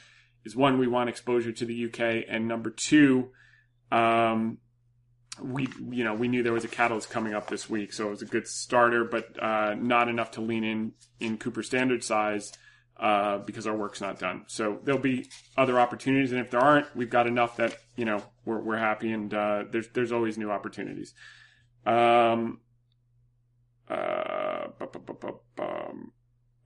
is 0.46 0.56
one, 0.56 0.78
we 0.78 0.86
want 0.86 1.10
exposure 1.10 1.52
to 1.52 1.66
the 1.66 1.86
UK, 1.86 2.26
and 2.30 2.48
number 2.48 2.70
two, 2.70 3.32
um, 3.92 4.58
we 5.42 5.68
you 5.90 6.04
know 6.04 6.14
we 6.14 6.28
knew 6.28 6.44
there 6.44 6.54
was 6.54 6.66
a 6.66 6.70
catalyst 6.70 7.10
coming 7.10 7.34
up 7.34 7.50
this 7.50 7.70
week, 7.70 7.94
so 7.94 8.08
it 8.08 8.12
was 8.12 8.22
a 8.22 8.26
good 8.26 8.48
starter, 8.48 9.04
but 9.04 9.42
uh, 9.42 9.76
not 9.76 10.10
enough 10.10 10.32
to 10.32 10.42
lean 10.42 10.64
in 10.64 10.94
in 11.20 11.38
Cooper 11.38 11.64
standard 11.64 12.04
size 12.04 12.52
uh, 12.98 13.40
because 13.40 13.66
our 13.66 13.76
work's 13.76 14.02
not 14.02 14.20
done. 14.20 14.46
So 14.48 14.80
there'll 14.84 15.02
be 15.02 15.28
other 15.58 15.80
opportunities, 15.80 16.32
and 16.32 16.40
if 16.40 16.52
there 16.52 16.60
aren't, 16.60 16.96
we've 16.96 17.10
got 17.10 17.28
enough 17.28 17.58
that 17.58 17.78
you 17.96 18.06
know 18.06 18.24
we're 18.46 18.60
we're 18.60 18.78
happy, 18.78 19.12
and 19.12 19.34
uh, 19.34 19.64
there's 19.70 19.90
there's 19.90 20.12
always 20.12 20.38
new 20.38 20.52
opportunities. 20.52 21.14
Um. 21.86 22.60
Uh. 23.90 24.68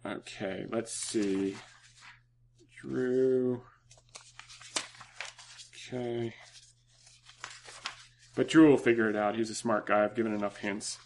Okay. 0.05 0.65
Let's 0.69 0.93
see. 0.93 1.55
Drew. 2.81 3.61
Okay. 5.91 6.33
But 8.37 8.49
Drew 8.49 8.69
will 8.69 8.77
figure 8.77 9.09
it 9.09 9.15
out. 9.15 9.35
He's 9.35 9.49
a 9.49 9.55
smart 9.55 9.87
guy. 9.87 10.03
I've 10.03 10.15
given 10.15 10.31
enough 10.31 10.57
hints. 10.57 10.99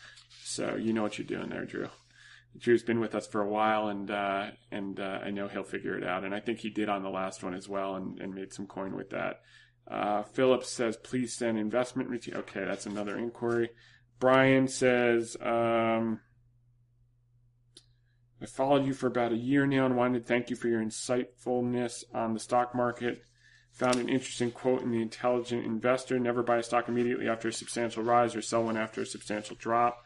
So 0.43 0.75
you 0.75 0.91
know 0.91 1.01
what 1.01 1.17
you're 1.17 1.25
doing 1.25 1.47
there, 1.47 1.63
Drew. 1.63 1.87
Drew's 2.57 2.83
been 2.83 2.99
with 2.99 3.15
us 3.15 3.25
for 3.25 3.41
a 3.41 3.47
while, 3.47 3.87
and 3.87 4.11
uh, 4.11 4.47
and 4.69 4.99
uh, 4.99 5.19
I 5.23 5.31
know 5.31 5.47
he'll 5.47 5.63
figure 5.63 5.97
it 5.97 6.03
out. 6.03 6.25
And 6.25 6.35
I 6.35 6.41
think 6.41 6.59
he 6.59 6.69
did 6.69 6.89
on 6.89 7.03
the 7.03 7.09
last 7.09 7.41
one 7.41 7.53
as 7.53 7.69
well, 7.69 7.95
and, 7.95 8.19
and 8.19 8.35
made 8.35 8.51
some 8.51 8.67
coin 8.67 8.97
with 8.97 9.11
that. 9.11 9.39
Uh, 9.89 10.23
Phillips 10.23 10.67
says, 10.67 10.97
"Please 10.97 11.33
send 11.33 11.57
investment 11.57 12.09
routine." 12.09 12.35
Okay, 12.35 12.65
that's 12.65 12.85
another 12.85 13.17
inquiry. 13.17 13.69
Brian 14.19 14.67
says, 14.67 15.37
um, 15.39 16.19
"I 18.41 18.45
followed 18.45 18.85
you 18.85 18.93
for 18.93 19.07
about 19.07 19.31
a 19.31 19.37
year 19.37 19.65
now, 19.65 19.85
and 19.85 19.95
wanted 19.95 20.19
to 20.19 20.25
thank 20.27 20.49
you 20.49 20.57
for 20.57 20.67
your 20.67 20.83
insightfulness 20.83 22.03
on 22.13 22.33
the 22.33 22.41
stock 22.41 22.75
market." 22.75 23.23
Found 23.81 23.95
an 23.95 24.09
interesting 24.09 24.51
quote 24.51 24.83
in 24.83 24.91
The 24.91 25.01
Intelligent 25.01 25.65
Investor 25.65 26.19
Never 26.19 26.43
buy 26.43 26.57
a 26.57 26.63
stock 26.63 26.87
immediately 26.87 27.27
after 27.27 27.47
a 27.47 27.51
substantial 27.51 28.03
rise 28.03 28.35
or 28.35 28.41
sell 28.43 28.63
one 28.63 28.77
after 28.77 29.01
a 29.01 29.07
substantial 29.07 29.55
drop. 29.55 30.05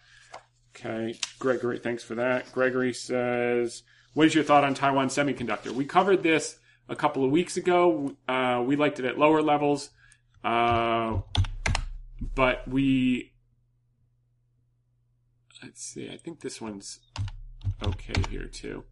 Okay, 0.74 1.20
Gregory, 1.40 1.78
thanks 1.80 2.02
for 2.02 2.16
that. 2.16 2.50
Gregory 2.54 2.94
says, 2.94 3.84
"What 4.14 4.28
is 4.28 4.34
your 4.34 4.46
thought 4.46 4.64
on 4.64 4.76
Taiwan 4.76 5.10
Semiconductor?" 5.10 5.72
We 5.72 5.84
covered 5.84 6.24
this 6.24 6.58
a 6.88 6.96
couple 6.96 7.26
of 7.26 7.32
weeks 7.32 7.58
ago. 7.58 8.16
Uh, 8.30 8.64
we 8.66 8.78
liked 8.78 9.00
it 9.00 9.06
at 9.06 9.20
lower 9.20 9.42
levels, 9.42 9.90
uh, 10.42 11.20
but 12.34 12.66
we 12.70 13.34
let's 15.62 15.84
see. 15.84 16.10
I 16.10 16.16
think 16.16 16.40
this 16.40 16.62
one's 16.62 17.02
okay 17.84 18.24
here 18.30 18.48
too. 18.48 18.86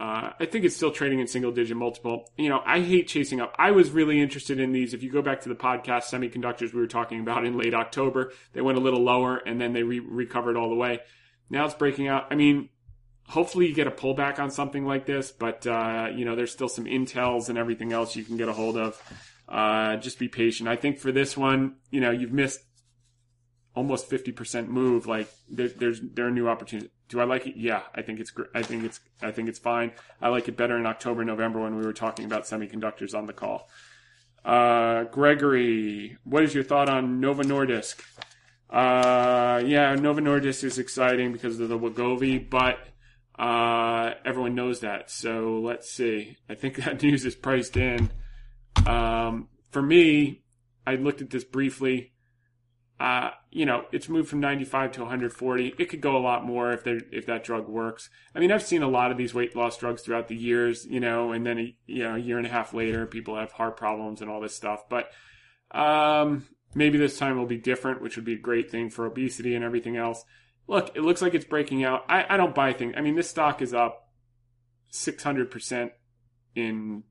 Uh, 0.00 0.30
I 0.38 0.46
think 0.46 0.64
it's 0.64 0.76
still 0.76 0.92
trading 0.92 1.18
in 1.18 1.26
single 1.26 1.50
digit 1.50 1.76
multiple. 1.76 2.30
You 2.36 2.48
know, 2.48 2.62
I 2.64 2.80
hate 2.80 3.08
chasing 3.08 3.40
up. 3.40 3.54
I 3.58 3.72
was 3.72 3.90
really 3.90 4.20
interested 4.20 4.60
in 4.60 4.70
these. 4.70 4.94
If 4.94 5.02
you 5.02 5.10
go 5.10 5.22
back 5.22 5.40
to 5.40 5.48
the 5.48 5.56
podcast, 5.56 6.04
semiconductors 6.04 6.72
we 6.72 6.80
were 6.80 6.86
talking 6.86 7.20
about 7.20 7.44
in 7.44 7.58
late 7.58 7.74
October, 7.74 8.32
they 8.52 8.60
went 8.60 8.78
a 8.78 8.80
little 8.80 9.02
lower 9.02 9.38
and 9.38 9.60
then 9.60 9.72
they 9.72 9.82
re- 9.82 9.98
recovered 9.98 10.56
all 10.56 10.68
the 10.68 10.76
way. 10.76 11.00
Now 11.50 11.64
it's 11.64 11.74
breaking 11.74 12.06
out. 12.06 12.28
I 12.30 12.36
mean, 12.36 12.68
hopefully 13.26 13.66
you 13.66 13.74
get 13.74 13.88
a 13.88 13.90
pullback 13.90 14.38
on 14.38 14.50
something 14.50 14.86
like 14.86 15.04
this, 15.04 15.32
but, 15.32 15.66
uh, 15.66 16.08
you 16.14 16.24
know, 16.24 16.36
there's 16.36 16.52
still 16.52 16.68
some 16.68 16.84
intels 16.84 17.48
and 17.48 17.58
everything 17.58 17.92
else 17.92 18.14
you 18.14 18.22
can 18.22 18.36
get 18.36 18.48
a 18.48 18.52
hold 18.52 18.76
of. 18.76 19.02
Uh, 19.48 19.96
just 19.96 20.18
be 20.18 20.28
patient. 20.28 20.68
I 20.68 20.76
think 20.76 20.98
for 20.98 21.10
this 21.10 21.36
one, 21.36 21.76
you 21.90 22.00
know, 22.00 22.10
you've 22.10 22.32
missed 22.32 22.60
almost 23.78 24.10
50% 24.10 24.66
move. 24.66 25.06
Like 25.06 25.28
there, 25.48 25.68
there's, 25.68 26.00
there 26.00 26.26
are 26.26 26.32
new 26.32 26.48
opportunities. 26.48 26.90
Do 27.08 27.20
I 27.20 27.24
like 27.24 27.46
it? 27.46 27.56
Yeah, 27.56 27.82
I 27.94 28.02
think 28.02 28.18
it's 28.18 28.32
great. 28.32 28.48
I 28.52 28.62
think 28.62 28.82
it's, 28.82 28.98
I 29.22 29.30
think 29.30 29.48
it's 29.48 29.60
fine. 29.60 29.92
I 30.20 30.28
like 30.28 30.48
it 30.48 30.56
better 30.56 30.76
in 30.76 30.84
October, 30.84 31.24
November 31.24 31.60
when 31.60 31.76
we 31.76 31.86
were 31.86 31.92
talking 31.92 32.24
about 32.24 32.42
semiconductors 32.42 33.16
on 33.16 33.26
the 33.26 33.32
call. 33.32 33.70
Uh, 34.44 35.04
Gregory, 35.04 36.18
what 36.24 36.42
is 36.42 36.54
your 36.54 36.64
thought 36.64 36.88
on 36.88 37.20
Novo 37.20 37.44
Nordisk? 37.44 38.00
Uh, 38.68 39.62
yeah, 39.64 39.94
Novo 39.94 40.20
Nordisk 40.20 40.64
is 40.64 40.78
exciting 40.78 41.32
because 41.32 41.60
of 41.60 41.68
the 41.68 41.78
Wegovy, 41.78 42.50
but 42.50 42.78
uh, 43.38 44.14
everyone 44.24 44.56
knows 44.56 44.80
that. 44.80 45.08
So 45.08 45.60
let's 45.62 45.88
see. 45.88 46.36
I 46.48 46.56
think 46.56 46.76
that 46.76 47.00
news 47.04 47.24
is 47.24 47.36
priced 47.36 47.76
in. 47.76 48.10
Um, 48.86 49.48
for 49.70 49.82
me, 49.82 50.42
I 50.84 50.96
looked 50.96 51.22
at 51.22 51.30
this 51.30 51.44
briefly. 51.44 52.12
Uh, 53.00 53.30
you 53.52 53.64
know, 53.64 53.84
it's 53.92 54.08
moved 54.08 54.28
from 54.28 54.40
95 54.40 54.92
to 54.92 55.00
140. 55.02 55.74
It 55.78 55.88
could 55.88 56.00
go 56.00 56.16
a 56.16 56.18
lot 56.18 56.44
more 56.44 56.72
if 56.72 56.82
they 56.82 56.98
if 57.12 57.26
that 57.26 57.44
drug 57.44 57.68
works. 57.68 58.10
I 58.34 58.40
mean, 58.40 58.50
I've 58.50 58.62
seen 58.62 58.82
a 58.82 58.88
lot 58.88 59.12
of 59.12 59.16
these 59.16 59.32
weight 59.32 59.54
loss 59.54 59.78
drugs 59.78 60.02
throughout 60.02 60.26
the 60.26 60.34
years, 60.34 60.84
you 60.84 60.98
know, 60.98 61.30
and 61.30 61.46
then 61.46 61.58
a, 61.58 61.76
you 61.86 62.02
know, 62.02 62.16
a 62.16 62.18
year 62.18 62.38
and 62.38 62.46
a 62.46 62.50
half 62.50 62.74
later, 62.74 63.06
people 63.06 63.36
have 63.36 63.52
heart 63.52 63.76
problems 63.76 64.20
and 64.20 64.28
all 64.28 64.40
this 64.40 64.54
stuff. 64.54 64.88
But 64.88 65.10
um, 65.70 66.46
maybe 66.74 66.98
this 66.98 67.18
time 67.18 67.38
will 67.38 67.46
be 67.46 67.56
different, 67.56 68.02
which 68.02 68.16
would 68.16 68.24
be 68.24 68.34
a 68.34 68.38
great 68.38 68.68
thing 68.68 68.90
for 68.90 69.06
obesity 69.06 69.54
and 69.54 69.64
everything 69.64 69.96
else. 69.96 70.24
Look, 70.66 70.96
it 70.96 71.02
looks 71.02 71.22
like 71.22 71.34
it's 71.34 71.44
breaking 71.44 71.84
out. 71.84 72.04
I, 72.08 72.26
I 72.28 72.36
don't 72.36 72.54
buy 72.54 72.72
things. 72.72 72.94
I 72.96 73.00
mean, 73.00 73.14
this 73.14 73.30
stock 73.30 73.62
is 73.62 73.72
up 73.72 74.08
600% 74.92 75.90
in 76.56 77.04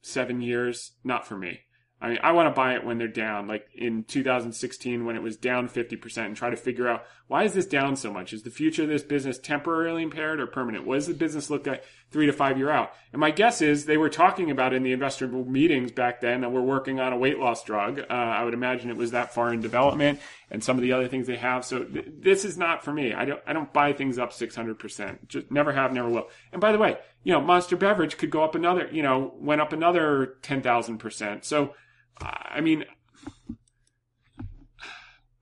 seven 0.00 0.40
years. 0.40 0.92
Not 1.02 1.26
for 1.26 1.36
me. 1.36 1.63
I 2.04 2.08
mean, 2.08 2.18
I 2.22 2.32
want 2.32 2.48
to 2.48 2.54
buy 2.54 2.74
it 2.74 2.84
when 2.84 2.98
they're 2.98 3.08
down, 3.08 3.48
like 3.48 3.66
in 3.74 4.04
2016 4.04 5.06
when 5.06 5.16
it 5.16 5.22
was 5.22 5.38
down 5.38 5.70
50% 5.70 6.18
and 6.18 6.36
try 6.36 6.50
to 6.50 6.56
figure 6.56 6.86
out 6.86 7.06
why 7.28 7.44
is 7.44 7.54
this 7.54 7.64
down 7.64 7.96
so 7.96 8.12
much? 8.12 8.34
Is 8.34 8.42
the 8.42 8.50
future 8.50 8.82
of 8.82 8.90
this 8.90 9.02
business 9.02 9.38
temporarily 9.38 10.02
impaired 10.02 10.38
or 10.38 10.46
permanent? 10.46 10.86
What 10.86 10.96
does 10.96 11.06
the 11.06 11.14
business 11.14 11.48
look 11.48 11.66
like 11.66 11.82
three 12.10 12.26
to 12.26 12.32
five 12.34 12.58
year 12.58 12.68
out? 12.68 12.92
And 13.14 13.20
my 13.20 13.30
guess 13.30 13.62
is 13.62 13.86
they 13.86 13.96
were 13.96 14.10
talking 14.10 14.50
about 14.50 14.74
in 14.74 14.82
the 14.82 14.92
investor 14.92 15.26
meetings 15.28 15.92
back 15.92 16.20
then 16.20 16.42
that 16.42 16.52
we're 16.52 16.60
working 16.60 17.00
on 17.00 17.14
a 17.14 17.16
weight 17.16 17.38
loss 17.38 17.64
drug. 17.64 18.00
Uh, 18.00 18.12
I 18.12 18.44
would 18.44 18.52
imagine 18.52 18.90
it 18.90 18.98
was 18.98 19.12
that 19.12 19.32
far 19.32 19.50
in 19.54 19.62
development 19.62 20.20
and 20.50 20.62
some 20.62 20.76
of 20.76 20.82
the 20.82 20.92
other 20.92 21.08
things 21.08 21.26
they 21.26 21.36
have. 21.36 21.64
So 21.64 21.84
th- 21.84 22.06
this 22.20 22.44
is 22.44 22.58
not 22.58 22.84
for 22.84 22.92
me. 22.92 23.14
I 23.14 23.24
don't, 23.24 23.40
I 23.46 23.54
don't 23.54 23.72
buy 23.72 23.94
things 23.94 24.18
up 24.18 24.32
600%. 24.32 25.26
Just 25.26 25.50
never 25.50 25.72
have, 25.72 25.94
never 25.94 26.10
will. 26.10 26.28
And 26.52 26.60
by 26.60 26.70
the 26.70 26.78
way, 26.78 26.98
you 27.22 27.32
know, 27.32 27.40
Monster 27.40 27.76
Beverage 27.76 28.18
could 28.18 28.30
go 28.30 28.44
up 28.44 28.54
another, 28.54 28.90
you 28.92 29.02
know, 29.02 29.32
went 29.38 29.62
up 29.62 29.72
another 29.72 30.34
10,000%. 30.42 31.42
So, 31.46 31.72
I 32.20 32.60
mean, 32.60 32.84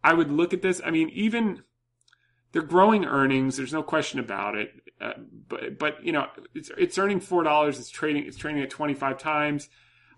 I 0.02 0.14
would 0.14 0.30
look 0.30 0.52
at 0.52 0.62
this. 0.62 0.80
I 0.84 0.90
mean, 0.90 1.10
even 1.10 1.62
they're 2.52 2.62
growing 2.62 3.04
earnings. 3.04 3.56
There's 3.56 3.72
no 3.72 3.82
question 3.82 4.18
about 4.18 4.56
it. 4.56 4.72
Uh, 5.00 5.12
but 5.48 5.78
but 5.78 6.04
you 6.04 6.12
know, 6.12 6.26
it's 6.54 6.70
it's 6.76 6.98
earning 6.98 7.20
four 7.20 7.42
dollars. 7.42 7.78
It's 7.78 7.90
trading. 7.90 8.24
It's 8.26 8.36
trading 8.36 8.62
at 8.62 8.70
25 8.70 9.18
times. 9.18 9.68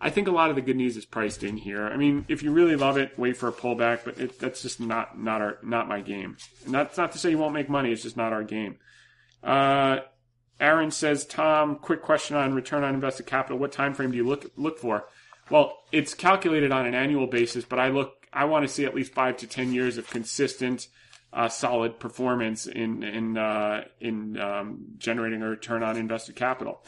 I 0.00 0.11
think 0.11 0.28
a 0.28 0.32
lot 0.32 0.50
of 0.50 0.57
the 0.57 0.62
good 0.62 0.76
news 0.76 0.96
is 0.96 1.07
priced 1.07 1.42
in 1.42 1.57
here. 1.57 1.86
I 1.86 1.96
mean, 1.96 2.26
if 2.28 2.42
you 2.42 2.52
really 2.52 2.76
love 2.76 2.98
it, 2.98 3.18
wait 3.18 3.36
for 3.36 3.48
a 3.48 3.52
pullback. 3.52 4.00
But 4.05 4.18
it, 4.18 4.38
that's 4.38 4.62
just 4.62 4.80
not 4.80 5.18
not 5.18 5.40
our 5.40 5.59
not 5.62 5.88
my 5.88 6.00
game. 6.00 6.36
And 6.64 6.74
that's 6.74 6.98
not 6.98 7.12
to 7.12 7.18
say 7.18 7.30
you 7.30 7.38
won't 7.38 7.55
make 7.55 7.68
money. 7.68 7.92
It's 7.92 8.02
just 8.02 8.16
not 8.16 8.32
our 8.32 8.44
game. 8.44 8.76
Uh, 9.42 9.98
Aaron 10.61 10.90
says, 10.90 11.24
Tom, 11.24 11.76
quick 11.76 12.02
question 12.02 12.36
on 12.36 12.55
return 12.55 12.84
on 12.84 12.94
invested 12.94 13.26
capital. 13.26 13.59
What 13.59 13.72
time 13.72 13.94
frame 13.94 14.11
do 14.11 14.16
you 14.16 14.26
look 14.26 14.50
look 14.57 14.78
for? 14.78 15.07
Well, 15.51 15.78
it's 15.92 16.14
calculated 16.14 16.72
on 16.72 16.86
an 16.86 16.95
annual 16.95 17.26
basis, 17.26 17.64
but 17.64 17.78
I 17.78 17.88
look, 17.88 18.14
I 18.32 18.45
want 18.47 18.66
to 18.66 18.72
see 18.72 18.84
at 18.84 18.95
least 18.95 19.12
five 19.12 19.36
to 19.38 19.47
ten 19.47 19.72
years 19.72 19.99
of 19.99 20.09
consistent, 20.09 20.88
uh, 21.32 21.49
solid 21.49 22.01
performance 22.01 22.66
in 22.66 23.03
in 23.03 23.36
uh, 23.36 23.84
in 24.01 24.38
um, 24.38 24.84
generating 24.99 25.42
a 25.42 25.49
return 25.49 25.82
on 25.82 25.97
invested 25.97 26.36
capital. 26.36 26.82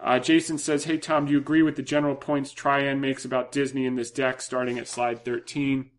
Uh, 0.00 0.18
Jason 0.18 0.58
says, 0.58 0.84
"Hey 0.84 0.98
Tom, 0.98 1.26
do 1.26 1.32
you 1.32 1.38
agree 1.38 1.62
with 1.62 1.76
the 1.76 1.82
general 1.82 2.16
points 2.16 2.52
Trian 2.52 2.98
makes 2.98 3.24
about 3.24 3.52
Disney 3.52 3.86
in 3.86 3.94
this 3.94 4.10
deck, 4.10 4.40
starting 4.40 4.78
at 4.78 4.88
slide 4.88 5.24
13?" 5.24 5.90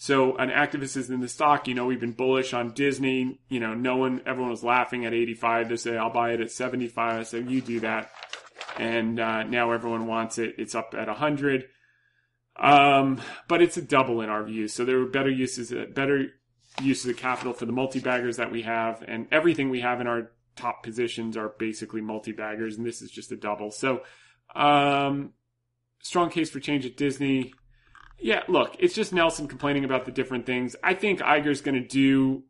So 0.00 0.36
an 0.36 0.48
activist 0.48 0.96
is 0.96 1.10
in 1.10 1.20
the 1.20 1.28
stock. 1.28 1.66
You 1.66 1.74
know, 1.74 1.84
we've 1.84 2.00
been 2.00 2.12
bullish 2.12 2.54
on 2.54 2.70
Disney. 2.70 3.40
You 3.48 3.58
know, 3.58 3.74
no 3.74 3.96
one, 3.96 4.22
everyone 4.24 4.52
was 4.52 4.62
laughing 4.62 5.04
at 5.04 5.12
85. 5.12 5.68
They 5.68 5.76
say, 5.76 5.96
I'll 5.96 6.12
buy 6.12 6.34
it 6.34 6.40
at 6.40 6.52
75. 6.52 7.34
I 7.34 7.36
you 7.38 7.60
do 7.60 7.80
that 7.80 8.08
and 8.76 9.18
uh, 9.20 9.42
now 9.44 9.72
everyone 9.72 10.06
wants 10.06 10.38
it. 10.38 10.54
It's 10.58 10.74
up 10.74 10.94
at 10.96 11.08
100. 11.08 11.64
Um, 12.56 13.20
but 13.46 13.62
it's 13.62 13.76
a 13.76 13.82
double 13.82 14.20
in 14.20 14.28
our 14.28 14.44
view. 14.44 14.68
So 14.68 14.84
there 14.84 15.00
are 15.00 15.06
better 15.06 15.30
uses, 15.30 15.72
better 15.94 16.26
uses 16.82 17.10
of 17.10 17.16
capital 17.16 17.52
for 17.52 17.66
the 17.66 17.72
multi-baggers 17.72 18.36
that 18.36 18.50
we 18.50 18.62
have, 18.62 19.02
and 19.06 19.26
everything 19.30 19.70
we 19.70 19.80
have 19.80 20.00
in 20.00 20.06
our 20.06 20.32
top 20.56 20.82
positions 20.82 21.36
are 21.36 21.54
basically 21.58 22.00
multi-baggers, 22.00 22.76
and 22.76 22.86
this 22.86 23.00
is 23.00 23.10
just 23.10 23.32
a 23.32 23.36
double. 23.36 23.70
So, 23.70 24.02
um, 24.54 25.32
strong 26.02 26.30
case 26.30 26.50
for 26.50 26.60
change 26.60 26.84
at 26.84 26.96
Disney. 26.96 27.52
Yeah, 28.18 28.42
look, 28.48 28.76
it's 28.80 28.94
just 28.94 29.12
Nelson 29.12 29.46
complaining 29.46 29.84
about 29.84 30.04
the 30.04 30.10
different 30.10 30.46
things. 30.46 30.74
I 30.82 30.94
think 30.94 31.20
Iger's 31.20 31.60
going 31.60 31.80
to 31.80 31.86
do 31.86 32.42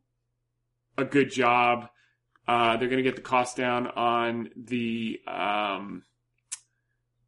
a 0.97 1.05
good 1.05 1.31
job. 1.31 1.89
Uh, 2.49 2.77
they're 2.77 2.89
going 2.89 2.97
to 2.97 3.03
get 3.03 3.15
the 3.15 3.21
cost 3.21 3.55
down 3.55 3.85
on 3.85 4.49
the 4.57 5.19
um, 5.27 6.01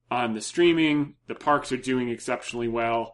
on 0.09 0.33
the 0.33 0.41
streaming. 0.41 1.13
The 1.27 1.35
parks 1.35 1.71
are 1.71 1.77
doing 1.77 2.09
exceptionally 2.09 2.67
well. 2.67 3.13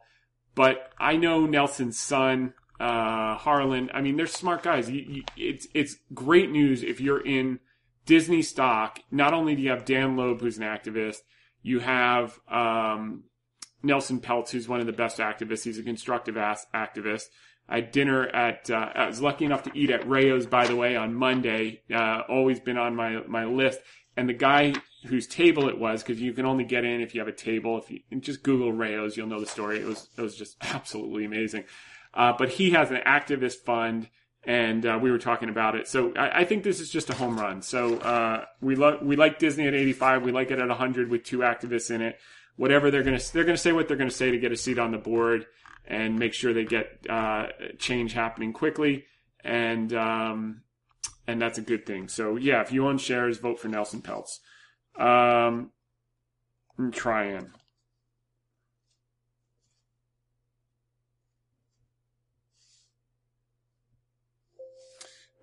But 0.55 0.89
I 0.97 1.18
know 1.18 1.45
Nelson's 1.45 1.99
son, 1.99 2.53
uh, 2.80 3.36
Harlan. 3.36 3.89
I 3.93 3.99
mean, 3.99 4.16
they're 4.16 4.26
smart 4.26 4.64
guys. 4.64 4.89
You, 4.89 5.01
you, 5.05 5.24
it's 5.36 5.68
it's 5.74 5.97
great 6.14 6.49
news 6.49 6.82
if 6.82 7.01
you're 7.01 7.20
in 7.20 7.60
Disney 8.05 8.41
stock. 8.41 9.01
Not 9.12 9.34
only 9.34 9.58
do 9.58 9.64
you 9.64 9.72
have 9.72 9.84
Dan 9.84 10.16
Loeb, 10.16 10.39
who's 10.39 10.58
an 10.58 10.64
activist, 10.64 11.18
you 11.62 11.82
have 11.82 12.39
um, 12.47 13.26
Nelson 13.84 14.22
Peltz, 14.22 14.51
who's 14.51 14.70
one 14.70 14.80
of 14.80 14.86
the 14.86 14.93
best 14.93 15.18
activists. 15.18 15.66
He's 15.66 15.78
a 15.78 15.84
constructive 15.84 16.36
activist. 16.36 17.26
I 17.70 17.76
had 17.76 17.91
dinner 17.91 18.28
at. 18.28 18.70
Uh, 18.70 18.89
I 18.95 19.07
was 19.07 19.22
lucky 19.22 19.45
enough 19.45 19.63
to 19.63 19.72
eat 19.74 19.89
at 19.89 20.07
Rao's, 20.07 20.45
by 20.45 20.68
the 20.68 20.76
way, 20.76 20.95
on 20.95 21.13
Monday. 21.13 21.82
Uh, 21.93 22.22
always 22.30 22.59
been 22.59 22.78
on 22.78 22.95
my 22.95 23.22
my 23.28 23.45
list. 23.45 23.80
And 24.15 24.28
the 24.28 24.34
guy 24.34 24.74
whose 25.05 25.28
table 25.28 25.70
it 25.70 25.78
was 25.78 26.01
because 26.01 26.20
you 26.22 26.34
can 26.34 26.45
only 26.45 26.63
get 26.63 26.84
in 26.84 27.01
if 27.01 27.13
you 27.13 27.22
have 27.22 27.28
a 27.28 27.34
table. 27.34 27.78
If 27.78 27.91
you 27.91 27.99
just 28.20 28.41
Google 28.41 28.72
Rao's, 28.72 29.15
you'll 29.15 29.28
know 29.28 29.39
the 29.39 29.45
story. 29.45 29.80
It 29.80 29.86
was 29.86 30.09
it 30.18 30.22
was 30.22 30.36
just 30.36 30.57
absolutely 30.61 31.26
amazing. 31.26 31.65
Uh, 32.13 32.34
but 32.38 32.49
he 32.49 32.72
has 32.72 32.89
an 32.89 33.01
activist 33.05 33.57
fund, 33.57 34.09
and 34.43 34.86
uh, 34.86 34.97
we 34.99 35.11
were 35.11 35.20
talking 35.20 35.49
about 35.49 35.76
it. 35.76 35.88
So 35.88 36.13
I, 36.15 36.39
I, 36.39 36.45
think 36.45 36.63
this 36.63 36.80
is 36.80 36.89
just 36.89 37.11
a 37.11 37.13
home 37.13 37.38
run. 37.38 37.61
So 37.61 37.97
uh, 37.97 38.45
we 38.59 38.76
love 38.76 39.03
we 39.03 39.15
like 39.15 39.39
Disney 39.39 39.68
at 39.68 39.76
85. 39.76 40.24
We 40.24 40.32
like 40.32 40.49
it 40.49 40.57
at 40.57 40.68
100 40.68 41.11
with 41.11 41.24
two 41.24 41.39
activists 41.39 41.91
in 41.91 42.01
it. 42.01 42.18
Whatever 42.55 42.89
they're 42.89 43.03
gonna 43.03 43.20
they're 43.34 43.43
gonna 43.43 43.57
say 43.57 43.72
what 43.72 43.88
they're 43.88 43.97
gonna 43.97 44.09
say 44.09 44.32
to 44.32 44.39
get 44.39 44.51
a 44.51 44.57
seat 44.57 44.80
on 44.80 44.91
the 44.91 44.97
board 44.97 45.45
and 45.88 46.20
make 46.20 46.34
sure 46.34 46.54
they 46.54 46.66
get 46.66 47.06
uh, 47.10 47.48
change 47.80 48.14
happening 48.14 48.54
quickly. 48.54 49.06
And 49.44 49.94
um, 49.94 50.64
and 51.28 51.42
that's 51.42 51.58
a 51.58 51.62
good 51.62 51.86
thing. 51.86 52.08
So 52.08 52.36
yeah, 52.36 52.62
if 52.62 52.72
you 52.72 52.88
own 52.88 52.98
shares, 52.98 53.38
vote 53.38 53.60
for 53.60 53.68
Nelson 53.68 54.02
Peltz. 54.02 54.40
Um, 55.00 55.72
Trian. 56.80 57.52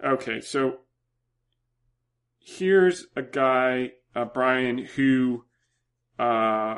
Okay, 0.04 0.42
so 0.42 0.80
here's 2.38 3.06
a 3.16 3.22
guy, 3.22 3.92
uh, 4.14 4.26
Brian, 4.26 4.76
who 4.76 5.44
uh, 6.18 6.76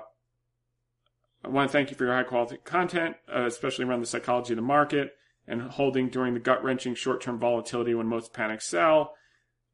I 1.46 1.48
want 1.48 1.70
to 1.70 1.72
thank 1.72 1.90
you 1.90 1.96
for 1.96 2.04
your 2.04 2.14
high 2.14 2.24
quality 2.24 2.58
content, 2.64 3.16
uh, 3.32 3.46
especially 3.46 3.84
around 3.84 4.00
the 4.00 4.06
psychology 4.06 4.52
of 4.52 4.56
the 4.56 4.62
market 4.62 5.14
and 5.46 5.62
holding 5.62 6.08
during 6.08 6.34
the 6.34 6.40
gut 6.40 6.64
wrenching 6.64 6.96
short 6.96 7.20
term 7.20 7.38
volatility 7.38 7.94
when 7.94 8.08
most 8.08 8.32
panics 8.32 8.66
sell. 8.66 9.14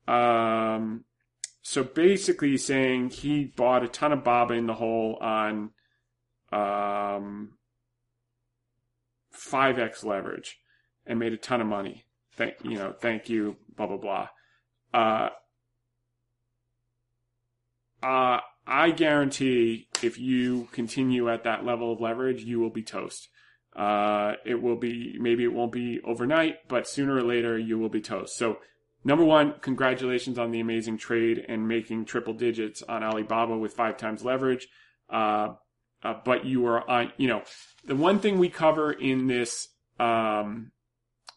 Um, 0.07 1.05
so 1.63 1.83
basically 1.83 2.59
saying 2.59 3.11
he 3.11 3.45
bought 3.45 3.85
a 3.85 3.89
ton 3.89 4.13
of 4.13 4.23
baba 4.23 4.53
in 4.53 4.67
the 4.67 4.75
hole 4.75 5.17
on 5.21 5.71
um, 6.53 7.53
5x 9.35 10.05
leverage 10.05 10.59
and 11.07 11.19
made 11.19 11.33
a 11.33 11.39
ton 11.39 11.63
of 11.63 11.67
money. 11.67 12.05
Thank 12.37 12.57
you 12.63 12.75
know, 12.75 12.93
thank 12.93 13.31
you, 13.31 13.57
blah 13.77 13.87
blah 13.87 13.97
blah. 13.97 14.29
Uh, 14.93 15.29
uh, 18.03 18.41
I 18.67 18.91
guarantee 18.91 19.89
if 20.03 20.19
you 20.19 20.69
continue 20.73 21.29
at 21.29 21.45
that 21.45 21.65
level 21.65 21.93
of 21.93 22.01
leverage, 22.01 22.43
you 22.43 22.61
will 22.61 22.71
be 22.71 22.83
toast. 22.83 23.29
Uh, 23.75 24.35
it 24.45 24.61
will 24.61 24.77
be 24.77 25.17
maybe 25.19 25.45
it 25.45 25.53
won't 25.53 25.73
be 25.73 26.01
overnight, 26.05 26.69
but 26.69 26.87
sooner 26.87 27.17
or 27.17 27.23
later 27.23 27.59
you 27.59 27.79
will 27.79 27.89
be 27.89 28.01
toast. 28.01 28.37
So 28.37 28.59
number 29.05 29.25
one, 29.25 29.55
congratulations 29.61 30.39
on 30.39 30.51
the 30.51 30.61
amazing 30.61 30.99
trade 30.99 31.45
and 31.49 31.67
making 31.67 32.05
triple 32.05 32.35
digits 32.35 32.83
on 32.83 33.03
Alibaba 33.03 33.57
with 33.57 33.73
five 33.73 33.97
times 33.97 34.25
leverage. 34.25 34.69
Uh, 35.09 35.55
uh, 36.05 36.15
but 36.25 36.45
you 36.45 36.67
are 36.67 36.89
on, 36.89 37.13
you 37.17 37.29
know, 37.29 37.43
the 37.85 37.97
one 37.97 38.19
thing 38.19 38.39
we 38.39 38.49
cover 38.49 38.93
in 38.93 39.27
this 39.27 39.69
um, 39.99 40.73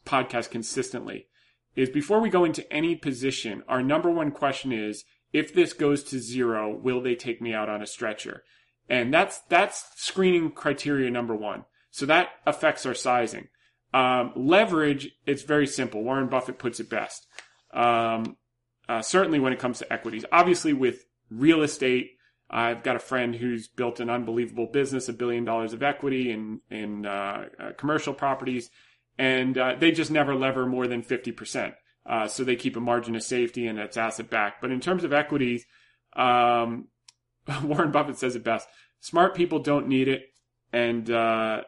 podcast 0.06 0.50
consistently 0.50 1.28
is 1.76 1.90
before 1.90 2.20
we 2.20 2.30
go 2.30 2.46
into 2.46 2.72
any 2.72 2.96
position, 2.96 3.64
our 3.68 3.84
number 3.84 4.10
one 4.10 4.32
question 4.32 4.72
is 4.72 5.04
if 5.36 5.54
this 5.54 5.74
goes 5.74 6.02
to 6.06 6.20
zero, 6.20 6.74
will 6.74 7.02
they 7.02 7.14
take 7.14 7.42
me 7.42 7.54
out 7.54 7.68
on 7.68 7.82
a 7.82 7.88
stretcher? 7.88 8.44
And 8.90 9.14
that's 9.14 9.40
that's 9.50 9.86
screening 9.98 10.52
criteria 10.52 11.12
number 11.12 11.36
one. 11.36 11.66
So 11.92 12.06
that 12.06 12.30
affects 12.46 12.86
our 12.86 12.94
sizing. 12.94 13.50
Um, 13.94 14.32
leverage, 14.36 15.12
it's 15.26 15.44
very 15.44 15.68
simple. 15.68 16.04
Warren 16.04 16.30
Buffett 16.30 16.58
puts 16.58 16.80
it 16.80 16.90
best. 16.90 17.28
Um, 17.74 18.38
uh, 18.88 19.02
certainly 19.02 19.40
when 19.40 19.52
it 19.52 19.60
comes 19.60 19.80
to 19.80 19.92
equities. 19.92 20.24
Obviously, 20.32 20.72
with 20.72 21.06
real 21.30 21.64
estate, 21.64 22.12
I've 22.50 22.84
got 22.84 22.96
a 22.96 23.00
friend 23.00 23.36
who's 23.36 23.68
built 23.68 24.00
an 24.00 24.10
unbelievable 24.10 24.68
business, 24.72 25.10
a 25.10 25.14
billion 25.14 25.44
dollars 25.44 25.74
of 25.74 25.84
equity 25.84 26.32
in 26.32 26.62
in 26.70 27.06
uh, 27.06 27.50
uh, 27.60 27.72
commercial 27.78 28.14
properties, 28.14 28.70
and 29.18 29.58
uh, 29.58 29.76
they 29.78 29.92
just 29.92 30.12
never 30.12 30.34
lever 30.34 30.66
more 30.66 30.88
than 30.88 31.02
fifty 31.02 31.34
percent. 31.34 31.74
Uh, 32.06 32.28
so 32.28 32.44
they 32.44 32.56
keep 32.56 32.76
a 32.76 32.80
margin 32.80 33.16
of 33.16 33.24
safety 33.24 33.68
and 33.68 33.80
it's 33.80 33.98
asset 33.98 34.30
backed. 34.30 34.62
But 34.62 34.72
in 34.72 34.80
terms 34.80 35.04
of 35.04 35.14
equities, 35.14 35.66
um, 36.16 36.88
Warren 37.64 37.92
Buffett 37.92 38.18
says 38.18 38.36
it 38.36 38.44
best: 38.44 38.68
smart 39.00 39.36
people 39.36 39.60
don't 39.60 39.88
need 39.88 40.08
it, 40.08 40.24
and 40.72 41.10
uh, 41.10 41.62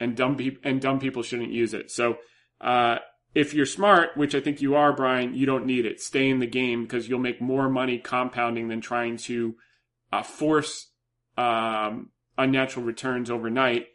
and 0.00 0.16
dumb 0.16 0.36
people 0.36 0.60
and 0.64 0.80
dumb 0.80 0.98
people 0.98 1.22
shouldn't 1.22 1.52
use 1.52 1.74
it. 1.74 1.90
So 1.90 2.18
uh, 2.60 2.98
if 3.34 3.54
you're 3.54 3.66
smart, 3.66 4.16
which 4.16 4.34
I 4.34 4.40
think 4.40 4.60
you 4.60 4.74
are, 4.74 4.92
Brian, 4.92 5.34
you 5.34 5.46
don't 5.46 5.66
need 5.66 5.86
it. 5.86 6.00
Stay 6.00 6.28
in 6.28 6.38
the 6.38 6.46
game 6.46 6.82
because 6.82 7.08
you'll 7.08 7.18
make 7.18 7.40
more 7.40 7.68
money 7.68 7.98
compounding 7.98 8.68
than 8.68 8.80
trying 8.80 9.16
to 9.18 9.56
uh, 10.12 10.22
force 10.22 10.90
um, 11.36 12.10
unnatural 12.36 12.84
returns 12.84 13.30
overnight. 13.30 13.86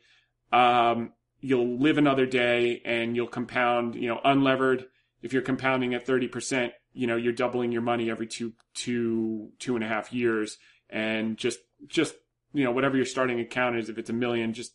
Um, 0.52 1.14
you'll 1.40 1.80
live 1.80 1.98
another 1.98 2.26
day 2.26 2.82
and 2.86 3.16
you'll 3.16 3.28
compound. 3.28 3.96
You 3.96 4.10
know, 4.10 4.20
unlevered. 4.24 4.86
If 5.24 5.34
you're 5.34 5.42
compounding 5.42 5.96
at 5.96 6.06
thirty 6.06 6.28
percent, 6.28 6.74
you 6.94 7.08
know 7.08 7.16
you're 7.16 7.34
doubling 7.34 7.72
your 7.72 7.82
money 7.82 8.12
every 8.12 8.28
two 8.28 8.54
two 8.76 9.50
two 9.58 9.76
and 9.76 9.84
a 9.84 9.88
half 9.88 10.14
years, 10.14 10.58
and 10.90 11.38
just 11.38 11.60
just 11.88 12.14
you 12.54 12.64
know 12.64 12.72
whatever 12.72 12.96
your 12.96 13.06
starting 13.06 13.40
account 13.40 13.78
is, 13.78 13.90
if 13.90 13.98
it's 13.98 14.10
a 14.10 14.14
million, 14.14 14.54
just 14.54 14.74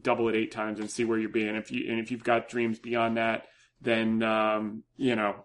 double 0.00 0.28
it 0.28 0.34
eight 0.34 0.52
times 0.52 0.80
and 0.80 0.90
see 0.90 1.04
where 1.04 1.18
you're 1.18 1.28
being. 1.28 1.54
If 1.54 1.70
you 1.70 1.90
and 1.90 2.00
if 2.00 2.10
you've 2.10 2.24
got 2.24 2.48
dreams 2.48 2.78
beyond 2.78 3.16
that, 3.16 3.46
then 3.80 4.22
um, 4.22 4.84
you 4.96 5.16
know, 5.16 5.44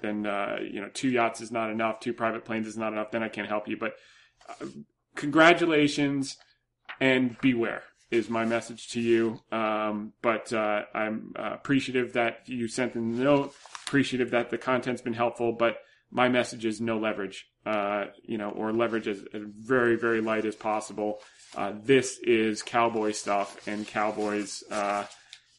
then 0.00 0.26
uh, 0.26 0.58
you 0.60 0.80
know, 0.80 0.90
two 0.92 1.08
yachts 1.08 1.40
is 1.40 1.50
not 1.50 1.70
enough, 1.70 2.00
two 2.00 2.12
private 2.12 2.44
planes 2.44 2.66
is 2.66 2.76
not 2.76 2.92
enough. 2.92 3.10
Then 3.10 3.22
I 3.22 3.28
can't 3.28 3.48
help 3.48 3.68
you. 3.68 3.76
But 3.76 3.94
uh, 4.48 4.66
congratulations 5.14 6.36
and 7.00 7.36
beware 7.40 7.82
is 8.10 8.28
my 8.28 8.44
message 8.44 8.88
to 8.90 9.00
you. 9.00 9.40
Um, 9.50 10.12
but 10.20 10.52
uh, 10.52 10.82
I'm 10.94 11.32
uh, 11.36 11.50
appreciative 11.54 12.12
that 12.12 12.40
you 12.46 12.68
sent 12.68 12.92
the 12.92 13.00
note. 13.00 13.54
Appreciative 13.92 14.30
that 14.30 14.48
the 14.48 14.56
content's 14.56 15.02
been 15.02 15.12
helpful, 15.12 15.52
but 15.52 15.76
my 16.10 16.26
message 16.26 16.64
is 16.64 16.80
no 16.80 16.96
leverage, 16.96 17.46
uh, 17.66 18.06
you 18.22 18.38
know, 18.38 18.48
or 18.48 18.72
leverage 18.72 19.06
as, 19.06 19.18
as 19.34 19.42
very, 19.44 19.96
very 19.96 20.22
light 20.22 20.46
as 20.46 20.56
possible. 20.56 21.18
Uh, 21.54 21.74
this 21.84 22.18
is 22.22 22.62
cowboy 22.62 23.12
stuff, 23.12 23.68
and 23.68 23.86
cowboys, 23.86 24.64
uh, 24.70 25.04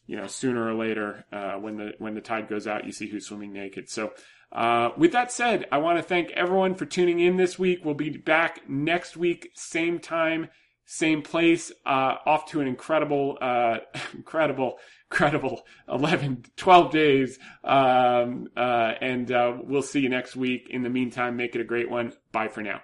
you 0.08 0.16
know, 0.16 0.26
sooner 0.26 0.66
or 0.66 0.74
later, 0.74 1.24
uh, 1.30 1.52
when 1.52 1.76
the 1.76 1.92
when 1.98 2.16
the 2.16 2.20
tide 2.20 2.48
goes 2.48 2.66
out, 2.66 2.84
you 2.84 2.90
see 2.90 3.06
who's 3.06 3.26
swimming 3.26 3.52
naked. 3.52 3.88
So, 3.88 4.12
uh, 4.50 4.90
with 4.96 5.12
that 5.12 5.30
said, 5.30 5.66
I 5.70 5.78
want 5.78 5.98
to 5.98 6.02
thank 6.02 6.32
everyone 6.32 6.74
for 6.74 6.86
tuning 6.86 7.20
in 7.20 7.36
this 7.36 7.56
week. 7.56 7.84
We'll 7.84 7.94
be 7.94 8.10
back 8.10 8.68
next 8.68 9.16
week, 9.16 9.52
same 9.54 10.00
time, 10.00 10.48
same 10.86 11.22
place, 11.22 11.70
uh, 11.86 12.16
off 12.26 12.46
to 12.46 12.60
an 12.60 12.66
incredible, 12.66 13.38
incredible, 14.12 14.78
incredible 15.14 15.64
11, 15.88 16.44
12 16.56 16.90
days. 16.90 17.38
Um, 17.62 18.48
and 18.56 19.30
we'll 19.64 19.82
see 19.82 20.00
you 20.00 20.08
next 20.08 20.34
week. 20.34 20.68
In 20.70 20.82
the 20.82 20.90
meantime, 20.90 21.36
make 21.36 21.54
it 21.54 21.60
a 21.60 21.64
great 21.64 21.88
one. 21.88 22.12
Bye 22.32 22.48
for 22.48 22.62
now. 22.62 22.80